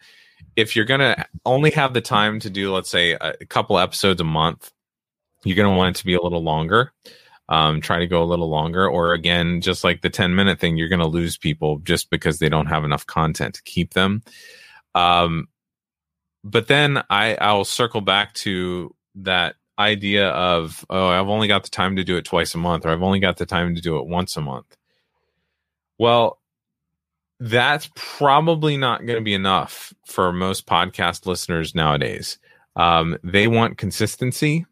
If 0.56 0.76
you're 0.76 0.86
going 0.86 1.00
to 1.00 1.26
only 1.46 1.72
have 1.72 1.94
the 1.94 2.02
time 2.02 2.40
to 2.42 2.50
do, 2.50 2.74
let's 2.74 2.90
say, 2.90 3.14
a, 3.14 3.36
a 3.42 3.46
couple 3.46 3.80
episodes 3.80 4.22
a 4.22 4.26
month, 4.26 4.72
you're 5.44 5.56
going 5.56 5.72
to 5.72 5.78
want 5.78 5.96
it 5.96 6.00
to 6.00 6.06
be 6.06 6.14
a 6.14 6.22
little 6.22 6.44
longer. 6.44 6.94
Um, 7.50 7.82
try 7.82 8.00
to 8.00 8.08
go 8.08 8.24
a 8.24 8.26
little 8.26 8.50
longer, 8.50 8.88
or 8.88 9.14
again, 9.14 9.60
just 9.60 9.84
like 9.84 10.02
the 10.02 10.10
10 10.10 10.36
minute 10.36 10.60
thing, 10.60 10.78
you're 10.78 10.88
going 10.88 11.00
to 11.00 11.08
lose 11.08 11.38
people 11.38 11.80
just 11.80 12.10
because 12.10 12.40
they 12.40 12.50
don't 12.50 12.68
have 12.68 12.86
enough 12.86 13.06
content 13.06 13.56
to 13.56 13.64
keep 13.64 13.94
them. 13.94 14.22
Um, 14.96 15.48
but 16.44 16.68
then 16.68 17.04
I 17.10 17.36
I'll 17.36 17.66
circle 17.66 18.02
back 18.02 18.34
to 18.36 18.96
that 19.16 19.56
idea 19.80 20.30
of 20.30 20.86
oh 20.90 21.08
I've 21.08 21.28
only 21.28 21.48
got 21.48 21.64
the 21.64 21.70
time 21.70 21.96
to 21.96 22.04
do 22.04 22.18
it 22.18 22.26
twice 22.26 22.54
a 22.56 22.58
month 22.58 22.86
or 22.86 22.90
I've 22.90 23.04
only 23.04 23.20
got 23.20 23.38
the 23.38 23.46
time 23.46 23.76
to 23.76 23.82
do 23.82 23.98
it 23.98 24.08
once 24.08 24.38
a 24.38 24.42
month. 24.42 24.78
Well, 25.98 26.40
that's 27.40 27.90
probably 27.96 28.78
not 28.78 29.06
going 29.06 29.18
to 29.18 29.24
be 29.24 29.34
enough 29.34 29.94
for 30.06 30.32
most 30.32 30.68
podcast 30.68 31.26
listeners 31.26 31.74
nowadays. 31.74 32.38
Um, 32.76 33.18
they 33.24 33.48
want 33.48 33.78
consistency, 33.78 34.66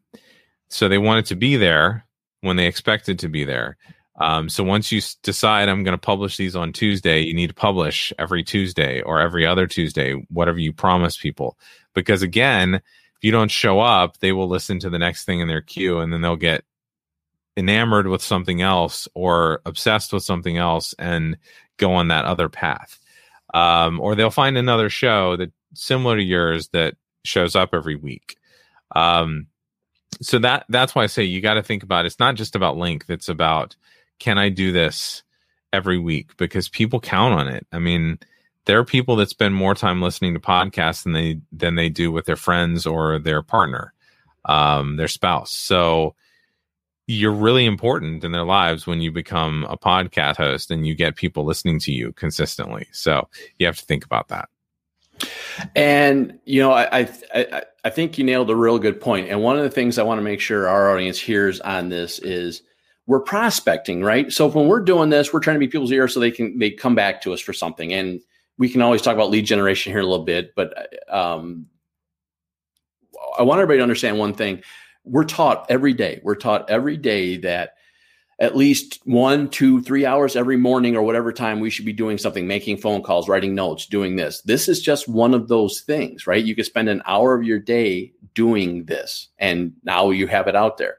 so 0.69 0.87
they 0.87 0.99
want 0.99 1.19
it 1.19 1.29
to 1.29 1.35
be 1.35 1.55
there 1.57 2.05
when 2.41 2.55
they 2.55 2.67
expect 2.67 3.09
it 3.09 3.19
to 3.19 3.29
be 3.29 3.43
there. 3.43 3.77
Um, 4.19 4.49
so 4.49 4.63
once 4.63 4.91
you 4.91 5.01
decide 5.23 5.69
I'm 5.69 5.83
going 5.83 5.97
to 5.97 5.97
publish 5.97 6.35
these 6.37 6.55
on 6.55 6.73
Tuesday, 6.73 7.21
you 7.21 7.33
need 7.33 7.47
to 7.47 7.53
publish 7.53 8.11
every 8.19 8.43
Tuesday 8.43 9.01
or 9.01 9.19
every 9.19 9.45
other 9.45 9.65
Tuesday, 9.65 10.13
whatever 10.29 10.59
you 10.59 10.73
promise 10.73 11.17
people. 11.17 11.57
Because 11.93 12.21
again, 12.21 12.75
if 12.75 13.23
you 13.23 13.31
don't 13.31 13.51
show 13.51 13.79
up, 13.79 14.19
they 14.19 14.31
will 14.31 14.47
listen 14.47 14.79
to 14.79 14.89
the 14.89 14.99
next 14.99 15.25
thing 15.25 15.39
in 15.39 15.47
their 15.47 15.61
queue 15.61 15.99
and 15.99 16.11
then 16.11 16.21
they'll 16.21 16.35
get 16.35 16.63
enamored 17.55 18.07
with 18.07 18.21
something 18.21 18.61
else 18.61 19.07
or 19.13 19.61
obsessed 19.65 20.13
with 20.13 20.23
something 20.23 20.57
else 20.57 20.93
and 20.99 21.37
go 21.77 21.93
on 21.93 22.09
that 22.09 22.25
other 22.25 22.49
path. 22.49 22.99
Um, 23.53 23.99
or 23.99 24.15
they'll 24.15 24.29
find 24.29 24.57
another 24.57 24.89
show 24.89 25.35
that 25.37 25.51
similar 25.73 26.17
to 26.17 26.23
yours 26.23 26.69
that 26.69 26.95
shows 27.23 27.55
up 27.55 27.69
every 27.73 27.95
week. 27.95 28.37
Um, 28.95 29.47
so 30.21 30.39
that 30.39 30.65
that's 30.69 30.93
why 30.95 31.03
I 31.03 31.07
say 31.07 31.23
you 31.23 31.41
got 31.41 31.53
to 31.55 31.63
think 31.63 31.83
about 31.83 32.05
it's 32.05 32.19
not 32.19 32.35
just 32.35 32.55
about 32.55 32.77
length; 32.77 33.09
it's 33.09 33.29
about 33.29 33.75
can 34.19 34.37
I 34.37 34.49
do 34.49 34.71
this 34.71 35.23
every 35.71 35.97
week 35.97 36.35
because 36.37 36.69
people 36.69 36.99
count 36.99 37.33
on 37.33 37.47
it. 37.47 37.65
I 37.71 37.79
mean, 37.79 38.19
there 38.65 38.77
are 38.79 38.85
people 38.85 39.15
that 39.17 39.29
spend 39.29 39.55
more 39.55 39.75
time 39.75 40.01
listening 40.01 40.33
to 40.33 40.39
podcasts 40.39 41.03
than 41.03 41.13
they 41.13 41.39
than 41.51 41.75
they 41.75 41.89
do 41.89 42.11
with 42.11 42.25
their 42.25 42.35
friends 42.35 42.85
or 42.85 43.19
their 43.19 43.41
partner, 43.41 43.93
um, 44.45 44.97
their 44.97 45.07
spouse. 45.07 45.51
So 45.51 46.15
you're 47.07 47.31
really 47.31 47.65
important 47.65 48.23
in 48.23 48.31
their 48.31 48.43
lives 48.43 48.85
when 48.85 49.01
you 49.01 49.11
become 49.11 49.65
a 49.67 49.77
podcast 49.77 50.37
host 50.37 50.69
and 50.69 50.85
you 50.85 50.93
get 50.93 51.15
people 51.15 51.43
listening 51.43 51.79
to 51.79 51.91
you 51.91 52.13
consistently. 52.13 52.87
So 52.91 53.27
you 53.57 53.65
have 53.65 53.77
to 53.77 53.85
think 53.85 54.05
about 54.05 54.27
that. 54.27 54.49
And 55.75 56.39
you 56.45 56.61
know, 56.61 56.71
I, 56.71 57.09
I 57.33 57.63
I 57.83 57.89
think 57.89 58.17
you 58.17 58.23
nailed 58.23 58.49
a 58.51 58.55
real 58.55 58.77
good 58.77 59.01
point. 59.01 59.29
And 59.29 59.41
one 59.41 59.57
of 59.57 59.63
the 59.63 59.71
things 59.71 59.97
I 59.97 60.03
want 60.03 60.19
to 60.19 60.23
make 60.23 60.39
sure 60.39 60.67
our 60.67 60.91
audience 60.91 61.19
hears 61.19 61.59
on 61.61 61.89
this 61.89 62.19
is 62.19 62.61
we're 63.09 63.19
prospecting, 63.19 64.03
right? 64.03 64.31
So 64.31 64.45
when 64.45 64.67
we're 64.67 64.81
doing 64.81 65.09
this, 65.09 65.33
we're 65.33 65.39
trying 65.39 65.55
to 65.55 65.59
be 65.59 65.67
people's 65.67 65.91
ears 65.91 66.13
so 66.13 66.19
they 66.19 66.29
can 66.29 66.59
they 66.59 66.69
come 66.69 66.93
back 66.93 67.21
to 67.23 67.33
us 67.33 67.41
for 67.41 67.53
something. 67.53 67.91
And 67.91 68.21
we 68.59 68.69
can 68.69 68.83
always 68.83 69.01
talk 69.01 69.15
about 69.15 69.31
lead 69.31 69.47
generation 69.47 69.91
here 69.91 70.01
a 70.01 70.05
little 70.05 70.25
bit, 70.25 70.53
but 70.55 70.93
um, 71.11 71.65
I 73.37 73.41
want 73.41 73.61
everybody 73.61 73.79
to 73.79 73.83
understand 73.83 74.19
one 74.19 74.35
thing. 74.35 74.61
We're 75.05 75.23
taught 75.23 75.65
every 75.69 75.93
day. 75.93 76.21
We're 76.23 76.35
taught 76.35 76.69
every 76.69 76.97
day 76.97 77.37
that 77.37 77.77
at 78.37 78.55
least 78.55 78.99
one, 79.05 79.49
two, 79.49 79.81
three 79.81 80.05
hours 80.05 80.35
every 80.35 80.57
morning 80.57 80.95
or 80.95 81.01
whatever 81.01 81.33
time 81.33 81.59
we 81.59 81.71
should 81.71 81.85
be 81.85 81.93
doing 81.93 82.19
something, 82.19 82.45
making 82.45 82.77
phone 82.77 83.01
calls, 83.01 83.27
writing 83.27 83.55
notes, 83.55 83.87
doing 83.87 84.17
this. 84.17 84.41
This 84.43 84.69
is 84.69 84.83
just 84.83 85.07
one 85.07 85.33
of 85.33 85.47
those 85.47 85.81
things, 85.81 86.27
right? 86.27 86.45
You 86.45 86.55
could 86.55 86.65
spend 86.65 86.89
an 86.89 87.01
hour 87.07 87.33
of 87.33 87.43
your 87.43 87.59
day 87.59 88.13
doing 88.35 88.85
this, 88.85 89.29
and 89.39 89.73
now 89.83 90.11
you 90.11 90.27
have 90.27 90.47
it 90.47 90.55
out 90.55 90.77
there. 90.77 90.97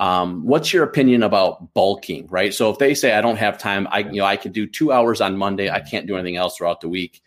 Um, 0.00 0.46
what's 0.46 0.72
your 0.72 0.82
opinion 0.82 1.22
about 1.22 1.74
bulking, 1.74 2.26
right? 2.28 2.54
So 2.54 2.70
if 2.70 2.78
they 2.78 2.94
say 2.94 3.12
I 3.12 3.20
don't 3.20 3.36
have 3.36 3.58
time, 3.58 3.86
I 3.90 3.98
you 3.98 4.20
know 4.20 4.24
I 4.24 4.38
could 4.38 4.54
do 4.54 4.66
two 4.66 4.92
hours 4.92 5.20
on 5.20 5.36
Monday, 5.36 5.70
I 5.70 5.80
can't 5.80 6.06
do 6.06 6.16
anything 6.16 6.36
else 6.36 6.56
throughout 6.56 6.80
the 6.80 6.88
week. 6.88 7.20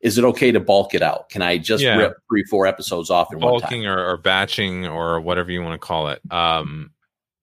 Is 0.00 0.18
it 0.18 0.24
okay 0.24 0.52
to 0.52 0.60
bulk 0.60 0.92
it 0.92 1.00
out? 1.00 1.30
Can 1.30 1.40
I 1.40 1.56
just 1.56 1.82
yeah. 1.82 1.96
rip 1.96 2.18
three, 2.28 2.44
four 2.44 2.66
episodes 2.66 3.08
off 3.08 3.32
in 3.32 3.38
bulking 3.38 3.86
or, 3.86 4.06
or, 4.06 4.18
batching 4.18 4.86
or 4.86 5.18
whatever 5.18 5.50
you 5.50 5.62
want 5.62 5.72
to 5.72 5.78
call 5.78 6.08
it? 6.08 6.20
Um, 6.30 6.90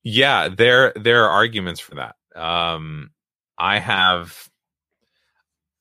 yeah, 0.03 0.47
there 0.47 0.93
there 0.95 1.25
are 1.25 1.29
arguments 1.31 1.79
for 1.79 1.95
that. 1.95 2.15
Um, 2.35 3.09
I 3.57 3.79
have, 3.79 4.47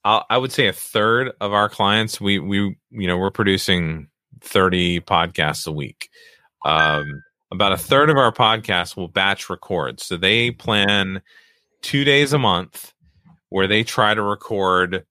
I'll, 0.04 0.24
I 0.30 0.38
would 0.38 0.52
say 0.52 0.68
a 0.68 0.72
third 0.72 1.32
of 1.38 1.52
our 1.52 1.68
clients. 1.68 2.18
We 2.18 2.38
we 2.38 2.78
you 2.88 3.06
know 3.06 3.18
we're 3.18 3.30
producing 3.30 4.08
thirty 4.40 5.02
podcasts 5.02 5.66
a 5.66 5.72
week. 5.72 6.08
Um, 6.64 7.22
about 7.52 7.72
a 7.72 7.76
third 7.76 8.10
of 8.10 8.16
our 8.16 8.32
podcast 8.32 8.96
will 8.96 9.08
batch 9.08 9.50
record, 9.50 10.00
so 10.00 10.16
they 10.16 10.50
plan 10.50 11.22
two 11.82 12.04
days 12.04 12.32
a 12.32 12.38
month 12.38 12.92
where 13.48 13.66
they 13.66 13.82
try 13.82 14.14
to 14.14 14.22
record 14.22 15.04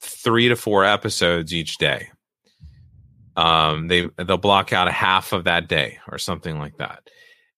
three 0.00 0.48
to 0.48 0.56
four 0.56 0.84
episodes 0.84 1.54
each 1.54 1.78
day. 1.78 2.08
Um, 3.36 3.88
they 3.88 4.08
they'll 4.16 4.36
block 4.36 4.72
out 4.72 4.88
a 4.88 4.92
half 4.92 5.32
of 5.32 5.44
that 5.44 5.68
day 5.68 5.98
or 6.10 6.18
something 6.18 6.58
like 6.58 6.76
that. 6.78 7.08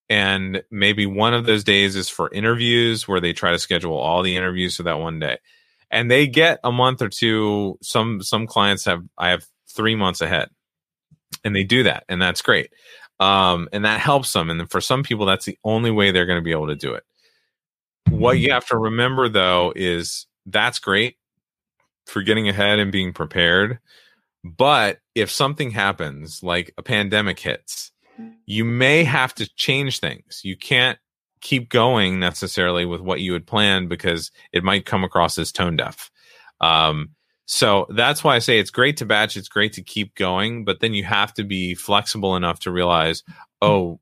And 0.09 0.62
maybe 0.70 1.05
one 1.07 1.34
of 1.34 1.47
those 1.47 1.64
days 1.64 1.97
is 1.97 2.09
for 2.09 2.32
interviews 2.32 3.09
where 3.09 3.20
they 3.20 3.32
try 3.32 3.51
to 3.51 3.59
schedule 3.59 3.97
all 3.97 4.22
the 4.22 4.36
interviews 4.36 4.76
for 4.76 4.84
that 4.84 4.99
one 4.99 5.18
day. 5.18 5.38
And 5.90 6.11
they 6.11 6.26
get 6.26 6.61
a 6.62 6.72
month 6.72 7.03
or 7.03 7.09
two. 7.09 7.78
Some 7.82 8.22
some 8.22 8.47
clients 8.47 8.84
have 8.84 9.03
i 9.18 9.30
have 9.30 9.44
three 9.68 9.97
months 9.97 10.20
ahead 10.20 10.49
and 11.44 11.55
they 11.55 11.64
do 11.64 11.82
that. 11.82 12.05
And 12.09 12.20
that's 12.20 12.42
great 12.42 12.70
um, 13.20 13.68
and 13.72 13.84
that 13.84 14.00
helps 14.00 14.32
them 14.32 14.50
and 14.50 14.70
for 14.70 14.80
some 14.80 15.02
people 15.02 15.26
that's 15.26 15.46
the 15.46 15.58
only 15.64 15.90
way 15.90 16.10
they're 16.10 16.26
going 16.26 16.38
to 16.38 16.44
be 16.44 16.52
able 16.52 16.66
to 16.66 16.76
do 16.76 16.94
it 16.94 17.04
what 18.08 18.38
you 18.38 18.52
have 18.52 18.66
to 18.66 18.76
remember 18.76 19.28
though 19.28 19.72
is 19.74 20.26
that's 20.46 20.78
great 20.78 21.16
for 22.06 22.22
getting 22.22 22.48
ahead 22.48 22.78
and 22.78 22.92
being 22.92 23.12
prepared 23.12 23.78
but 24.44 24.98
if 25.14 25.30
something 25.30 25.72
happens 25.72 26.42
like 26.42 26.72
a 26.78 26.82
pandemic 26.82 27.38
hits 27.38 27.90
you 28.46 28.64
may 28.64 29.04
have 29.04 29.34
to 29.34 29.48
change 29.54 30.00
things. 30.00 30.40
You 30.44 30.56
can't 30.56 30.98
keep 31.40 31.68
going 31.68 32.18
necessarily 32.18 32.84
with 32.84 33.00
what 33.00 33.20
you 33.20 33.32
had 33.32 33.46
planned 33.46 33.88
because 33.88 34.30
it 34.52 34.64
might 34.64 34.86
come 34.86 35.04
across 35.04 35.38
as 35.38 35.52
tone 35.52 35.76
deaf. 35.76 36.10
Um, 36.60 37.10
so 37.47 37.86
that's 37.90 38.24
why 38.24 38.34
I 38.34 38.40
say 38.40 38.59
it's 38.59 38.70
great 38.70 38.97
to 38.99 39.07
batch, 39.07 39.36
it's 39.36 39.49
great 39.49 39.72
to 39.74 39.82
keep 39.82 40.16
going, 40.16 40.64
but 40.64 40.80
then 40.80 40.94
you 40.94 41.05
have 41.05 41.32
to 41.34 41.44
be 41.44 41.74
flexible 41.74 42.34
enough 42.34 42.61
to 42.61 42.72
realize, 42.72 43.22
oh, 43.62 44.01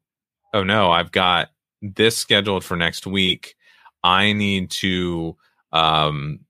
oh 0.55 0.64
no, 0.64 0.90
I've 0.90 1.12
got 1.12 1.49
this 1.82 2.16
scheduled 2.16 2.64
for 2.64 2.76
next 2.76 3.07
week. 3.07 3.55
I 4.03 4.32
need 4.32 4.70
to 4.72 5.36
um, 5.72 6.40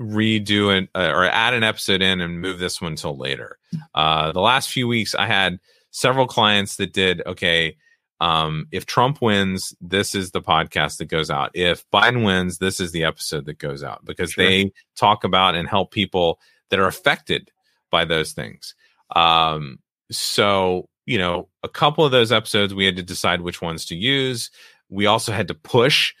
redo 0.00 0.76
it 0.76 0.88
uh, 0.94 1.12
or 1.14 1.26
add 1.26 1.52
an 1.52 1.64
episode 1.64 2.00
in 2.00 2.22
and 2.22 2.40
move 2.40 2.58
this 2.58 2.80
one 2.80 2.96
till 2.96 3.16
later. 3.16 3.58
Uh, 3.94 4.32
the 4.32 4.40
last 4.40 4.70
few 4.70 4.88
weeks, 4.88 5.14
I 5.14 5.26
had 5.26 5.60
several 5.90 6.26
clients 6.26 6.76
that 6.76 6.94
did 6.94 7.22
okay 7.26 7.76
um, 8.20 8.66
if 8.72 8.84
Trump 8.86 9.22
wins, 9.22 9.74
this 9.80 10.14
is 10.14 10.32
the 10.32 10.42
podcast 10.42 10.98
that 10.98 11.06
goes 11.06 11.30
out. 11.30 11.50
If 11.54 11.88
Biden 11.90 12.24
wins, 12.24 12.58
this 12.58 12.80
is 12.80 12.92
the 12.92 13.04
episode 13.04 13.46
that 13.46 13.58
goes 13.58 13.84
out 13.84 14.04
because 14.04 14.32
sure. 14.32 14.44
they 14.44 14.72
talk 14.96 15.24
about 15.24 15.54
and 15.54 15.68
help 15.68 15.92
people 15.92 16.40
that 16.70 16.80
are 16.80 16.86
affected 16.86 17.50
by 17.90 18.04
those 18.04 18.32
things. 18.32 18.74
Um, 19.14 19.78
so, 20.10 20.88
you 21.06 21.18
know, 21.18 21.48
a 21.62 21.68
couple 21.68 22.04
of 22.04 22.10
those 22.10 22.32
episodes 22.32 22.74
we 22.74 22.86
had 22.86 22.96
to 22.96 23.02
decide 23.02 23.40
which 23.40 23.62
ones 23.62 23.84
to 23.86 23.96
use. 23.96 24.50
We 24.88 25.06
also 25.06 25.32
had 25.32 25.48
to 25.48 25.54
push, 25.54 26.14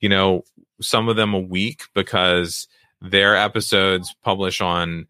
you 0.00 0.08
know, 0.08 0.44
some 0.80 1.08
of 1.08 1.16
them 1.16 1.34
a 1.34 1.40
week 1.40 1.82
because 1.94 2.66
their 3.00 3.36
episodes 3.36 4.14
publish 4.22 4.60
on 4.60 5.06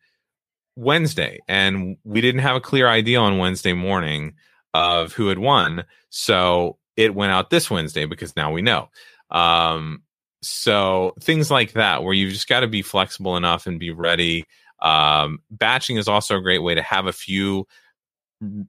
Wednesday, 0.74 1.38
and 1.48 1.98
we 2.04 2.20
didn't 2.20 2.40
have 2.40 2.56
a 2.56 2.60
clear 2.60 2.88
idea 2.88 3.20
on 3.20 3.38
Wednesday 3.38 3.74
morning 3.74 4.34
of 4.74 5.12
who 5.12 5.28
had 5.28 5.38
won. 5.38 5.84
So 6.10 6.78
it 6.96 7.14
went 7.14 7.32
out 7.32 7.50
this 7.50 7.70
Wednesday 7.70 8.06
because 8.06 8.36
now 8.36 8.52
we 8.52 8.62
know. 8.62 8.88
Um, 9.30 10.02
so 10.42 11.14
things 11.20 11.50
like 11.50 11.72
that, 11.72 12.02
where 12.02 12.14
you've 12.14 12.32
just 12.32 12.48
got 12.48 12.60
to 12.60 12.66
be 12.66 12.82
flexible 12.82 13.36
enough 13.36 13.66
and 13.66 13.78
be 13.78 13.90
ready. 13.90 14.44
Um, 14.80 15.38
batching 15.50 15.96
is 15.96 16.08
also 16.08 16.36
a 16.36 16.42
great 16.42 16.62
way 16.62 16.74
to 16.74 16.82
have 16.82 17.06
a 17.06 17.12
few 17.12 17.66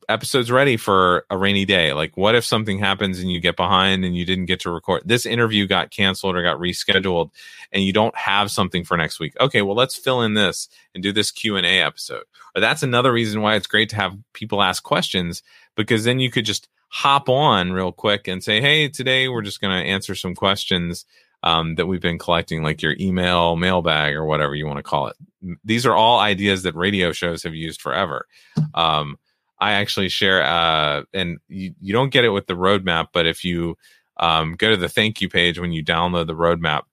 episodes 0.07 0.51
ready 0.51 0.77
for 0.77 1.25
a 1.31 1.37
rainy 1.37 1.65
day. 1.65 1.93
Like, 1.93 2.15
what 2.15 2.35
if 2.35 2.45
something 2.45 2.77
happens 2.77 3.19
and 3.19 3.31
you 3.31 3.39
get 3.39 3.55
behind 3.55 4.05
and 4.05 4.15
you 4.15 4.23
didn't 4.23 4.45
get 4.45 4.59
to 4.61 4.69
record? 4.69 5.01
This 5.03 5.25
interview 5.25 5.65
got 5.65 5.89
canceled 5.89 6.35
or 6.35 6.43
got 6.43 6.59
rescheduled, 6.59 7.31
and 7.71 7.83
you 7.83 7.91
don't 7.91 8.15
have 8.15 8.51
something 8.51 8.83
for 8.83 8.95
next 8.95 9.19
week. 9.19 9.33
Okay, 9.39 9.63
well, 9.63 9.75
let's 9.75 9.95
fill 9.95 10.21
in 10.21 10.35
this 10.35 10.69
and 10.93 11.01
do 11.01 11.11
this 11.11 11.31
Q 11.31 11.55
and 11.55 11.65
A 11.65 11.81
episode. 11.81 12.23
Or 12.55 12.61
that's 12.61 12.83
another 12.83 13.11
reason 13.11 13.41
why 13.41 13.55
it's 13.55 13.65
great 13.65 13.89
to 13.89 13.95
have 13.95 14.15
people 14.33 14.61
ask 14.61 14.83
questions 14.83 15.41
because 15.75 16.03
then 16.03 16.19
you 16.19 16.31
could 16.31 16.45
just 16.45 16.67
hop 16.89 17.29
on 17.29 17.71
real 17.71 17.91
quick 17.91 18.27
and 18.27 18.43
say, 18.43 18.61
"Hey, 18.61 18.89
today 18.89 19.27
we're 19.27 19.41
just 19.41 19.61
going 19.61 19.77
to 19.77 19.89
answer 19.89 20.15
some 20.15 20.35
questions." 20.35 21.05
Um, 21.45 21.75
that 21.75 21.87
we've 21.87 21.99
been 21.99 22.19
collecting, 22.19 22.63
like 22.63 22.81
your 22.81 22.95
email 23.01 23.57
mailbag 23.57 24.13
or 24.13 24.23
whatever 24.23 24.55
you 24.55 24.65
want 24.65 24.77
to 24.77 24.83
call 24.83 25.07
it. 25.07 25.17
These 25.65 25.85
are 25.85 25.93
all 25.93 26.21
ideas 26.21 26.63
that 26.63 26.73
radio 26.73 27.11
shows 27.11 27.43
have 27.43 27.53
used 27.53 27.81
forever. 27.81 28.27
Um, 28.73 29.17
I 29.59 29.73
actually 29.73 30.07
share, 30.07 30.41
uh, 30.41 31.03
and 31.13 31.39
you, 31.49 31.73
you 31.81 31.91
don't 31.91 32.11
get 32.11 32.23
it 32.23 32.29
with 32.29 32.47
the 32.47 32.53
roadmap, 32.53 33.07
but 33.11 33.25
if 33.25 33.43
you 33.43 33.77
um, 34.17 34.53
go 34.53 34.69
to 34.69 34.77
the 34.77 34.89
thank 34.89 35.21
you 35.21 35.29
page 35.29 35.59
when 35.59 35.71
you 35.71 35.83
download 35.83 36.27
the 36.27 36.35
roadmap, 36.35 36.83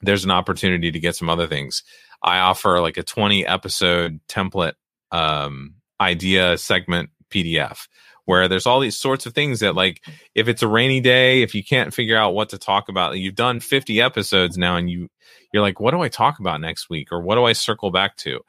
there's 0.00 0.24
an 0.24 0.30
opportunity 0.30 0.90
to 0.90 1.00
get 1.00 1.16
some 1.16 1.30
other 1.30 1.46
things. 1.46 1.82
I 2.22 2.38
offer 2.38 2.80
like 2.80 2.96
a 2.96 3.02
20 3.02 3.46
episode 3.46 4.20
template 4.28 4.74
um, 5.10 5.74
idea 6.00 6.56
segment 6.58 7.10
PDF 7.30 7.86
where 8.24 8.48
there's 8.48 8.66
all 8.66 8.80
these 8.80 8.96
sorts 8.96 9.26
of 9.26 9.34
things 9.34 9.60
that 9.60 9.74
like 9.74 10.02
if 10.34 10.48
it's 10.48 10.62
a 10.62 10.68
rainy 10.68 11.00
day 11.00 11.42
if 11.42 11.54
you 11.54 11.62
can't 11.62 11.94
figure 11.94 12.16
out 12.16 12.34
what 12.34 12.50
to 12.50 12.58
talk 12.58 12.88
about 12.88 13.18
you've 13.18 13.34
done 13.34 13.60
50 13.60 14.00
episodes 14.00 14.56
now 14.56 14.76
and 14.76 14.90
you 14.90 15.08
you're 15.52 15.62
like 15.62 15.80
what 15.80 15.92
do 15.92 16.00
i 16.00 16.08
talk 16.08 16.38
about 16.38 16.60
next 16.60 16.88
week? 16.90 17.12
or 17.12 17.20
what 17.20 17.36
do 17.36 17.44
i 17.44 17.52
circle 17.52 17.90
back 17.90 18.16
to? 18.16 18.40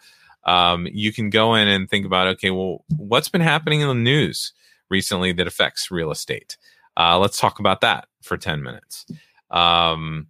Um, 0.44 0.88
you 0.92 1.12
can 1.12 1.32
go 1.32 1.56
in 1.56 1.68
and 1.68 1.90
think 1.90 2.06
about 2.06 2.28
okay 2.28 2.52
well 2.52 2.84
what's 2.96 3.30
been 3.30 3.42
happening 3.42 3.82
in 3.82 3.88
the 3.88 3.94
news 3.94 4.54
recently 4.90 5.32
that 5.34 5.48
affects 5.48 5.92
real 5.92 6.12
estate? 6.12 6.58
Uh, 6.98 7.20
let's 7.20 7.40
talk 7.40 7.60
about 7.60 7.82
that 7.82 8.08
for 8.22 8.38
10 8.38 8.64
minutes. 8.64 9.06
Um, 9.52 10.28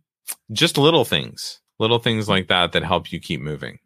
just 0.51 0.77
little 0.77 1.05
things 1.05 1.59
little 1.79 1.99
things 1.99 2.29
like 2.29 2.47
that 2.47 2.71
that 2.71 2.83
help 2.83 3.11
you 3.11 3.19
keep 3.19 3.41
moving 3.41 3.79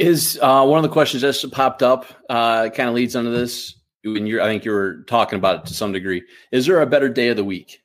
is 0.00 0.38
uh, 0.42 0.64
one 0.64 0.78
of 0.78 0.82
the 0.82 0.88
questions 0.88 1.22
that 1.22 1.32
just 1.32 1.52
popped 1.52 1.82
up 1.82 2.06
uh, 2.28 2.68
kind 2.70 2.88
of 2.88 2.94
leads 2.94 3.14
into 3.14 3.30
this 3.30 3.76
and 4.04 4.26
you're 4.26 4.40
i 4.40 4.46
think 4.46 4.64
you 4.64 4.70
were 4.70 5.02
talking 5.02 5.38
about 5.38 5.56
it 5.60 5.66
to 5.66 5.74
some 5.74 5.92
degree 5.92 6.22
is 6.52 6.64
there 6.66 6.80
a 6.80 6.86
better 6.86 7.08
day 7.08 7.28
of 7.28 7.36
the 7.36 7.44
week 7.44 7.82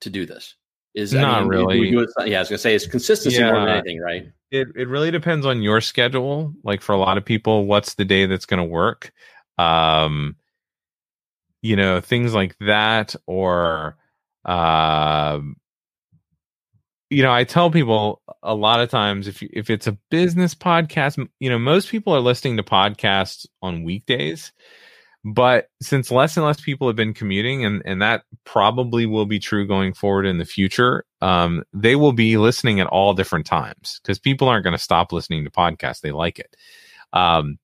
to 0.00 0.08
do 0.08 0.24
this 0.24 0.54
is 0.94 1.12
not 1.12 1.38
I 1.38 1.40
mean, 1.40 1.48
really 1.48 1.88
it, 1.90 2.08
yeah 2.26 2.38
i 2.38 2.40
was 2.40 2.48
gonna 2.48 2.58
say 2.58 2.74
it's 2.74 2.86
consistency 2.86 3.38
yeah. 3.38 3.52
more 3.52 3.60
than 3.60 3.68
anything 3.68 4.00
right 4.00 4.28
it 4.50 4.68
it 4.74 4.88
really 4.88 5.10
depends 5.10 5.44
on 5.44 5.62
your 5.62 5.80
schedule. 5.80 6.54
Like 6.62 6.80
for 6.80 6.92
a 6.92 6.98
lot 6.98 7.18
of 7.18 7.24
people, 7.24 7.66
what's 7.66 7.94
the 7.94 8.04
day 8.04 8.26
that's 8.26 8.46
going 8.46 8.58
to 8.58 8.64
work? 8.64 9.12
Um, 9.58 10.36
you 11.60 11.76
know, 11.76 12.00
things 12.00 12.34
like 12.34 12.56
that, 12.60 13.14
or 13.26 13.96
uh, 14.44 15.40
you 17.10 17.22
know, 17.22 17.32
I 17.32 17.44
tell 17.44 17.70
people 17.70 18.22
a 18.42 18.54
lot 18.54 18.80
of 18.80 18.90
times 18.90 19.28
if 19.28 19.42
if 19.42 19.70
it's 19.70 19.86
a 19.86 19.98
business 20.10 20.54
podcast, 20.54 21.26
you 21.40 21.48
know, 21.48 21.58
most 21.58 21.88
people 21.88 22.14
are 22.14 22.20
listening 22.20 22.56
to 22.56 22.62
podcasts 22.62 23.46
on 23.62 23.84
weekdays. 23.84 24.52
But 25.24 25.68
since 25.82 26.10
less 26.10 26.36
and 26.36 26.46
less 26.46 26.60
people 26.60 26.86
have 26.86 26.96
been 26.96 27.12
commuting, 27.12 27.64
and, 27.64 27.82
and 27.84 28.00
that 28.00 28.22
probably 28.44 29.04
will 29.04 29.26
be 29.26 29.40
true 29.40 29.66
going 29.66 29.92
forward 29.92 30.26
in 30.26 30.38
the 30.38 30.44
future, 30.44 31.04
um, 31.20 31.64
they 31.72 31.96
will 31.96 32.12
be 32.12 32.36
listening 32.36 32.78
at 32.78 32.86
all 32.86 33.14
different 33.14 33.44
times 33.44 34.00
because 34.02 34.18
people 34.18 34.48
aren't 34.48 34.64
going 34.64 34.76
to 34.76 34.82
stop 34.82 35.12
listening 35.12 35.44
to 35.44 35.50
podcasts. 35.50 36.00
They 36.00 36.12
like 36.12 36.38
it. 36.38 36.56
Um, 37.12 37.58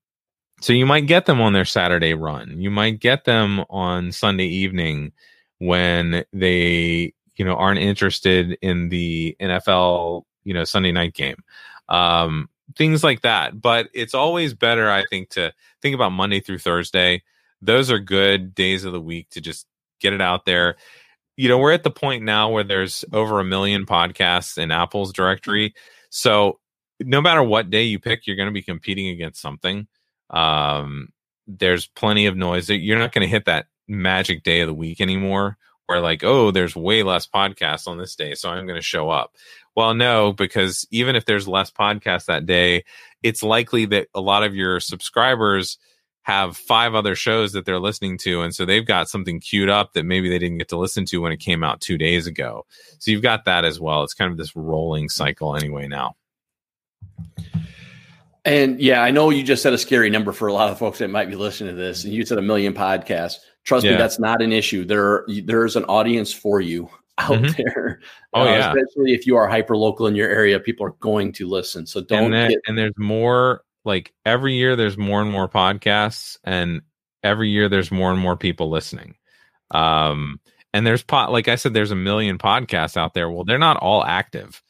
so 0.61 0.73
you 0.73 0.85
might 0.85 1.07
get 1.07 1.25
them 1.25 1.39
on 1.39 1.53
their 1.53 1.65
Saturday 1.65 2.13
run. 2.13 2.59
You 2.59 2.71
might 2.71 2.99
get 2.99 3.23
them 3.23 3.63
on 3.69 4.11
Sunday 4.11 4.47
evening 4.47 5.13
when 5.59 6.25
they 6.33 7.13
you 7.35 7.45
know 7.45 7.55
aren't 7.55 7.79
interested 7.79 8.57
in 8.61 8.89
the 8.89 9.35
NFL 9.39 10.23
you 10.43 10.53
know 10.53 10.63
Sunday 10.63 10.91
night 10.91 11.13
game. 11.13 11.43
Um, 11.89 12.49
things 12.75 13.03
like 13.03 13.21
that. 13.21 13.61
But 13.61 13.89
it's 13.93 14.13
always 14.13 14.53
better, 14.53 14.89
I 14.89 15.05
think, 15.09 15.29
to 15.31 15.53
think 15.81 15.95
about 15.95 16.11
Monday 16.11 16.39
through 16.39 16.59
Thursday. 16.59 17.23
Those 17.61 17.91
are 17.91 17.99
good 17.99 18.55
days 18.55 18.85
of 18.85 18.93
the 18.93 19.01
week 19.01 19.29
to 19.31 19.41
just 19.41 19.67
get 19.99 20.13
it 20.13 20.21
out 20.21 20.45
there. 20.45 20.75
You 21.37 21.49
know, 21.49 21.57
we're 21.57 21.73
at 21.73 21.83
the 21.83 21.91
point 21.91 22.23
now 22.23 22.49
where 22.49 22.63
there's 22.63 23.03
over 23.11 23.39
a 23.39 23.43
million 23.43 23.85
podcasts 23.85 24.57
in 24.57 24.71
Apple's 24.71 25.11
directory. 25.11 25.73
So 26.09 26.59
no 27.01 27.21
matter 27.21 27.43
what 27.43 27.69
day 27.69 27.83
you 27.83 27.99
pick, 27.99 28.25
you're 28.25 28.37
going 28.37 28.47
to 28.47 28.53
be 28.53 28.61
competing 28.61 29.09
against 29.09 29.41
something. 29.41 29.87
Um, 30.29 31.09
there's 31.47 31.87
plenty 31.87 32.25
of 32.25 32.37
noise. 32.37 32.69
You're 32.69 32.99
not 32.99 33.11
going 33.11 33.23
to 33.23 33.31
hit 33.31 33.45
that 33.45 33.67
magic 33.87 34.43
day 34.43 34.61
of 34.61 34.67
the 34.67 34.73
week 34.73 35.01
anymore 35.01 35.57
where 35.87 36.01
like, 36.01 36.23
oh, 36.23 36.51
there's 36.51 36.75
way 36.75 37.03
less 37.03 37.27
podcasts 37.27 37.87
on 37.87 37.97
this 37.97 38.15
day, 38.15 38.33
so 38.35 38.49
I'm 38.49 38.65
going 38.65 38.79
to 38.79 38.81
show 38.81 39.09
up. 39.09 39.35
Well, 39.75 39.93
no, 39.93 40.31
because 40.31 40.87
even 40.91 41.15
if 41.15 41.25
there's 41.25 41.47
less 41.47 41.69
podcasts 41.69 42.25
that 42.25 42.45
day, 42.45 42.85
it's 43.23 43.43
likely 43.43 43.85
that 43.87 44.07
a 44.13 44.21
lot 44.21 44.43
of 44.43 44.55
your 44.55 44.79
subscribers 44.79 45.77
have 46.25 46.57
five 46.57 46.95
other 46.95 47.13
shows 47.13 47.51
that 47.53 47.65
they're 47.65 47.79
listening 47.79 48.17
to. 48.17 48.41
And 48.41 48.55
so 48.55 48.65
they've 48.65 48.85
got 48.85 49.09
something 49.09 49.39
queued 49.39 49.69
up 49.69 49.93
that 49.93 50.05
maybe 50.05 50.27
they 50.27 50.39
didn't 50.39 50.57
get 50.57 50.69
to 50.69 50.77
listen 50.77 51.05
to 51.05 51.19
when 51.19 51.31
it 51.31 51.37
came 51.37 51.63
out 51.63 51.81
two 51.81 51.99
days 51.99 52.25
ago. 52.25 52.65
So 52.97 53.11
you've 53.11 53.21
got 53.21 53.45
that 53.45 53.63
as 53.63 53.79
well. 53.79 54.03
It's 54.03 54.15
kind 54.15 54.31
of 54.31 54.37
this 54.37 54.55
rolling 54.55 55.09
cycle 55.09 55.55
anyway 55.55 55.87
now. 55.87 56.15
And 58.45 58.79
yeah, 58.79 59.01
I 59.01 59.09
know 59.09 59.31
you 59.31 59.43
just 59.43 59.63
said 59.63 59.73
a 59.73 59.77
scary 59.77 60.09
number 60.11 60.31
for 60.31 60.47
a 60.47 60.53
lot 60.53 60.71
of 60.71 60.77
folks 60.77 60.99
that 60.99 61.09
might 61.09 61.29
be 61.29 61.35
listening 61.35 61.75
to 61.75 61.81
this, 61.81 62.03
and 62.03 62.13
you 62.13 62.25
said 62.25 62.37
a 62.37 62.43
million 62.43 62.73
podcasts. 62.73 63.37
Trust 63.63 63.85
yeah. 63.85 63.93
me, 63.93 63.97
that's 63.97 64.19
not 64.19 64.41
an 64.41 64.53
issue. 64.53 64.85
There, 64.85 65.25
there's 65.43 65.75
an 65.75 65.85
audience 65.85 66.31
for 66.31 66.61
you 66.61 66.89
out 67.17 67.31
mm-hmm. 67.31 67.61
there. 67.61 68.01
Oh 68.33 68.41
uh, 68.41 68.45
yeah, 68.45 68.67
especially 68.69 69.13
if 69.13 69.25
you 69.25 69.35
are 69.35 69.47
hyper 69.47 69.75
local 69.75 70.05
in 70.05 70.15
your 70.15 70.29
area, 70.29 70.59
people 70.59 70.85
are 70.85 70.95
going 70.99 71.31
to 71.33 71.47
listen. 71.47 71.87
So 71.87 72.01
don't. 72.01 72.25
And, 72.25 72.33
that, 72.33 72.49
get- 72.49 72.59
and 72.67 72.77
there's 72.77 72.97
more. 72.97 73.61
Like 73.83 74.13
every 74.25 74.55
year, 74.55 74.75
there's 74.75 74.97
more 74.97 75.21
and 75.21 75.31
more 75.31 75.47
podcasts, 75.47 76.39
and 76.43 76.81
every 77.21 77.49
year 77.49 77.69
there's 77.69 77.91
more 77.91 78.11
and 78.11 78.19
more 78.19 78.35
people 78.35 78.71
listening. 78.71 79.15
Um, 79.69 80.39
and 80.73 80.85
there's 80.85 81.03
pot, 81.03 81.31
like 81.31 81.47
I 81.47 81.55
said, 81.55 81.73
there's 81.73 81.91
a 81.91 81.95
million 81.95 82.37
podcasts 82.37 82.97
out 82.97 83.13
there. 83.13 83.29
Well, 83.29 83.45
they're 83.45 83.57
not 83.57 83.77
all 83.77 84.03
active. 84.03 84.61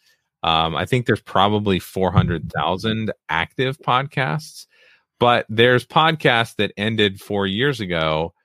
Um, 0.46 0.76
I 0.76 0.86
think 0.86 1.08
there's 1.08 1.22
probably 1.22 1.80
400,000 1.80 3.12
active 3.30 3.80
podcasts, 3.80 4.68
but 5.20 5.48
there's 5.50 5.88
podcasts 5.88 6.56
that 6.58 6.72
ended 6.78 7.20
four 7.20 7.48
years 7.48 7.82
ago 7.82 8.36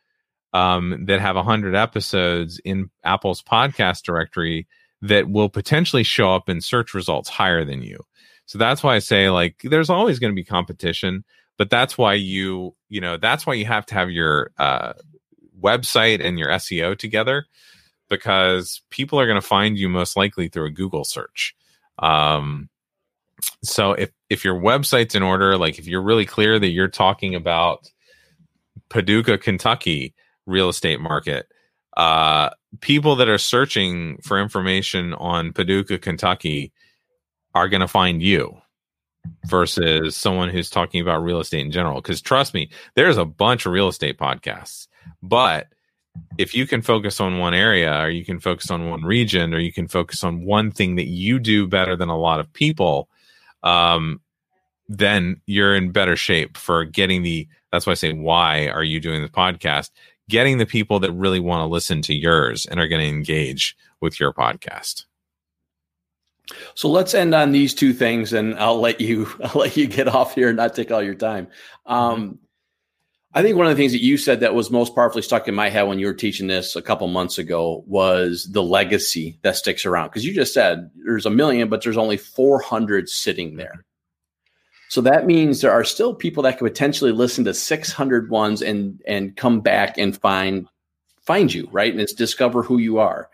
um, 0.55 1.05
that 1.05 1.21
have 1.21 1.37
100 1.37 1.75
episodes 1.75 2.59
in 2.65 2.89
Apple's 3.05 3.43
podcast 3.43 4.05
directory 4.05 4.67
that 5.03 5.29
will 5.29 5.51
potentially 5.51 6.03
show 6.03 6.35
up 6.35 6.49
in 6.49 6.63
search 6.63 6.95
results 6.95 7.29
higher 7.29 7.67
than 7.67 7.83
you. 7.83 7.99
So 8.47 8.57
that's 8.57 8.83
why 8.83 8.95
I 8.97 9.01
say 9.01 9.29
like 9.29 9.61
there's 9.63 9.91
always 9.91 10.19
going 10.19 10.33
to 10.33 10.35
be 10.35 10.43
competition, 10.43 11.23
but 11.59 11.69
that's 11.69 11.99
why 11.99 12.15
you 12.15 12.75
you 12.89 13.03
know 13.03 13.19
that's 13.19 13.47
why 13.47 13.53
you 13.53 13.67
have 13.67 13.85
to 13.87 13.95
have 13.95 14.11
your 14.11 14.53
uh, 14.59 14.95
website 15.61 16.25
and 16.25 16.39
your 16.39 16.49
SEO 16.49 16.99
together 16.99 17.45
because 18.09 18.81
people 18.89 19.21
are 19.21 19.27
going 19.27 19.41
to 19.41 19.47
find 19.47 19.79
you 19.79 19.91
most 19.91 20.17
likely 20.17 20.49
through 20.49 20.65
a 20.65 20.71
Google 20.71 21.05
search. 21.05 21.55
Um, 22.01 22.69
so 23.63 23.93
if 23.93 24.11
if 24.29 24.45
your 24.45 24.55
website's 24.55 25.15
in 25.15 25.23
order, 25.23 25.57
like 25.57 25.79
if 25.79 25.87
you're 25.87 26.03
really 26.03 26.27
clear 26.27 26.59
that 26.59 26.71
you're 26.71 26.89
talking 26.89 27.35
about 27.35 27.91
Paducah, 28.89 29.39
Kentucky, 29.39 30.15
real 30.47 30.69
estate 30.69 31.01
market. 31.01 31.47
Uh, 31.97 32.51
people 32.81 33.17
that 33.17 33.29
are 33.29 33.39
searching 33.39 34.19
for 34.23 34.41
information 34.41 35.15
on 35.15 35.53
Paducah, 35.53 35.99
Kentucky 35.99 36.73
are 37.55 37.69
going 37.69 37.81
to 37.81 37.89
find 37.89 38.23
you 38.23 38.57
versus 39.47 40.17
someone 40.17 40.49
who's 40.49 40.71
talking 40.71 41.01
about 41.01 41.23
real 41.23 41.41
estate 41.41 41.65
in 41.65 41.71
general. 41.71 42.01
Because 42.01 42.21
trust 42.21 42.55
me, 42.55 42.71
there's 42.95 43.17
a 43.17 43.25
bunch 43.25 43.67
of 43.67 43.73
real 43.73 43.89
estate 43.89 44.19
podcasts, 44.19 44.89
but 45.23 45.69
if 46.39 46.55
you 46.55 46.67
can 46.67 46.83
focus 46.83 47.21
on 47.21 47.39
one 47.39 47.55
area 47.55 48.01
or 48.01 48.09
you 48.09 48.25
can 48.25 48.41
focus 48.41 48.71
on 48.71 48.91
one 48.91 49.03
region 49.03 49.55
or 49.55 49.59
you 49.59 49.73
can 49.73 49.89
focus 49.89 50.25
on 50.25 50.45
one 50.45 50.71
thing 50.71 50.97
that 50.97 51.07
you 51.07 51.39
do 51.39 51.67
better 51.67 51.97
than 51.97 52.09
a 52.09 52.19
lot 52.19 52.41
of 52.41 52.53
people, 52.53 53.09
um, 53.63 54.21
then 54.89 55.41
you're 55.47 55.77
in 55.77 55.93
better 55.93 56.17
shape 56.17 56.57
for 56.57 56.85
getting 56.85 57.23
the. 57.23 57.47
That's 57.71 57.87
why 57.87 57.93
I 57.93 57.95
say, 57.95 58.13
why 58.13 58.67
are 58.69 58.83
you 58.83 58.99
doing 58.99 59.23
this 59.23 59.31
podcast? 59.31 59.91
getting 60.31 60.59
the 60.59 60.65
people 60.65 61.01
that 61.01 61.13
really 61.13 61.41
want 61.41 61.61
to 61.61 61.67
listen 61.67 62.01
to 62.01 62.15
yours 62.15 62.65
and 62.65 62.81
are 62.81 62.89
going 62.89 63.03
to 63.03 63.09
engage 63.09 63.77
with 64.01 64.19
your 64.19 64.33
podcast. 64.33 65.05
So 66.75 66.89
let's 66.89 67.15
end 67.15 67.35
on 67.35 67.53
these 67.53 67.75
two 67.75 67.93
things, 67.93 68.33
and 68.33 68.59
I'll 68.59 68.81
let 68.81 69.01
you 69.01 69.29
I'll 69.45 69.61
let 69.61 69.77
you 69.77 69.87
get 69.87 70.09
off 70.09 70.35
here 70.35 70.49
and 70.49 70.57
not 70.57 70.75
take 70.75 70.91
all 70.91 71.03
your 71.03 71.15
time. 71.15 71.49
Um. 71.85 72.39
I 73.33 73.43
think 73.43 73.57
one 73.57 73.67
of 73.67 73.77
the 73.77 73.81
things 73.81 73.93
that 73.93 74.03
you 74.03 74.17
said 74.17 74.41
that 74.41 74.55
was 74.55 74.73
most 74.73 74.95
powerfully 74.95 75.23
stuck 75.23 75.47
in 75.47 75.55
my 75.55 75.69
head 75.69 75.83
when 75.85 76.01
you 76.01 76.07
were 76.07 76.15
teaching 76.15 76.49
this 76.49 76.75
a 76.75 76.83
couple 76.83 77.07
months 77.07 77.39
ago 77.39 77.85
was 77.87 78.49
the 78.51 78.63
legacy 78.63 79.39
that 79.43 79.57
sticks 79.57 79.87
around. 79.87 80.09
Because 80.09 80.25
you 80.25 80.35
just 80.35 80.53
said 80.53 80.91
there's 81.05 81.27
a 81.27 81.31
million, 81.31 81.69
but 81.69 81.83
there's 81.83 81.97
only 81.97 82.17
400 82.17 83.09
sitting 83.09 83.57
there. 83.57 83.85
So 84.89 85.01
that 85.03 85.27
means 85.27 85.61
there 85.61 85.71
are 85.71 85.85
still 85.85 86.13
people 86.13 86.43
that 86.43 86.59
could 86.59 86.67
potentially 86.67 87.13
listen 87.13 87.45
to 87.45 87.55
600 87.55 88.29
ones 88.29 88.61
and 88.61 89.01
and 89.07 89.37
come 89.37 89.61
back 89.61 89.97
and 89.97 90.17
find 90.17 90.67
find 91.23 91.55
you, 91.55 91.69
right? 91.71 91.93
And 91.93 92.01
it's 92.01 92.13
discover 92.13 92.65
who 92.65 92.79
you 92.79 92.99
are. 92.99 93.31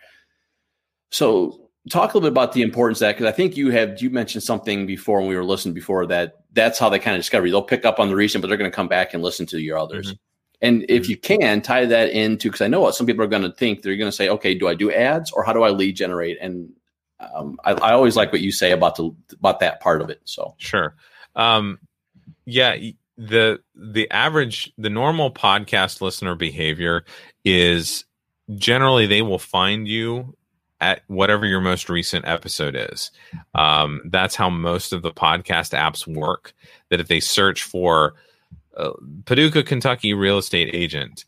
So 1.11 1.66
talk 1.91 2.13
a 2.13 2.17
little 2.17 2.23
bit 2.23 2.33
about 2.33 2.53
the 2.53 2.63
importance 2.63 2.99
of 2.99 3.07
that 3.07 3.17
because 3.17 3.27
I 3.27 3.33
think 3.33 3.57
you 3.57 3.71
have 3.71 4.01
you 4.03 4.11
mentioned 4.11 4.43
something 4.43 4.87
before 4.87 5.21
when 5.21 5.29
we 5.29 5.37
were 5.37 5.45
listening 5.45 5.75
before 5.75 6.07
that 6.07 6.41
that's 6.53 6.79
how 6.79 6.89
they 6.89 6.99
kind 6.99 7.17
of 7.17 7.21
discover 7.21 7.47
you. 7.47 7.53
They'll 7.53 7.63
pick 7.63 7.85
up 7.85 8.01
on 8.01 8.09
the 8.09 8.17
recent, 8.17 8.43
but 8.43 8.49
they're 8.49 8.57
going 8.57 8.71
to 8.71 8.75
come 8.75 8.89
back 8.89 9.15
and 9.15 9.23
listen 9.23 9.47
to 9.47 9.61
your 9.61 9.79
others. 9.79 10.09
Mm-hmm. 10.09 10.17
And 10.63 10.87
if 10.89 11.03
mm-hmm. 11.03 11.11
you 11.11 11.17
can 11.19 11.63
tie 11.63 11.85
that 11.85 12.11
into, 12.11 12.49
because 12.49 12.63
I 12.63 12.69
know 12.69 12.81
what 12.81 12.95
some 12.95 13.07
people 13.07 13.23
are 13.23 13.29
going 13.29 13.43
to 13.43 13.53
think, 13.53 13.83
they're 13.83 13.97
going 13.97 14.11
to 14.11 14.17
say, 14.17 14.29
okay, 14.31 14.55
do 14.55 14.69
I 14.69 14.75
do 14.75 14.91
ads 14.91 15.31
or 15.31 15.45
how 15.45 15.53
do 15.53 15.63
I 15.63 15.71
lead 15.71 15.97
generate? 15.97 16.39
And 16.41 16.71
um, 17.21 17.59
I, 17.65 17.73
I, 17.73 17.93
always 17.93 18.17
like 18.17 18.33
what 18.33 18.41
you 18.41 18.53
say 18.53 18.73
about 18.73 18.97
the 18.97 19.11
about 19.35 19.61
that 19.61 19.81
part 19.81 20.03
of 20.03 20.11
it. 20.11 20.21
So 20.25 20.55
sure. 20.59 20.95
Um, 21.35 21.79
yeah, 22.45 22.77
the 23.17 23.61
the 23.75 24.11
average, 24.11 24.73
the 24.77 24.91
normal 24.91 25.31
podcast 25.31 26.01
listener 26.01 26.35
behavior 26.35 27.05
is 27.45 28.05
generally 28.55 29.07
they 29.07 29.23
will 29.23 29.39
find 29.39 29.89
you 29.89 30.36
at 30.81 31.03
whatever 31.07 31.47
your 31.47 31.61
most 31.61 31.89
recent 31.89 32.27
episode 32.27 32.77
is. 32.77 33.11
Um, 33.55 34.03
that's 34.07 34.35
how 34.35 34.51
most 34.51 34.93
of 34.93 35.03
the 35.03 35.13
podcast 35.13 35.73
apps 35.73 36.07
work. 36.07 36.53
That 36.91 37.01
if 37.01 37.09
they 37.09 37.21
search 37.21 37.63
for 37.63 38.15
uh, 38.77 38.93
Paducah, 39.25 39.63
Kentucky 39.63 40.15
real 40.15 40.39
estate 40.39 40.71
agent, 40.75 41.25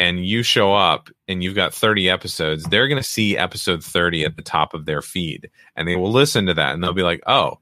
and 0.00 0.24
you 0.24 0.42
show 0.42 0.74
up 0.74 1.10
and 1.28 1.44
you've 1.44 1.54
got 1.54 1.74
30 1.74 2.08
episodes, 2.08 2.64
they're 2.64 2.88
going 2.88 3.00
to 3.00 3.08
see 3.08 3.36
episode 3.36 3.84
30 3.84 4.24
at 4.24 4.36
the 4.36 4.42
top 4.42 4.72
of 4.72 4.86
their 4.86 5.02
feed 5.02 5.50
and 5.76 5.86
they 5.86 5.94
will 5.94 6.10
listen 6.10 6.46
to 6.46 6.54
that 6.54 6.72
and 6.72 6.82
they'll 6.82 6.94
be 6.94 7.02
like, 7.02 7.22
oh, 7.26 7.58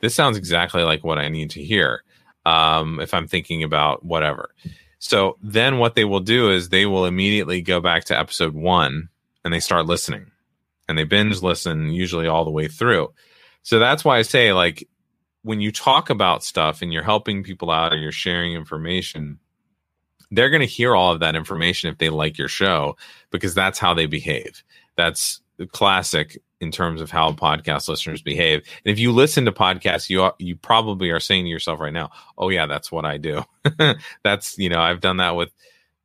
this 0.00 0.14
sounds 0.14 0.38
exactly 0.38 0.82
like 0.82 1.04
what 1.04 1.18
I 1.18 1.28
need 1.28 1.50
to 1.50 1.62
hear 1.62 2.02
um, 2.46 2.98
if 2.98 3.12
I'm 3.12 3.28
thinking 3.28 3.62
about 3.62 4.04
whatever. 4.04 4.54
So 5.00 5.36
then 5.42 5.78
what 5.78 5.94
they 5.94 6.06
will 6.06 6.20
do 6.20 6.50
is 6.50 6.70
they 6.70 6.86
will 6.86 7.04
immediately 7.04 7.60
go 7.60 7.78
back 7.78 8.04
to 8.04 8.18
episode 8.18 8.54
one 8.54 9.10
and 9.44 9.52
they 9.52 9.60
start 9.60 9.84
listening 9.84 10.31
and 10.92 10.98
they 10.98 11.04
binge 11.04 11.40
listen 11.40 11.90
usually 11.90 12.28
all 12.28 12.44
the 12.44 12.50
way 12.50 12.68
through. 12.68 13.10
So 13.62 13.78
that's 13.78 14.04
why 14.04 14.18
I 14.18 14.22
say, 14.22 14.52
like, 14.52 14.86
when 15.42 15.62
you 15.62 15.72
talk 15.72 16.10
about 16.10 16.44
stuff 16.44 16.82
and 16.82 16.92
you're 16.92 17.02
helping 17.02 17.42
people 17.42 17.70
out 17.70 17.94
or 17.94 17.96
you're 17.96 18.12
sharing 18.12 18.52
information, 18.52 19.38
they're 20.30 20.50
going 20.50 20.60
to 20.60 20.66
hear 20.66 20.94
all 20.94 21.12
of 21.12 21.20
that 21.20 21.34
information 21.34 21.90
if 21.90 21.96
they 21.96 22.10
like 22.10 22.36
your 22.36 22.48
show 22.48 22.96
because 23.30 23.54
that's 23.54 23.78
how 23.78 23.94
they 23.94 24.04
behave. 24.04 24.62
That's 24.96 25.40
classic 25.72 26.42
in 26.60 26.70
terms 26.70 27.00
of 27.00 27.10
how 27.10 27.32
podcast 27.32 27.88
listeners 27.88 28.20
behave. 28.20 28.62
And 28.84 28.92
if 28.92 28.98
you 28.98 29.12
listen 29.12 29.46
to 29.46 29.52
podcasts, 29.52 30.10
you 30.10 30.22
are, 30.22 30.34
you 30.38 30.56
probably 30.56 31.08
are 31.08 31.20
saying 31.20 31.44
to 31.44 31.50
yourself 31.50 31.80
right 31.80 31.92
now, 31.92 32.10
"Oh 32.36 32.50
yeah, 32.50 32.66
that's 32.66 32.92
what 32.92 33.06
I 33.06 33.16
do." 33.16 33.42
that's 34.22 34.58
you 34.58 34.68
know 34.68 34.80
I've 34.80 35.00
done 35.00 35.16
that 35.16 35.36
with 35.36 35.50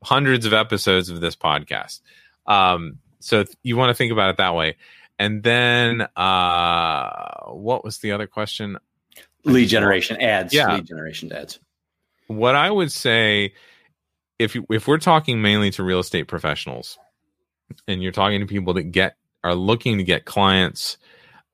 hundreds 0.03 0.45
of 0.45 0.53
episodes 0.53 1.09
of 1.09 1.19
this 1.19 1.35
podcast. 1.35 2.01
Um, 2.45 2.99
so 3.19 3.45
you 3.63 3.77
want 3.77 3.89
to 3.89 3.93
think 3.93 4.11
about 4.11 4.29
it 4.29 4.37
that 4.37 4.55
way. 4.55 4.75
and 5.19 5.43
then 5.43 6.07
uh, 6.15 7.45
what 7.47 7.83
was 7.83 7.99
the 7.99 8.11
other 8.11 8.27
question? 8.27 8.77
Lead 9.43 9.67
generation 9.67 10.21
ads. 10.21 10.53
Yeah. 10.53 10.75
Lead 10.75 10.85
generation 10.85 11.31
ads. 11.31 11.59
What 12.27 12.55
I 12.55 12.69
would 12.69 12.91
say, 12.91 13.53
if 14.37 14.55
you, 14.55 14.65
if 14.69 14.87
we're 14.87 14.97
talking 14.97 15.41
mainly 15.41 15.71
to 15.71 15.83
real 15.83 15.99
estate 15.99 16.27
professionals, 16.27 16.97
and 17.87 18.03
you're 18.03 18.11
talking 18.11 18.39
to 18.41 18.45
people 18.45 18.73
that 18.75 18.83
get 18.83 19.15
are 19.43 19.55
looking 19.55 19.97
to 19.97 20.03
get 20.03 20.25
clients, 20.25 20.97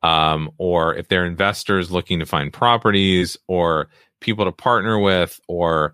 um, 0.01 0.51
or 0.57 0.95
if 0.95 1.07
they're 1.07 1.26
investors 1.26 1.91
looking 1.91 2.20
to 2.20 2.26
find 2.26 2.51
properties, 2.51 3.38
or 3.47 3.89
people 4.20 4.45
to 4.45 4.51
partner 4.51 4.97
with, 4.99 5.39
or 5.47 5.93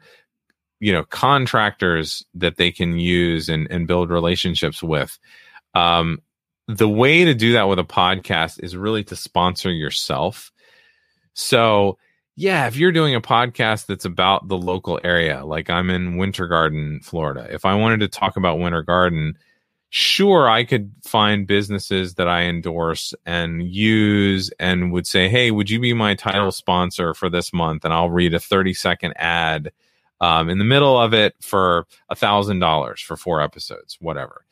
you 0.79 0.93
know 0.93 1.03
contractors 1.03 2.25
that 2.33 2.55
they 2.55 2.71
can 2.71 2.97
use 2.97 3.49
and, 3.49 3.69
and 3.69 3.87
build 3.87 4.09
relationships 4.09 4.81
with 4.81 5.19
um, 5.79 6.21
the 6.67 6.89
way 6.89 7.25
to 7.25 7.33
do 7.33 7.53
that 7.53 7.67
with 7.67 7.79
a 7.79 7.83
podcast 7.83 8.63
is 8.63 8.75
really 8.75 9.03
to 9.03 9.15
sponsor 9.15 9.71
yourself 9.71 10.51
so 11.33 11.97
yeah 12.35 12.67
if 12.67 12.75
you're 12.75 12.91
doing 12.91 13.15
a 13.15 13.21
podcast 13.21 13.85
that's 13.87 14.05
about 14.05 14.47
the 14.47 14.57
local 14.57 14.99
area 15.03 15.43
like 15.45 15.69
i'm 15.69 15.89
in 15.89 16.17
winter 16.17 16.47
garden 16.47 16.99
florida 17.01 17.47
if 17.49 17.65
i 17.65 17.73
wanted 17.73 17.99
to 17.99 18.07
talk 18.07 18.37
about 18.37 18.59
winter 18.59 18.83
garden 18.83 19.35
sure 19.89 20.47
i 20.47 20.63
could 20.63 20.91
find 21.03 21.47
businesses 21.47 22.15
that 22.15 22.27
i 22.27 22.43
endorse 22.43 23.13
and 23.25 23.63
use 23.63 24.51
and 24.59 24.91
would 24.91 25.07
say 25.07 25.27
hey 25.27 25.49
would 25.49 25.69
you 25.69 25.79
be 25.79 25.93
my 25.93 26.13
title 26.13 26.51
sponsor 26.51 27.13
for 27.13 27.29
this 27.29 27.51
month 27.51 27.83
and 27.83 27.93
i'll 27.93 28.11
read 28.11 28.33
a 28.33 28.39
30 28.39 28.73
second 28.73 29.13
ad 29.17 29.71
um, 30.21 30.49
in 30.49 30.57
the 30.57 30.65
middle 30.65 30.99
of 30.99 31.13
it 31.13 31.35
for 31.41 31.87
a 32.09 32.15
thousand 32.15 32.59
dollars 32.59 33.01
for 33.01 33.15
four 33.15 33.41
episodes, 33.41 33.97
whatever. 34.01 34.45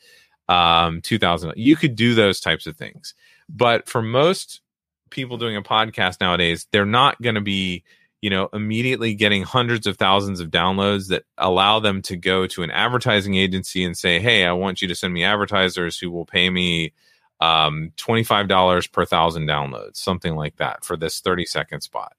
Um, 0.50 1.02
two 1.02 1.20
thousand. 1.20 1.54
You 1.56 1.76
could 1.76 1.96
do 1.96 2.16
those 2.16 2.40
types 2.40 2.68
of 2.68 2.78
things, 2.78 3.14
but 3.50 3.88
for 3.88 4.02
most 4.02 4.62
people 5.10 5.38
doing 5.38 5.56
a 5.56 5.62
podcast 5.62 6.20
nowadays, 6.22 6.68
they're 6.72 6.86
not 6.86 7.22
going 7.22 7.36
to 7.36 7.42
be, 7.42 7.84
you 8.22 8.30
know, 8.30 8.50
immediately 8.54 9.14
getting 9.14 9.44
hundreds 9.44 9.88
of 9.88 9.98
thousands 9.98 10.40
of 10.40 10.50
downloads 10.50 11.10
that 11.10 11.24
allow 11.38 11.80
them 11.80 12.02
to 12.04 12.16
go 12.16 12.48
to 12.48 12.64
an 12.64 12.72
advertising 12.72 13.36
agency 13.36 13.84
and 13.84 13.98
say, 13.98 14.20
"Hey, 14.20 14.46
I 14.46 14.54
want 14.54 14.82
you 14.82 14.88
to 14.88 14.96
send 14.96 15.14
me 15.14 15.24
advertisers 15.24 16.00
who 16.00 16.12
will 16.12 16.26
pay 16.26 16.50
me." 16.50 16.94
um, 17.40 17.92
$25 17.98 18.92
per 18.92 19.06
thousand 19.06 19.48
downloads, 19.48 19.98
something 19.98 20.36
like 20.36 20.56
that 20.58 20.84
for 20.84 20.98
this 20.98 21.20
30 21.20 21.46
second 21.46 21.82
spot. 21.82 22.14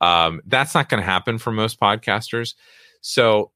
Um, 0.00 0.42
that's 0.46 0.74
not 0.74 0.88
going 0.88 1.00
to 1.00 1.06
happen 1.08 1.38
for 1.38 1.52
most 1.52 1.80
podcasters. 1.80 2.54
So 3.00 3.52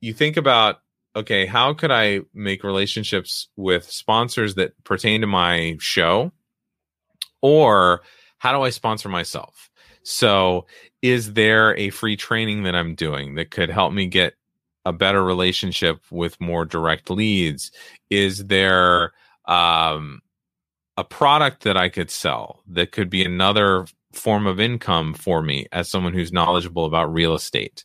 you 0.00 0.12
think 0.12 0.36
about, 0.36 0.80
okay, 1.16 1.46
how 1.46 1.74
could 1.74 1.90
I 1.90 2.20
make 2.34 2.64
relationships 2.64 3.48
with 3.56 3.90
sponsors 3.90 4.54
that 4.54 4.72
pertain 4.84 5.20
to 5.22 5.26
my 5.26 5.76
show? 5.80 6.32
Or 7.42 8.02
how 8.38 8.52
do 8.52 8.62
I 8.62 8.70
sponsor 8.70 9.08
myself? 9.08 9.70
So 10.02 10.66
is 11.02 11.34
there 11.34 11.76
a 11.76 11.90
free 11.90 12.16
training 12.16 12.62
that 12.64 12.74
I'm 12.74 12.94
doing 12.94 13.34
that 13.34 13.50
could 13.50 13.70
help 13.70 13.92
me 13.92 14.06
get 14.06 14.34
a 14.84 14.92
better 14.92 15.22
relationship 15.22 16.00
with 16.10 16.40
more 16.40 16.64
direct 16.64 17.10
leads? 17.10 17.70
Is 18.08 18.46
there 18.46 19.12
um, 19.46 20.20
a 20.96 21.04
product 21.04 21.64
that 21.64 21.76
I 21.76 21.88
could 21.88 22.10
sell 22.10 22.62
that 22.68 22.92
could 22.92 23.10
be 23.10 23.24
another 23.24 23.86
form 24.12 24.46
of 24.46 24.58
income 24.58 25.14
for 25.14 25.42
me 25.42 25.66
as 25.72 25.88
someone 25.88 26.12
who's 26.12 26.32
knowledgeable 26.32 26.84
about 26.84 27.12
real 27.12 27.34
estate 27.34 27.84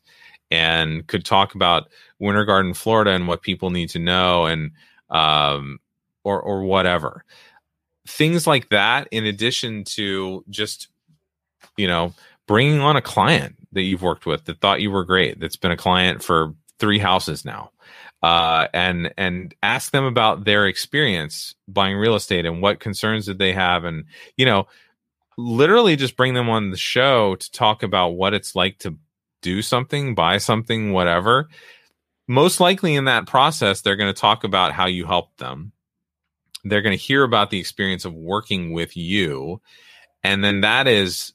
and 0.56 1.06
could 1.08 1.26
talk 1.26 1.56
about 1.56 1.90
Winter 2.20 2.46
Garden, 2.46 2.74
Florida, 2.74 3.12
and 3.12 3.28
what 3.28 3.42
people 3.42 3.70
need 3.70 3.90
to 3.90 4.00
know, 4.00 4.46
and 4.46 4.72
um, 5.10 5.80
or 6.24 6.42
or 6.42 6.64
whatever 6.64 7.26
things 8.08 8.48
like 8.48 8.70
that. 8.70 9.08
In 9.12 9.26
addition 9.26 9.84
to 9.86 10.44
just 10.50 10.88
you 11.78 11.88
know 11.88 12.14
bringing 12.48 12.80
on 12.80 12.96
a 12.96 13.02
client 13.02 13.56
that 13.72 13.82
you've 13.82 14.02
worked 14.04 14.26
with 14.26 14.46
that 14.46 14.62
thought 14.62 14.82
you 14.82 14.92
were 14.92 15.04
great, 15.04 15.40
that's 15.40 15.58
been 15.58 15.72
a 15.72 15.78
client 15.78 16.24
for 16.24 16.54
three 16.80 17.00
houses 17.00 17.46
now, 17.46 17.72
uh, 18.24 18.68
and 18.74 19.14
and 19.18 19.54
ask 19.64 19.92
them 19.92 20.06
about 20.06 20.46
their 20.46 20.68
experience 20.68 21.56
buying 21.68 21.98
real 21.98 22.16
estate 22.16 22.46
and 22.46 22.62
what 22.62 22.80
concerns 22.80 23.26
did 23.26 23.40
they 23.40 23.54
have, 23.54 23.84
and 23.84 24.06
you 24.38 24.46
know 24.46 24.68
literally 25.38 25.98
just 25.98 26.16
bring 26.16 26.34
them 26.34 26.50
on 26.50 26.70
the 26.70 26.78
show 26.78 27.36
to 27.36 27.52
talk 27.52 27.84
about 27.84 28.10
what 28.10 28.34
it's 28.34 28.56
like 28.56 28.78
to 28.80 28.98
do 29.46 29.62
something, 29.62 30.16
buy 30.16 30.40
something, 30.40 30.92
whatever. 30.92 31.50
Most 32.28 32.60
likely 32.60 32.96
in 32.96 33.06
that 33.06 33.28
process, 33.28 33.82
they're 33.82 33.96
going 33.96 34.12
to 34.12 34.20
talk 34.20 34.44
about 34.44 34.74
how 34.74 34.88
you 34.88 35.06
helped 35.06 35.38
them. 35.38 35.72
They're 36.64 36.82
going 36.82 36.98
to 36.98 37.04
hear 37.04 37.24
about 37.24 37.52
the 37.52 37.60
experience 37.60 38.06
of 38.06 38.16
working 38.16 38.74
with 38.74 38.98
you. 38.98 39.62
And 40.24 40.44
then 40.44 40.62
that 40.62 40.88
is 40.88 41.34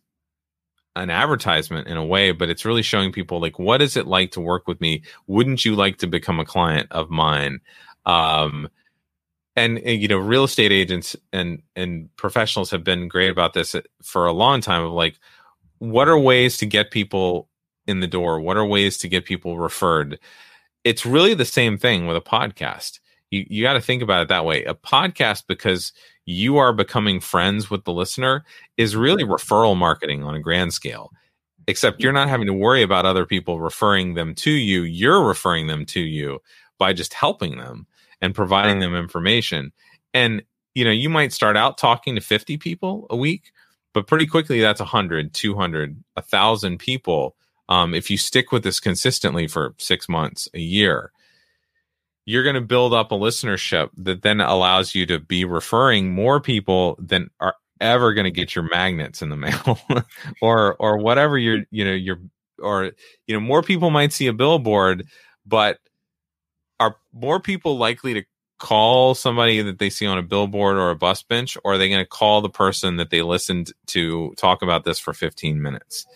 an 0.96 1.08
advertisement 1.08 1.86
in 1.86 1.96
a 1.96 2.04
way, 2.04 2.32
but 2.32 2.50
it's 2.50 2.64
really 2.64 2.82
showing 2.82 3.12
people 3.12 3.40
like, 3.40 3.60
what 3.60 3.80
is 3.80 3.96
it 3.96 4.08
like 4.08 4.32
to 4.32 4.40
work 4.40 4.66
with 4.66 4.80
me? 4.80 5.04
Wouldn't 5.28 5.64
you 5.64 5.76
like 5.76 5.98
to 5.98 6.08
become 6.08 6.40
a 6.40 6.44
client 6.44 6.88
of 6.90 7.10
mine? 7.10 7.60
Um, 8.06 8.68
and, 9.54 9.78
and, 9.78 10.02
you 10.02 10.08
know 10.08 10.18
real 10.18 10.44
estate 10.44 10.72
agents 10.72 11.16
and 11.32 11.60
and 11.76 12.08
professionals 12.16 12.70
have 12.70 12.82
been 12.82 13.08
great 13.08 13.30
about 13.30 13.52
this 13.52 13.74
for 14.02 14.24
a 14.26 14.32
long 14.32 14.60
time 14.60 14.84
of 14.84 14.92
like 14.92 15.18
what 15.80 16.08
are 16.08 16.18
ways 16.18 16.56
to 16.58 16.66
get 16.66 16.90
people 16.92 17.49
in 17.86 18.00
the 18.00 18.06
door 18.06 18.40
what 18.40 18.56
are 18.56 18.64
ways 18.64 18.98
to 18.98 19.08
get 19.08 19.24
people 19.24 19.58
referred? 19.58 20.18
It's 20.84 21.04
really 21.04 21.34
the 21.34 21.44
same 21.44 21.78
thing 21.78 22.06
with 22.06 22.16
a 22.16 22.20
podcast. 22.20 23.00
You 23.30 23.44
you 23.48 23.62
got 23.62 23.74
to 23.74 23.80
think 23.80 24.02
about 24.02 24.22
it 24.22 24.28
that 24.28 24.44
way. 24.44 24.64
A 24.64 24.74
podcast 24.74 25.44
because 25.46 25.92
you 26.26 26.58
are 26.58 26.72
becoming 26.72 27.20
friends 27.20 27.70
with 27.70 27.84
the 27.84 27.92
listener 27.92 28.44
is 28.76 28.96
really 28.96 29.24
referral 29.24 29.76
marketing 29.76 30.22
on 30.22 30.34
a 30.34 30.40
grand 30.40 30.72
scale. 30.72 31.10
Except 31.66 32.02
you're 32.02 32.12
not 32.12 32.28
having 32.28 32.46
to 32.46 32.52
worry 32.52 32.82
about 32.82 33.06
other 33.06 33.26
people 33.26 33.60
referring 33.60 34.14
them 34.14 34.34
to 34.36 34.50
you. 34.50 34.82
You're 34.82 35.24
referring 35.24 35.66
them 35.66 35.84
to 35.86 36.00
you 36.00 36.40
by 36.78 36.92
just 36.92 37.14
helping 37.14 37.58
them 37.58 37.86
and 38.20 38.34
providing 38.34 38.80
them 38.80 38.94
information. 38.94 39.72
And, 40.12 40.42
you 40.74 40.84
know, 40.84 40.90
you 40.90 41.08
might 41.08 41.32
start 41.32 41.56
out 41.56 41.78
talking 41.78 42.14
to 42.14 42.20
50 42.20 42.56
people 42.56 43.06
a 43.10 43.16
week, 43.16 43.52
but 43.92 44.06
pretty 44.06 44.26
quickly 44.26 44.60
that's 44.60 44.80
100, 44.80 45.32
200, 45.32 46.02
1,000 46.14 46.78
people. 46.78 47.36
Um, 47.70 47.94
if 47.94 48.10
you 48.10 48.18
stick 48.18 48.52
with 48.52 48.64
this 48.64 48.80
consistently 48.80 49.46
for 49.46 49.74
six 49.78 50.08
months, 50.08 50.48
a 50.52 50.60
year, 50.60 51.12
you're 52.26 52.42
going 52.42 52.56
to 52.56 52.60
build 52.60 52.92
up 52.92 53.12
a 53.12 53.16
listenership 53.16 53.90
that 53.96 54.22
then 54.22 54.40
allows 54.40 54.94
you 54.94 55.06
to 55.06 55.18
be 55.18 55.44
referring 55.44 56.12
more 56.12 56.40
people 56.40 56.96
than 56.98 57.30
are 57.40 57.54
ever 57.80 58.12
going 58.12 58.24
to 58.24 58.30
get 58.30 58.54
your 58.54 58.68
magnets 58.68 59.22
in 59.22 59.30
the 59.30 59.36
mail 59.36 59.78
or 60.42 60.76
or 60.76 60.98
whatever 60.98 61.38
you're 61.38 61.64
you 61.70 61.84
know 61.84 61.92
you're 61.92 62.20
or 62.58 62.92
you 63.26 63.34
know 63.34 63.40
more 63.40 63.62
people 63.62 63.90
might 63.90 64.12
see 64.12 64.26
a 64.26 64.32
billboard 64.32 65.06
but 65.46 65.78
are 66.78 66.96
more 67.12 67.40
people 67.40 67.78
likely 67.78 68.12
to 68.12 68.22
call 68.58 69.14
somebody 69.14 69.62
that 69.62 69.78
they 69.78 69.88
see 69.88 70.06
on 70.06 70.18
a 70.18 70.22
billboard 70.22 70.76
or 70.76 70.90
a 70.90 70.96
bus 70.96 71.22
bench 71.22 71.56
or 71.64 71.72
are 71.72 71.78
they 71.78 71.88
going 71.88 72.02
to 72.02 72.08
call 72.08 72.42
the 72.42 72.50
person 72.50 72.96
that 72.96 73.08
they 73.08 73.22
listened 73.22 73.72
to 73.86 74.34
talk 74.36 74.60
about 74.60 74.84
this 74.84 74.98
for 74.98 75.14
15 75.14 75.62
minutes 75.62 76.06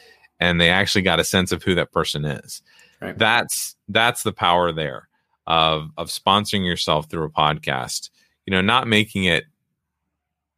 and 0.51 0.61
they 0.61 0.70
actually 0.70 1.03
got 1.03 1.20
a 1.20 1.24
sense 1.24 1.53
of 1.53 1.62
who 1.62 1.74
that 1.74 1.92
person 1.92 2.24
is 2.24 2.62
right. 3.01 3.18
that's 3.18 3.76
that's 3.88 4.22
the 4.22 4.32
power 4.32 4.72
there 4.72 5.09
of 5.47 5.90
of 5.97 6.09
sponsoring 6.09 6.64
yourself 6.64 7.11
through 7.11 7.24
a 7.24 7.30
podcast 7.30 8.11
you 8.47 8.51
know 8.51 8.61
not 8.61 8.86
making 8.86 9.24
it 9.24 9.45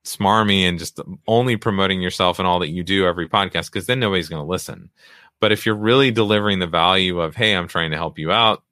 smarmy 0.05 0.63
and 0.63 0.79
just 0.79 1.01
only 1.27 1.57
promoting 1.57 2.01
yourself 2.01 2.39
and 2.39 2.47
all 2.47 2.61
that 2.61 2.71
you 2.71 2.85
do 2.85 3.07
every 3.07 3.29
podcast 3.29 3.67
because 3.67 3.87
then 3.87 3.99
nobody's 3.99 4.29
going 4.29 4.43
to 4.43 4.49
listen 4.49 4.91
but 5.41 5.51
if 5.51 5.67
you're 5.67 5.75
really 5.75 6.13
delivering 6.13 6.61
the 6.61 6.67
value 6.67 7.21
of 7.21 7.35
hey 7.35 7.57
i'm 7.57 7.67
trying 7.67 7.91
to 7.91 7.97
help 7.97 8.19
you 8.19 8.31
out 8.31 8.63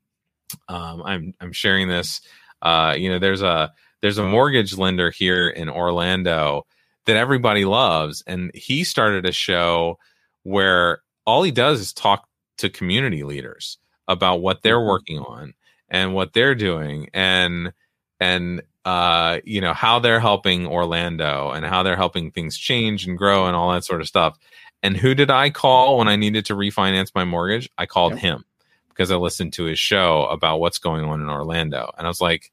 um, 0.68 1.02
I'm 1.02 1.34
I'm 1.40 1.52
sharing 1.52 1.88
this. 1.88 2.20
Uh, 2.62 2.94
you 2.96 3.10
know, 3.10 3.18
there's 3.18 3.42
a 3.42 3.72
there's 4.00 4.18
a 4.18 4.24
mortgage 4.24 4.76
lender 4.76 5.10
here 5.10 5.48
in 5.48 5.68
Orlando 5.68 6.66
that 7.06 7.16
everybody 7.16 7.64
loves, 7.64 8.22
and 8.26 8.50
he 8.54 8.84
started 8.84 9.26
a 9.26 9.32
show 9.32 9.98
where 10.42 11.00
all 11.26 11.42
he 11.42 11.50
does 11.50 11.80
is 11.80 11.92
talk 11.92 12.28
to 12.58 12.68
community 12.68 13.24
leaders 13.24 13.78
about 14.08 14.36
what 14.40 14.62
they're 14.62 14.78
mm-hmm. 14.78 14.88
working 14.88 15.18
on 15.20 15.54
and 15.88 16.14
what 16.14 16.32
they're 16.32 16.54
doing, 16.54 17.08
and 17.12 17.72
and 18.20 18.62
uh, 18.84 19.40
you 19.44 19.60
know 19.60 19.74
how 19.74 19.98
they're 19.98 20.20
helping 20.20 20.66
Orlando 20.66 21.50
and 21.50 21.64
how 21.64 21.82
they're 21.82 21.96
helping 21.96 22.30
things 22.30 22.56
change 22.56 23.06
and 23.06 23.16
grow 23.16 23.46
and 23.46 23.56
all 23.56 23.72
that 23.72 23.84
sort 23.84 24.00
of 24.00 24.08
stuff. 24.08 24.38
And 24.82 24.96
who 24.96 25.14
did 25.14 25.30
I 25.30 25.48
call 25.48 25.98
when 25.98 26.08
I 26.08 26.16
needed 26.16 26.44
to 26.46 26.54
refinance 26.54 27.10
my 27.14 27.24
mortgage? 27.24 27.70
I 27.78 27.86
called 27.86 28.12
yep. 28.12 28.20
him 28.20 28.44
because 28.90 29.10
I 29.10 29.16
listened 29.16 29.54
to 29.54 29.64
his 29.64 29.78
show 29.78 30.26
about 30.26 30.58
what's 30.60 30.78
going 30.78 31.04
on 31.04 31.22
in 31.22 31.28
Orlando. 31.30 31.90
And 31.96 32.06
I 32.06 32.10
was 32.10 32.20
like, 32.20 32.52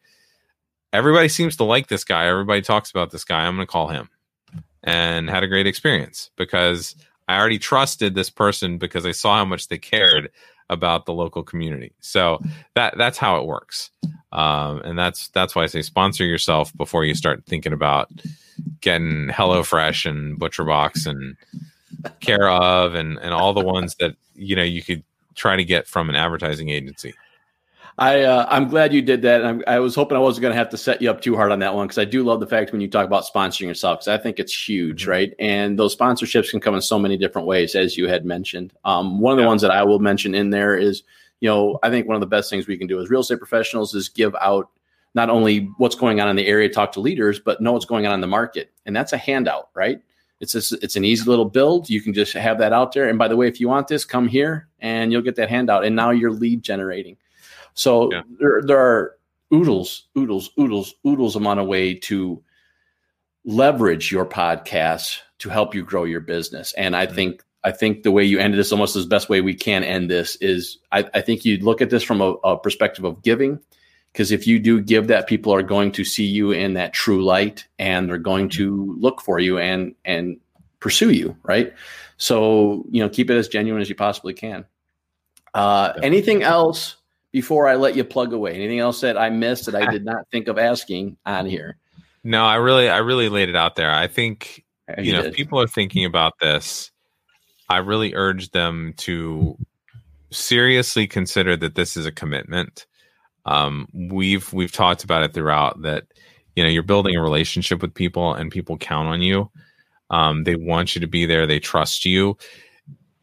everybody 0.94 1.28
seems 1.28 1.58
to 1.58 1.66
like 1.66 1.88
this 1.88 2.04
guy. 2.04 2.28
Everybody 2.28 2.62
talks 2.62 2.90
about 2.90 3.12
this 3.12 3.26
guy. 3.26 3.46
I'm 3.46 3.56
going 3.56 3.68
to 3.68 3.72
call 3.72 3.90
him. 3.90 4.10
And 4.84 5.30
had 5.30 5.44
a 5.44 5.48
great 5.48 5.68
experience 5.68 6.32
because 6.38 6.96
I 7.28 7.38
already 7.38 7.60
trusted 7.60 8.16
this 8.16 8.30
person 8.30 8.78
because 8.78 9.06
I 9.06 9.12
saw 9.12 9.38
how 9.38 9.46
much 9.46 9.68
they 9.68 9.78
cared 9.78 10.30
about 10.70 11.06
the 11.06 11.14
local 11.14 11.44
community. 11.44 11.92
So 12.00 12.40
that 12.76 12.98
that's 12.98 13.18
how 13.18 13.38
it 13.38 13.46
works. 13.46 13.92
Um, 14.32 14.82
and 14.84 14.98
that's 14.98 15.28
that's 15.30 15.56
why 15.56 15.64
I 15.64 15.68
say 15.68 15.82
sponsor 15.82 16.26
yourself 16.26 16.76
before 16.76 17.06
you 17.06 17.14
start 17.14 17.46
thinking 17.46 17.74
about 17.74 18.10
getting 18.80 19.28
HelloFresh 19.28 20.10
and 20.10 20.40
ButcherBox 20.40 21.06
and 21.06 21.36
Care 22.20 22.50
of 22.50 22.96
and 22.96 23.20
and 23.20 23.34
all 23.34 23.54
the 23.54 23.64
ones 23.64 23.96
that 24.00 24.16
you 24.34 24.56
know 24.56 24.64
you 24.64 24.82
could 24.82 25.04
try 25.36 25.56
to 25.56 25.64
get 25.64 25.88
from 25.88 26.10
an 26.10 26.16
advertising 26.16 26.70
agency. 26.70 27.14
I 28.02 28.24
uh, 28.24 28.48
I'm 28.50 28.68
glad 28.68 28.94
you 28.94 29.04
did 29.04 29.22
that. 29.22 29.64
i 29.68 29.78
was 29.78 29.94
hoping 29.94 30.18
I 30.18 30.20
wasn't 30.20 30.42
going 30.42 30.54
to 30.54 30.58
have 30.58 30.70
to 30.70 30.78
set 30.78 31.04
you 31.04 31.12
up 31.12 31.22
too 31.22 31.36
hard 31.36 31.52
on 31.52 31.60
that 31.60 31.76
one 31.76 31.86
because 31.86 32.00
I 32.00 32.06
do 32.06 32.24
love 32.24 32.40
the 32.40 32.48
fact 32.48 32.72
when 32.72 32.82
you 32.82 32.88
talk 32.88 33.06
about 33.06 33.26
sponsoring 33.26 33.68
yourself 33.68 34.00
because 34.00 34.08
I 34.08 34.18
think 34.18 34.40
it's 34.40 34.68
huge, 34.68 35.04
mm-hmm. 35.04 35.12
right? 35.12 35.34
And 35.38 35.78
those 35.78 35.96
sponsorships 35.96 36.50
can 36.50 36.60
come 36.60 36.74
in 36.74 36.82
so 36.82 36.98
many 36.98 37.16
different 37.16 37.48
ways, 37.48 37.76
as 37.76 37.98
you 37.98 38.08
had 38.08 38.26
mentioned. 38.26 38.74
Um, 38.86 39.22
one 39.22 39.34
of 39.34 39.38
the 39.38 39.44
yeah. 39.44 39.50
ones 39.50 39.62
that 39.62 39.70
I 39.70 39.84
will 39.84 40.00
mention 40.00 40.34
in 40.34 40.50
there 40.50 40.76
is, 40.76 41.04
you 41.42 41.48
know, 41.48 41.78
I 41.84 41.92
think 41.92 42.08
one 42.08 42.16
of 42.16 42.22
the 42.22 42.26
best 42.26 42.50
things 42.50 42.66
we 42.66 42.76
can 42.76 42.88
do 42.88 43.00
as 43.00 43.12
real 43.12 43.22
estate 43.22 43.38
professionals 43.38 43.94
is 43.94 44.10
give 44.10 44.36
out 44.42 44.72
not 45.14 45.30
only 45.30 45.70
what's 45.78 45.96
going 45.96 46.20
on 46.20 46.28
in 46.28 46.36
the 46.36 46.48
area, 46.48 46.70
talk 46.70 46.94
to 46.94 47.02
leaders, 47.02 47.40
but 47.40 47.62
know 47.62 47.74
what's 47.74 47.86
going 47.86 48.08
on 48.08 48.16
in 48.16 48.22
the 48.22 48.26
market, 48.26 48.72
and 48.88 48.96
that's 48.96 49.14
a 49.14 49.18
handout, 49.18 49.70
right? 49.76 50.02
It's 50.40 50.54
just, 50.54 50.74
it's 50.82 50.96
an 50.96 51.06
easy 51.06 51.30
little 51.30 51.46
build. 51.46 51.88
You 51.88 52.02
can 52.02 52.16
just 52.16 52.34
have 52.34 52.58
that 52.58 52.74
out 52.74 52.94
there. 52.94 53.08
And 53.08 53.20
by 53.20 53.28
the 53.28 53.36
way, 53.36 53.48
if 53.48 53.60
you 53.60 53.68
want 53.68 53.88
this, 53.88 54.06
come 54.06 54.28
here 54.28 54.70
and 54.80 55.12
you'll 55.12 55.22
get 55.22 55.36
that 55.36 55.50
handout. 55.50 55.86
And 55.86 55.96
now 55.96 56.10
you're 56.10 56.32
lead 56.32 56.64
generating. 56.64 57.18
So 57.74 58.12
yeah. 58.12 58.22
there, 58.40 58.62
there 58.64 58.80
are 58.80 59.18
oodles, 59.54 60.08
oodles, 60.18 60.52
oodles, 60.60 60.94
oodles 61.06 61.36
amount 61.36 61.60
of 61.60 61.68
way 61.68 61.94
to 61.96 62.42
leverage 63.46 64.12
your 64.12 64.26
podcast 64.26 65.20
to 65.40 65.50
help 65.50 65.74
you 65.74 65.84
grow 65.84 66.04
your 66.04 66.20
business. 66.20 66.74
And 66.74 66.96
I 66.96 67.06
mm-hmm. 67.06 67.16
think 67.16 67.44
I 67.64 67.72
think 67.72 68.04
the 68.04 68.12
way 68.12 68.24
you 68.24 68.40
ended 68.40 68.60
this 68.60 68.72
almost 68.72 68.96
the 68.96 69.06
best 69.06 69.30
way 69.30 69.42
we 69.42 69.54
can 69.54 69.84
end 69.84 70.10
this 70.10 70.36
is 70.38 70.80
I, 70.92 71.08
I 71.14 71.22
think 71.22 71.46
you 71.46 71.58
look 71.58 71.82
at 71.82 71.92
this 71.92 72.04
from 72.04 72.22
a, 72.22 72.32
a 72.44 72.58
perspective 72.58 73.06
of 73.06 73.22
giving. 73.22 73.60
Because 74.12 74.32
if 74.32 74.46
you 74.46 74.60
do 74.60 74.82
give 74.82 75.08
that, 75.08 75.28
people 75.28 75.54
are 75.54 75.64
going 75.64 75.94
to 75.94 76.04
see 76.04 76.26
you 76.26 76.52
in 76.52 76.74
that 76.74 76.92
true 76.92 77.24
light 77.24 77.66
and 77.80 78.10
they're 78.10 78.18
going 78.18 78.50
mm-hmm. 78.50 78.64
to 78.64 78.96
look 79.00 79.22
for 79.22 79.40
you 79.40 79.58
and 79.58 79.96
and 80.06 80.40
pursue 80.80 81.12
you, 81.12 81.38
right? 81.44 81.74
So, 82.18 82.86
you 82.90 83.02
know, 83.02 83.10
keep 83.10 83.30
it 83.30 83.38
as 83.38 83.48
genuine 83.48 83.82
as 83.82 83.90
you 83.90 83.96
possibly 83.96 84.34
can. 84.34 84.66
Uh, 85.54 85.94
anything 86.04 86.44
else 86.44 86.98
before 87.32 87.68
I 87.68 87.76
let 87.76 87.96
you 87.96 88.04
plug 88.04 88.34
away? 88.34 88.54
Anything 88.54 88.80
else 88.80 89.02
that 89.02 89.18
I 89.18 89.30
missed 89.30 89.66
that 89.66 89.76
I 89.76 89.90
did 89.90 90.06
not 90.06 90.28
think 90.32 90.48
of 90.48 90.58
asking 90.58 91.18
on 91.26 91.46
here? 91.46 91.78
No, 92.24 92.46
I 92.46 92.56
really, 92.56 92.90
I 92.90 92.98
really 92.98 93.30
laid 93.30 93.50
it 93.50 93.56
out 93.56 93.76
there. 93.76 93.92
I 93.92 94.08
think 94.08 94.64
you, 94.98 95.06
you 95.06 95.14
know, 95.14 95.22
if 95.22 95.34
people 95.34 95.60
are 95.60 95.68
thinking 95.68 96.06
about 96.06 96.34
this, 96.40 96.92
I 97.70 97.78
really 97.78 98.14
urge 98.16 98.52
them 98.52 98.94
to 98.98 99.58
seriously 100.32 101.08
consider 101.08 101.56
that 101.58 101.76
this 101.76 101.96
is 101.96 102.06
a 102.06 102.12
commitment. 102.12 102.86
Um, 103.46 103.88
we've 103.94 104.52
we've 104.54 104.72
talked 104.72 105.04
about 105.04 105.24
it 105.24 105.34
throughout 105.34 105.82
that 105.82 106.06
you 106.56 106.64
know 106.64 106.70
you're 106.70 106.84
building 106.84 107.16
a 107.16 107.22
relationship 107.22 107.82
with 107.82 107.94
people 107.94 108.34
and 108.34 108.52
people 108.52 108.78
count 108.78 109.08
on 109.08 109.22
you. 109.22 109.50
Um, 110.10 110.44
they 110.44 110.56
want 110.56 110.96
you 110.96 111.02
to 111.02 111.08
be 111.08 111.26
there. 111.26 111.48
They 111.48 111.60
trust 111.60 112.06
you. 112.06 112.38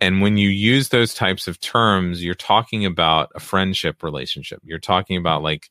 And 0.00 0.20
when 0.20 0.36
you 0.36 0.48
use 0.48 0.88
those 0.90 1.14
types 1.14 1.48
of 1.48 1.60
terms, 1.60 2.22
you're 2.22 2.34
talking 2.34 2.84
about 2.84 3.30
a 3.34 3.40
friendship 3.40 4.02
relationship. 4.02 4.60
You're 4.64 4.78
talking 4.78 5.16
about 5.16 5.42
like, 5.42 5.70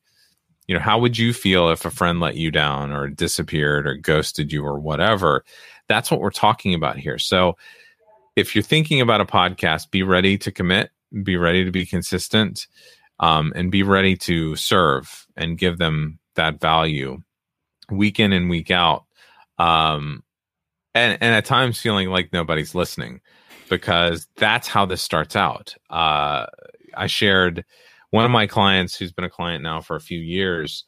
you 0.67 0.75
know, 0.75 0.81
how 0.81 0.99
would 0.99 1.17
you 1.17 1.33
feel 1.33 1.69
if 1.69 1.85
a 1.85 1.89
friend 1.89 2.19
let 2.19 2.35
you 2.35 2.51
down 2.51 2.91
or 2.91 3.07
disappeared 3.07 3.87
or 3.87 3.95
ghosted 3.95 4.51
you 4.51 4.65
or 4.65 4.79
whatever? 4.79 5.45
That's 5.87 6.11
what 6.11 6.19
we're 6.19 6.29
talking 6.31 6.73
about 6.73 6.97
here. 6.97 7.17
So 7.17 7.55
if 8.35 8.53
you're 8.53 8.63
thinking 8.63 8.99
about 8.99 9.21
a 9.21 9.25
podcast, 9.25 9.91
be 9.91 10.03
ready 10.03 10.37
to 10.39 10.51
commit, 10.51 10.91
be 11.23 11.37
ready 11.37 11.63
to 11.63 11.71
be 11.71 11.85
consistent, 11.85 12.67
um, 13.19 13.53
and 13.55 13.71
be 13.71 13.81
ready 13.81 14.17
to 14.17 14.57
serve 14.57 15.25
and 15.37 15.57
give 15.57 15.77
them 15.77 16.19
that 16.35 16.59
value 16.59 17.21
week 17.89 18.19
in 18.19 18.33
and 18.33 18.49
week 18.49 18.69
out. 18.69 19.05
Um, 19.57 20.23
and, 20.93 21.17
and 21.21 21.33
at 21.33 21.45
times 21.45 21.79
feeling 21.79 22.09
like 22.09 22.33
nobody's 22.33 22.75
listening 22.75 23.21
because 23.69 24.27
that's 24.37 24.67
how 24.67 24.85
this 24.85 25.01
starts 25.01 25.35
out. 25.35 25.75
Uh, 25.89 26.45
I 26.95 27.07
shared 27.07 27.65
one 28.11 28.25
of 28.25 28.31
my 28.31 28.47
clients 28.47 28.95
who's 28.95 29.11
been 29.11 29.25
a 29.25 29.29
client 29.29 29.63
now 29.63 29.81
for 29.81 29.95
a 29.95 30.01
few 30.01 30.19
years. 30.19 30.85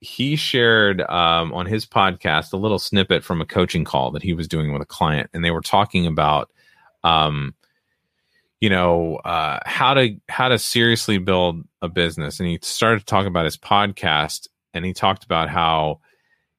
He 0.00 0.36
shared 0.36 1.00
um, 1.02 1.52
on 1.52 1.66
his 1.66 1.84
podcast 1.84 2.52
a 2.52 2.56
little 2.56 2.78
snippet 2.78 3.24
from 3.24 3.40
a 3.40 3.46
coaching 3.46 3.84
call 3.84 4.10
that 4.12 4.22
he 4.22 4.32
was 4.32 4.48
doing 4.48 4.72
with 4.72 4.82
a 4.82 4.86
client, 4.86 5.28
and 5.32 5.44
they 5.44 5.50
were 5.50 5.60
talking 5.60 6.06
about, 6.06 6.50
um, 7.02 7.54
you 8.60 8.70
know, 8.70 9.16
uh, 9.16 9.58
how 9.66 9.94
to 9.94 10.16
how 10.28 10.48
to 10.48 10.58
seriously 10.58 11.18
build 11.18 11.62
a 11.82 11.88
business. 11.88 12.38
And 12.40 12.48
he 12.48 12.58
started 12.62 13.00
to 13.00 13.04
talk 13.06 13.26
about 13.26 13.44
his 13.44 13.56
podcast, 13.56 14.48
and 14.72 14.84
he 14.84 14.92
talked 14.92 15.24
about 15.24 15.48
how, 15.48 16.00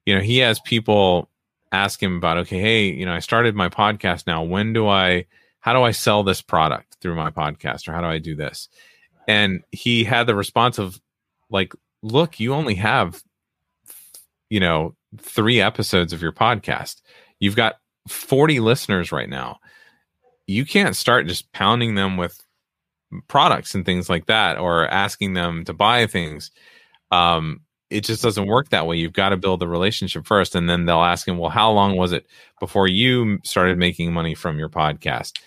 you 0.04 0.14
know, 0.14 0.20
he 0.20 0.38
has 0.38 0.60
people 0.60 1.30
ask 1.72 2.02
him 2.02 2.16
about, 2.16 2.36
okay, 2.38 2.60
hey, 2.60 2.86
you 2.90 3.06
know, 3.06 3.12
I 3.12 3.20
started 3.20 3.54
my 3.54 3.68
podcast 3.68 4.26
now. 4.26 4.42
When 4.42 4.72
do 4.72 4.88
I 4.88 5.26
how 5.60 5.72
do 5.72 5.82
I 5.82 5.90
sell 5.90 6.22
this 6.22 6.42
product 6.42 6.96
through 7.00 7.14
my 7.14 7.30
podcast 7.30 7.88
or 7.88 7.92
how 7.92 8.00
do 8.00 8.06
I 8.06 8.18
do 8.18 8.34
this? 8.34 8.68
And 9.28 9.62
he 9.70 10.04
had 10.04 10.26
the 10.26 10.34
response 10.34 10.78
of 10.78 11.00
like, 11.50 11.74
look, 12.02 12.40
you 12.40 12.54
only 12.54 12.74
have, 12.76 13.22
you 14.48 14.60
know, 14.60 14.96
three 15.18 15.60
episodes 15.60 16.12
of 16.12 16.22
your 16.22 16.32
podcast. 16.32 17.02
You've 17.38 17.56
got 17.56 17.76
40 18.08 18.60
listeners 18.60 19.12
right 19.12 19.28
now. 19.28 19.60
You 20.46 20.64
can't 20.64 20.96
start 20.96 21.26
just 21.26 21.52
pounding 21.52 21.94
them 21.94 22.16
with 22.16 22.42
products 23.28 23.74
and 23.74 23.84
things 23.84 24.08
like 24.08 24.26
that 24.26 24.58
or 24.58 24.86
asking 24.88 25.34
them 25.34 25.64
to 25.64 25.72
buy 25.72 26.06
things. 26.06 26.50
Um, 27.10 27.60
it 27.90 28.04
just 28.04 28.22
doesn't 28.22 28.46
work 28.46 28.68
that 28.68 28.86
way. 28.86 28.96
You've 28.96 29.12
got 29.12 29.30
to 29.30 29.36
build 29.36 29.60
the 29.60 29.68
relationship 29.68 30.26
first. 30.26 30.54
And 30.54 30.70
then 30.70 30.86
they'll 30.86 31.02
ask 31.02 31.26
him, 31.26 31.38
well, 31.38 31.50
how 31.50 31.70
long 31.72 31.96
was 31.96 32.12
it 32.12 32.26
before 32.60 32.86
you 32.86 33.38
started 33.44 33.78
making 33.78 34.12
money 34.12 34.34
from 34.34 34.58
your 34.58 34.68
podcast? 34.68 35.38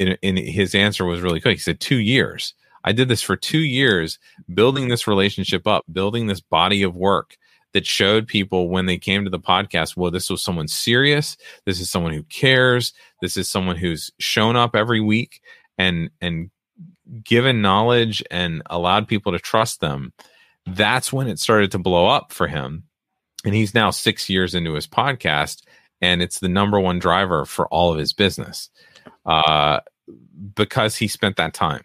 And, 0.00 0.18
and 0.22 0.38
his 0.38 0.74
answer 0.74 1.04
was 1.04 1.20
really 1.20 1.40
quick. 1.40 1.56
He 1.56 1.62
said, 1.62 1.80
two 1.80 1.98
years. 1.98 2.54
I 2.82 2.92
did 2.92 3.08
this 3.08 3.22
for 3.22 3.36
two 3.36 3.60
years, 3.60 4.18
building 4.52 4.88
this 4.88 5.06
relationship 5.06 5.66
up, 5.66 5.84
building 5.92 6.26
this 6.26 6.40
body 6.40 6.82
of 6.82 6.96
work 6.96 7.36
that 7.72 7.86
showed 7.86 8.26
people 8.26 8.68
when 8.68 8.86
they 8.86 8.98
came 8.98 9.22
to 9.22 9.30
the 9.30 9.38
podcast, 9.38 9.96
well, 9.96 10.10
this 10.10 10.30
was 10.30 10.42
someone 10.42 10.66
serious. 10.66 11.36
This 11.66 11.78
is 11.78 11.90
someone 11.90 12.12
who 12.12 12.24
cares. 12.24 12.92
This 13.20 13.36
is 13.36 13.48
someone 13.48 13.76
who's 13.76 14.10
shown 14.18 14.56
up 14.56 14.74
every 14.74 15.00
week 15.00 15.40
and, 15.78 16.10
and 16.20 16.50
given 17.22 17.62
knowledge 17.62 18.24
and 18.30 18.62
allowed 18.70 19.06
people 19.06 19.30
to 19.32 19.38
trust 19.38 19.80
them 19.80 20.12
that's 20.76 21.12
when 21.12 21.28
it 21.28 21.38
started 21.38 21.72
to 21.72 21.78
blow 21.78 22.06
up 22.06 22.32
for 22.32 22.46
him. 22.46 22.84
And 23.44 23.54
he's 23.54 23.74
now 23.74 23.90
six 23.90 24.28
years 24.28 24.54
into 24.54 24.74
his 24.74 24.86
podcast, 24.86 25.62
and 26.00 26.20
it's 26.20 26.40
the 26.40 26.48
number 26.48 26.78
one 26.78 26.98
driver 26.98 27.44
for 27.44 27.66
all 27.68 27.92
of 27.92 27.98
his 27.98 28.12
business 28.12 28.68
uh, 29.24 29.80
because 30.54 30.96
he 30.96 31.08
spent 31.08 31.36
that 31.36 31.54
time 31.54 31.82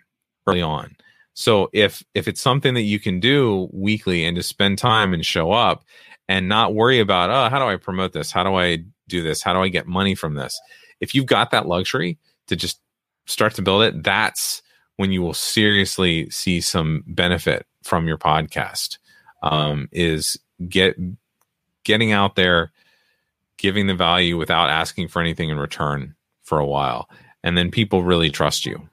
early 0.48 0.62
on. 0.62 0.96
So 1.34 1.70
if 1.74 2.04
if 2.14 2.28
it's 2.28 2.42
something 2.42 2.74
that 2.74 2.82
you 2.82 3.00
can 3.00 3.20
do 3.20 3.70
weekly 3.74 4.26
and 4.26 4.38
just 4.38 4.50
spend 4.50 4.78
time 4.78 5.14
and 5.14 5.26
show 5.26 5.52
up 5.52 5.84
and 6.28 6.48
not 6.48 6.74
worry 6.74 7.00
about 7.00 7.30
oh 7.30 7.50
how 7.50 7.60
do 7.60 7.66
I 7.66 7.76
promote 7.76 8.14
this 8.14 8.32
how 8.32 8.44
do 8.44 8.56
I 8.56 8.84
do 9.08 9.22
this 9.22 9.44
how 9.44 9.54
do 9.54 9.60
I 9.60 9.68
get 9.68 9.86
money 9.86 10.16
from 10.16 10.36
this 10.36 10.60
if 11.02 11.14
you've 11.14 11.26
got 11.26 11.52
that 11.52 11.68
luxury 11.68 12.18
to 12.48 12.56
just 12.56 12.80
start 13.26 13.54
to 13.56 13.62
build 13.62 13.84
it 13.84 14.04
that's 14.04 14.62
when 14.96 15.12
you 15.12 15.22
will 15.22 15.34
seriously 15.34 16.30
see 16.30 16.62
some 16.62 17.04
benefit 17.06 17.66
from 17.86 18.08
your 18.08 18.18
podcast 18.18 18.98
um, 19.44 19.88
is 19.92 20.40
get 20.68 20.98
getting 21.84 22.12
out 22.12 22.36
there 22.36 22.72
giving 23.58 23.86
the 23.88 23.94
value 23.94 24.38
without 24.38 24.70
asking 24.70 25.08
for 25.08 25.22
anything 25.22 25.50
in 25.50 25.58
return 25.58 26.16
for 26.44 26.60
a 26.60 26.66
while. 26.66 27.08
And 27.44 27.56
then 27.56 27.70
people 27.70 28.04
really 28.04 28.32
trust 28.32 28.66
you. 28.66 28.90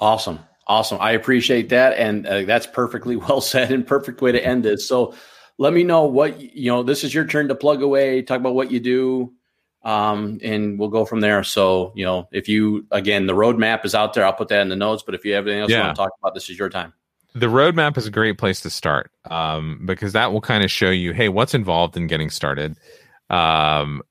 Awesome. 0.00 0.40
Awesome. 0.66 0.98
I 1.00 1.12
appreciate 1.12 1.68
that. 1.68 1.96
And 1.96 2.26
uh, 2.26 2.42
that's 2.42 2.66
perfectly 2.66 3.16
well 3.28 3.40
said 3.40 3.70
and 3.70 3.86
perfect 3.86 4.20
way 4.20 4.32
to 4.32 4.44
end 4.44 4.64
this. 4.64 4.86
So 4.86 5.14
let 5.58 5.72
me 5.72 5.84
know 5.84 6.04
what 6.04 6.40
you 6.40 6.70
know 6.70 6.82
this 6.82 7.04
is 7.04 7.14
your 7.14 7.26
turn 7.26 7.46
to 7.48 7.54
plug 7.54 7.82
away 7.82 8.22
talk 8.22 8.40
about 8.40 8.54
what 8.54 8.70
you 8.72 8.80
do 8.80 9.30
um, 9.82 10.38
and 10.42 10.78
we'll 10.78 10.88
go 10.88 11.04
from 11.04 11.20
there. 11.20 11.42
So, 11.42 11.92
you 11.94 12.04
know, 12.04 12.28
if 12.32 12.48
you 12.48 12.86
again, 12.90 13.26
the 13.26 13.34
roadmap 13.34 13.84
is 13.84 13.94
out 13.94 14.14
there. 14.14 14.24
I'll 14.24 14.32
put 14.32 14.48
that 14.48 14.60
in 14.60 14.68
the 14.68 14.76
notes. 14.76 15.02
But 15.02 15.14
if 15.14 15.24
you 15.24 15.34
have 15.34 15.46
anything 15.46 15.62
else 15.62 15.70
yeah. 15.70 15.78
you 15.78 15.84
want 15.84 15.96
to 15.96 16.02
talk 16.02 16.12
about, 16.20 16.34
this 16.34 16.50
is 16.50 16.58
your 16.58 16.68
time. 16.68 16.92
The 17.34 17.46
roadmap 17.46 17.96
is 17.96 18.06
a 18.06 18.10
great 18.10 18.38
place 18.38 18.60
to 18.62 18.70
start 18.70 19.10
um, 19.30 19.82
because 19.84 20.12
that 20.12 20.32
will 20.32 20.40
kind 20.40 20.64
of 20.64 20.70
show 20.70 20.90
you, 20.90 21.12
hey, 21.12 21.28
what's 21.28 21.54
involved 21.54 21.96
in 21.96 22.08
getting 22.08 22.28
started. 22.28 22.76
Um, 23.30 24.02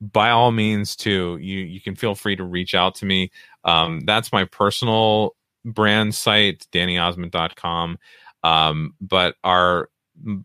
by 0.00 0.30
all 0.30 0.50
means, 0.50 0.96
too, 0.96 1.38
you 1.40 1.60
you 1.60 1.80
can 1.80 1.94
feel 1.94 2.14
free 2.14 2.36
to 2.36 2.44
reach 2.44 2.74
out 2.74 2.96
to 2.96 3.06
me. 3.06 3.30
Um, 3.64 4.00
that's 4.00 4.32
my 4.32 4.44
personal 4.44 5.34
brand 5.64 6.14
site, 6.14 6.66
dannyozment.com. 6.72 7.98
Um, 8.42 8.94
but 9.00 9.36
our 9.42 9.88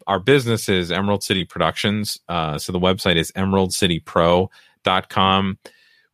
our 0.08 0.20
business 0.20 0.68
is 0.70 0.92
Emerald 0.92 1.24
City 1.24 1.46
Productions. 1.46 2.20
Uh, 2.28 2.58
so 2.58 2.72
the 2.72 2.80
website 2.80 3.16
is 3.16 3.32
emeraldcitypro.com. 3.34 5.60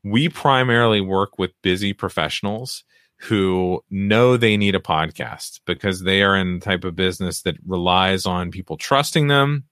We 0.03 0.27
primarily 0.29 1.01
work 1.01 1.37
with 1.37 1.51
busy 1.61 1.93
professionals 1.93 2.83
who 3.19 3.83
know 3.89 4.37
they 4.37 4.57
need 4.57 4.75
a 4.75 4.79
podcast 4.79 5.59
because 5.65 6.03
they 6.03 6.21
are 6.21 6.35
in 6.35 6.59
the 6.59 6.65
type 6.65 6.83
of 6.83 6.95
business 6.95 7.41
that 7.41 7.57
relies 7.65 8.27
on 8.27 8.51
people 8.51 8.77
trusting 8.77 9.27
them. 9.27 9.63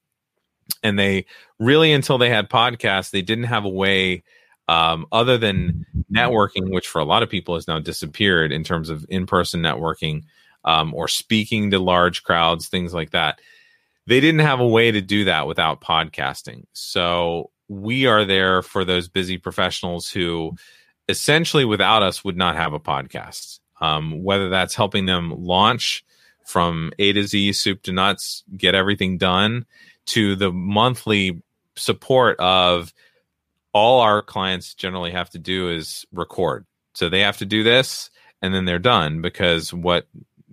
And 0.82 0.98
they 0.98 1.26
really, 1.60 1.92
until 1.92 2.18
they 2.18 2.28
had 2.28 2.50
podcasts, 2.50 3.10
they 3.10 3.22
didn't 3.22 3.44
have 3.44 3.64
a 3.64 3.70
way 3.70 4.24
um, 4.68 5.06
other 5.12 5.38
than 5.38 5.86
networking, 6.12 6.72
which 6.72 6.88
for 6.88 6.98
a 6.98 7.04
lot 7.04 7.22
of 7.22 7.30
people 7.30 7.54
has 7.54 7.68
now 7.68 7.78
disappeared 7.78 8.50
in 8.50 8.64
terms 8.64 8.90
of 8.90 9.06
in 9.08 9.26
person 9.26 9.62
networking 9.62 10.24
um, 10.64 10.92
or 10.92 11.06
speaking 11.06 11.70
to 11.70 11.78
large 11.78 12.24
crowds, 12.24 12.66
things 12.68 12.92
like 12.92 13.10
that. 13.10 13.40
They 14.06 14.20
didn't 14.20 14.40
have 14.40 14.60
a 14.60 14.68
way 14.68 14.90
to 14.90 15.00
do 15.00 15.24
that 15.24 15.46
without 15.46 15.80
podcasting. 15.80 16.64
So 16.72 17.50
we 17.68 18.06
are 18.06 18.24
there 18.24 18.62
for 18.62 18.84
those 18.84 19.08
busy 19.08 19.38
professionals 19.38 20.08
who 20.08 20.56
essentially 21.08 21.64
without 21.64 22.02
us 22.02 22.24
would 22.24 22.36
not 22.36 22.56
have 22.56 22.72
a 22.72 22.80
podcast. 22.80 23.60
Um, 23.80 24.22
whether 24.22 24.48
that's 24.48 24.74
helping 24.74 25.06
them 25.06 25.34
launch 25.36 26.04
from 26.44 26.92
A 26.98 27.12
to 27.12 27.24
Z, 27.26 27.52
soup 27.52 27.82
to 27.82 27.92
nuts, 27.92 28.44
get 28.56 28.74
everything 28.74 29.18
done, 29.18 29.66
to 30.06 30.36
the 30.36 30.52
monthly 30.52 31.42
support 31.76 32.38
of 32.38 32.94
all 33.72 34.00
our 34.00 34.22
clients 34.22 34.72
generally 34.72 35.10
have 35.10 35.28
to 35.30 35.38
do 35.38 35.68
is 35.70 36.06
record. 36.12 36.64
So 36.94 37.10
they 37.10 37.20
have 37.20 37.36
to 37.38 37.46
do 37.46 37.62
this 37.62 38.08
and 38.40 38.54
then 38.54 38.64
they're 38.64 38.78
done 38.78 39.20
because 39.20 39.74
what 39.74 40.06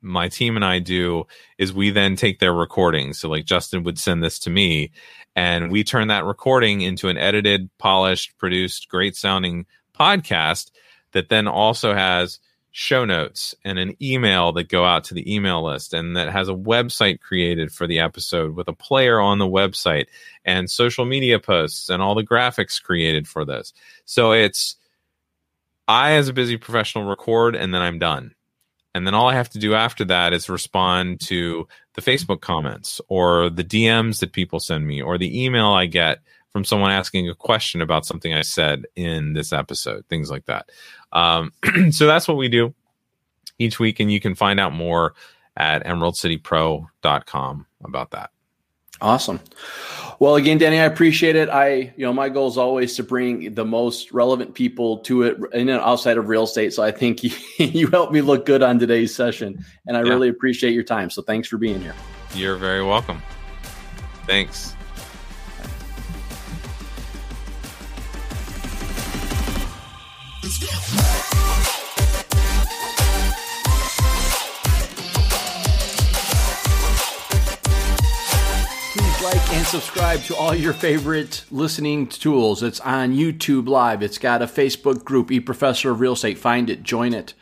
my 0.04 0.28
team 0.28 0.56
and 0.56 0.66
I 0.66 0.80
do 0.80 1.26
is 1.58 1.74
we 1.74 1.90
then 1.90 2.16
take 2.16 2.40
their 2.40 2.54
recordings. 2.54 3.20
So 3.20 3.30
like 3.30 3.46
Justin 3.46 3.84
would 3.84 3.98
send 3.98 4.22
this 4.22 4.38
to 4.40 4.50
me 4.50 4.92
and 5.36 5.72
we 5.72 5.84
turn 5.84 6.10
that 6.10 6.26
recording 6.26 6.82
into 6.82 7.10
an 7.10 7.18
edited, 7.18 7.70
polished, 7.78 8.38
produced, 8.38 8.90
great 8.90 9.16
sounding 9.16 9.66
podcast 9.98 10.72
that 11.14 11.30
then 11.30 11.48
also 11.48 11.94
has 11.94 12.40
show 12.76 13.06
notes 13.06 13.54
and 13.64 13.78
an 13.78 13.96
email 14.02 14.52
that 14.52 14.68
go 14.68 14.84
out 14.84 15.04
to 15.04 15.14
the 15.14 15.34
email 15.34 15.64
list 15.64 15.94
and 15.94 16.18
that 16.18 16.32
has 16.32 16.50
a 16.50 16.54
website 16.54 17.20
created 17.22 17.72
for 17.72 17.86
the 17.86 18.00
episode 18.00 18.56
with 18.56 18.68
a 18.68 18.74
player 18.74 19.20
on 19.20 19.38
the 19.38 19.46
website 19.46 20.08
and 20.44 20.70
social 20.70 21.06
media 21.06 21.40
posts 21.40 21.90
and 21.90 22.02
all 22.02 22.16
the 22.16 22.26
graphics 22.26 22.82
created 22.82 23.28
for 23.28 23.46
this. 23.46 23.74
So 24.06 24.32
it's 24.32 24.76
I 25.88 26.14
as 26.14 26.30
a 26.30 26.34
busy 26.34 26.58
professional 26.58 27.06
record 27.06 27.56
and 27.56 27.74
then 27.74 27.82
I'm 27.82 28.00
done. 28.00 28.34
And 28.96 29.08
then 29.08 29.14
all 29.14 29.30
I 29.30 29.34
have 29.34 29.50
to 29.50 29.60
do 29.60 29.74
after 29.74 30.06
that 30.06 30.34
is 30.34 30.50
respond 30.50 31.20
to 31.22 31.68
the 31.96 32.02
Facebook 32.02 32.42
comments 32.42 33.02
or 33.08 33.50
the 33.50 33.64
DMs 33.64 34.20
that 34.20 34.34
people 34.34 34.60
send 34.60 34.86
me 34.88 35.02
or 35.02 35.18
the 35.18 35.44
email 35.44 35.68
I 35.68 35.88
get 35.88 36.20
from 36.52 36.64
someone 36.64 36.92
asking 36.92 37.28
a 37.28 37.36
question 37.36 37.82
about 37.82 38.06
something 38.06 38.34
I 38.34 38.44
said 38.44 38.86
in 38.96 39.34
this 39.34 39.52
episode, 39.52 40.06
things 40.08 40.30
like 40.30 40.46
that. 40.46 40.70
Um, 41.12 41.52
so 41.92 42.06
that's 42.06 42.28
what 42.28 42.38
we 42.38 42.48
do 42.48 42.76
each 43.58 43.80
week. 43.80 44.00
And 44.00 44.12
you 44.12 44.20
can 44.20 44.36
find 44.36 44.60
out 44.60 44.74
more 44.74 45.16
at 45.58 45.84
emeraldcitypro.com 45.84 47.66
about 47.84 48.12
that. 48.12 48.30
Awesome. 49.04 49.42
Well, 50.20 50.38
again, 50.38 50.58
Danny, 50.58 50.80
I 50.80 50.86
appreciate 50.86 51.36
it. 51.36 51.50
I, 51.50 51.94
you 51.98 52.06
know, 52.06 52.14
my 52.14 52.30
goal 52.30 52.48
is 52.48 52.58
always 52.58 52.96
to 52.96 53.04
bring 53.04 53.54
the 53.54 53.66
most 53.66 54.14
relevant 54.14 54.54
people 54.54 55.00
to 55.00 55.24
it 55.24 55.38
in 55.52 55.68
and 55.68 55.82
outside 55.82 56.18
of 56.18 56.30
real 56.30 56.44
estate. 56.44 56.74
So 56.74 56.82
I 56.82 56.92
think 56.92 57.24
you, 57.24 57.32
you 57.58 57.88
helped 57.88 58.14
me 58.14 58.22
look 58.22 58.46
good 58.46 58.64
on 58.64 58.80
today's 58.80 59.14
session, 59.14 59.66
and 59.86 59.98
I 59.98 60.04
yeah. 60.04 60.10
really 60.10 60.30
appreciate 60.30 60.74
your 60.74 60.84
time. 60.84 61.10
So 61.10 61.22
thanks 61.22 61.50
for 61.50 61.58
being 61.58 61.82
here. 61.82 61.96
You're 62.34 62.56
very 62.56 62.84
welcome. 62.84 63.22
Thanks. 64.26 64.76
Like 79.24 79.54
and 79.54 79.66
subscribe 79.66 80.22
to 80.22 80.36
all 80.36 80.54
your 80.54 80.74
favorite 80.74 81.46
listening 81.50 82.08
tools. 82.08 82.62
It's 82.62 82.82
on 82.82 83.16
YouTube 83.16 83.70
Live. 83.70 84.04
It's 84.04 84.18
got 84.18 84.42
a 84.42 84.48
Facebook 84.48 85.06
group, 85.06 85.32
E 85.32 85.40
Professor 85.40 85.92
of 85.92 86.02
Real 86.02 86.12
Estate. 86.12 86.38
Find 86.38 86.70
it, 86.70 86.84
join 86.84 87.14
it. 87.14 87.34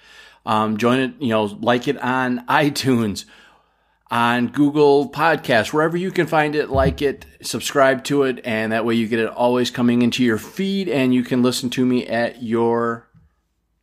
Um, 0.46 0.78
join 0.78 1.00
it, 1.00 1.14
you 1.20 1.30
know, 1.30 1.46
like 1.46 1.88
it 1.88 1.98
on 1.98 2.46
iTunes, 2.46 3.26
on 4.12 4.50
Google 4.50 5.10
Podcasts, 5.10 5.74
wherever 5.74 5.98
you 5.98 6.12
can 6.12 6.28
find 6.28 6.56
it, 6.56 6.70
like 6.70 7.02
it, 7.02 7.26
subscribe 7.42 8.04
to 8.06 8.24
it, 8.24 8.42
and 8.46 8.72
that 8.72 8.86
way 8.86 8.94
you 8.94 9.08
get 9.08 9.20
it 9.20 9.30
always 9.30 9.72
coming 9.72 10.04
into 10.04 10.24
your 10.24 10.38
feed 10.38 10.88
and 10.88 11.16
you 11.16 11.24
can 11.24 11.42
listen 11.42 11.72
to 11.72 11.86
me 11.86 12.06
at 12.06 12.44
your 12.44 13.08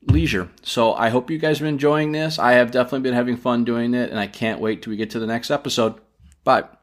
leisure. 0.02 0.48
So 0.62 0.94
I 0.94 1.08
hope 1.08 1.32
you 1.32 1.38
guys 1.38 1.58
have 1.58 1.66
been 1.66 1.74
enjoying 1.74 2.12
this. 2.12 2.38
I 2.38 2.52
have 2.52 2.70
definitely 2.70 3.00
been 3.00 3.14
having 3.14 3.36
fun 3.36 3.64
doing 3.64 3.92
it, 3.92 4.10
and 4.10 4.20
I 4.20 4.28
can't 4.28 4.60
wait 4.60 4.82
till 4.82 4.92
we 4.92 4.96
get 4.96 5.10
to 5.10 5.18
the 5.18 5.26
next 5.26 5.50
episode. 5.50 5.96
Bye. 6.44 6.77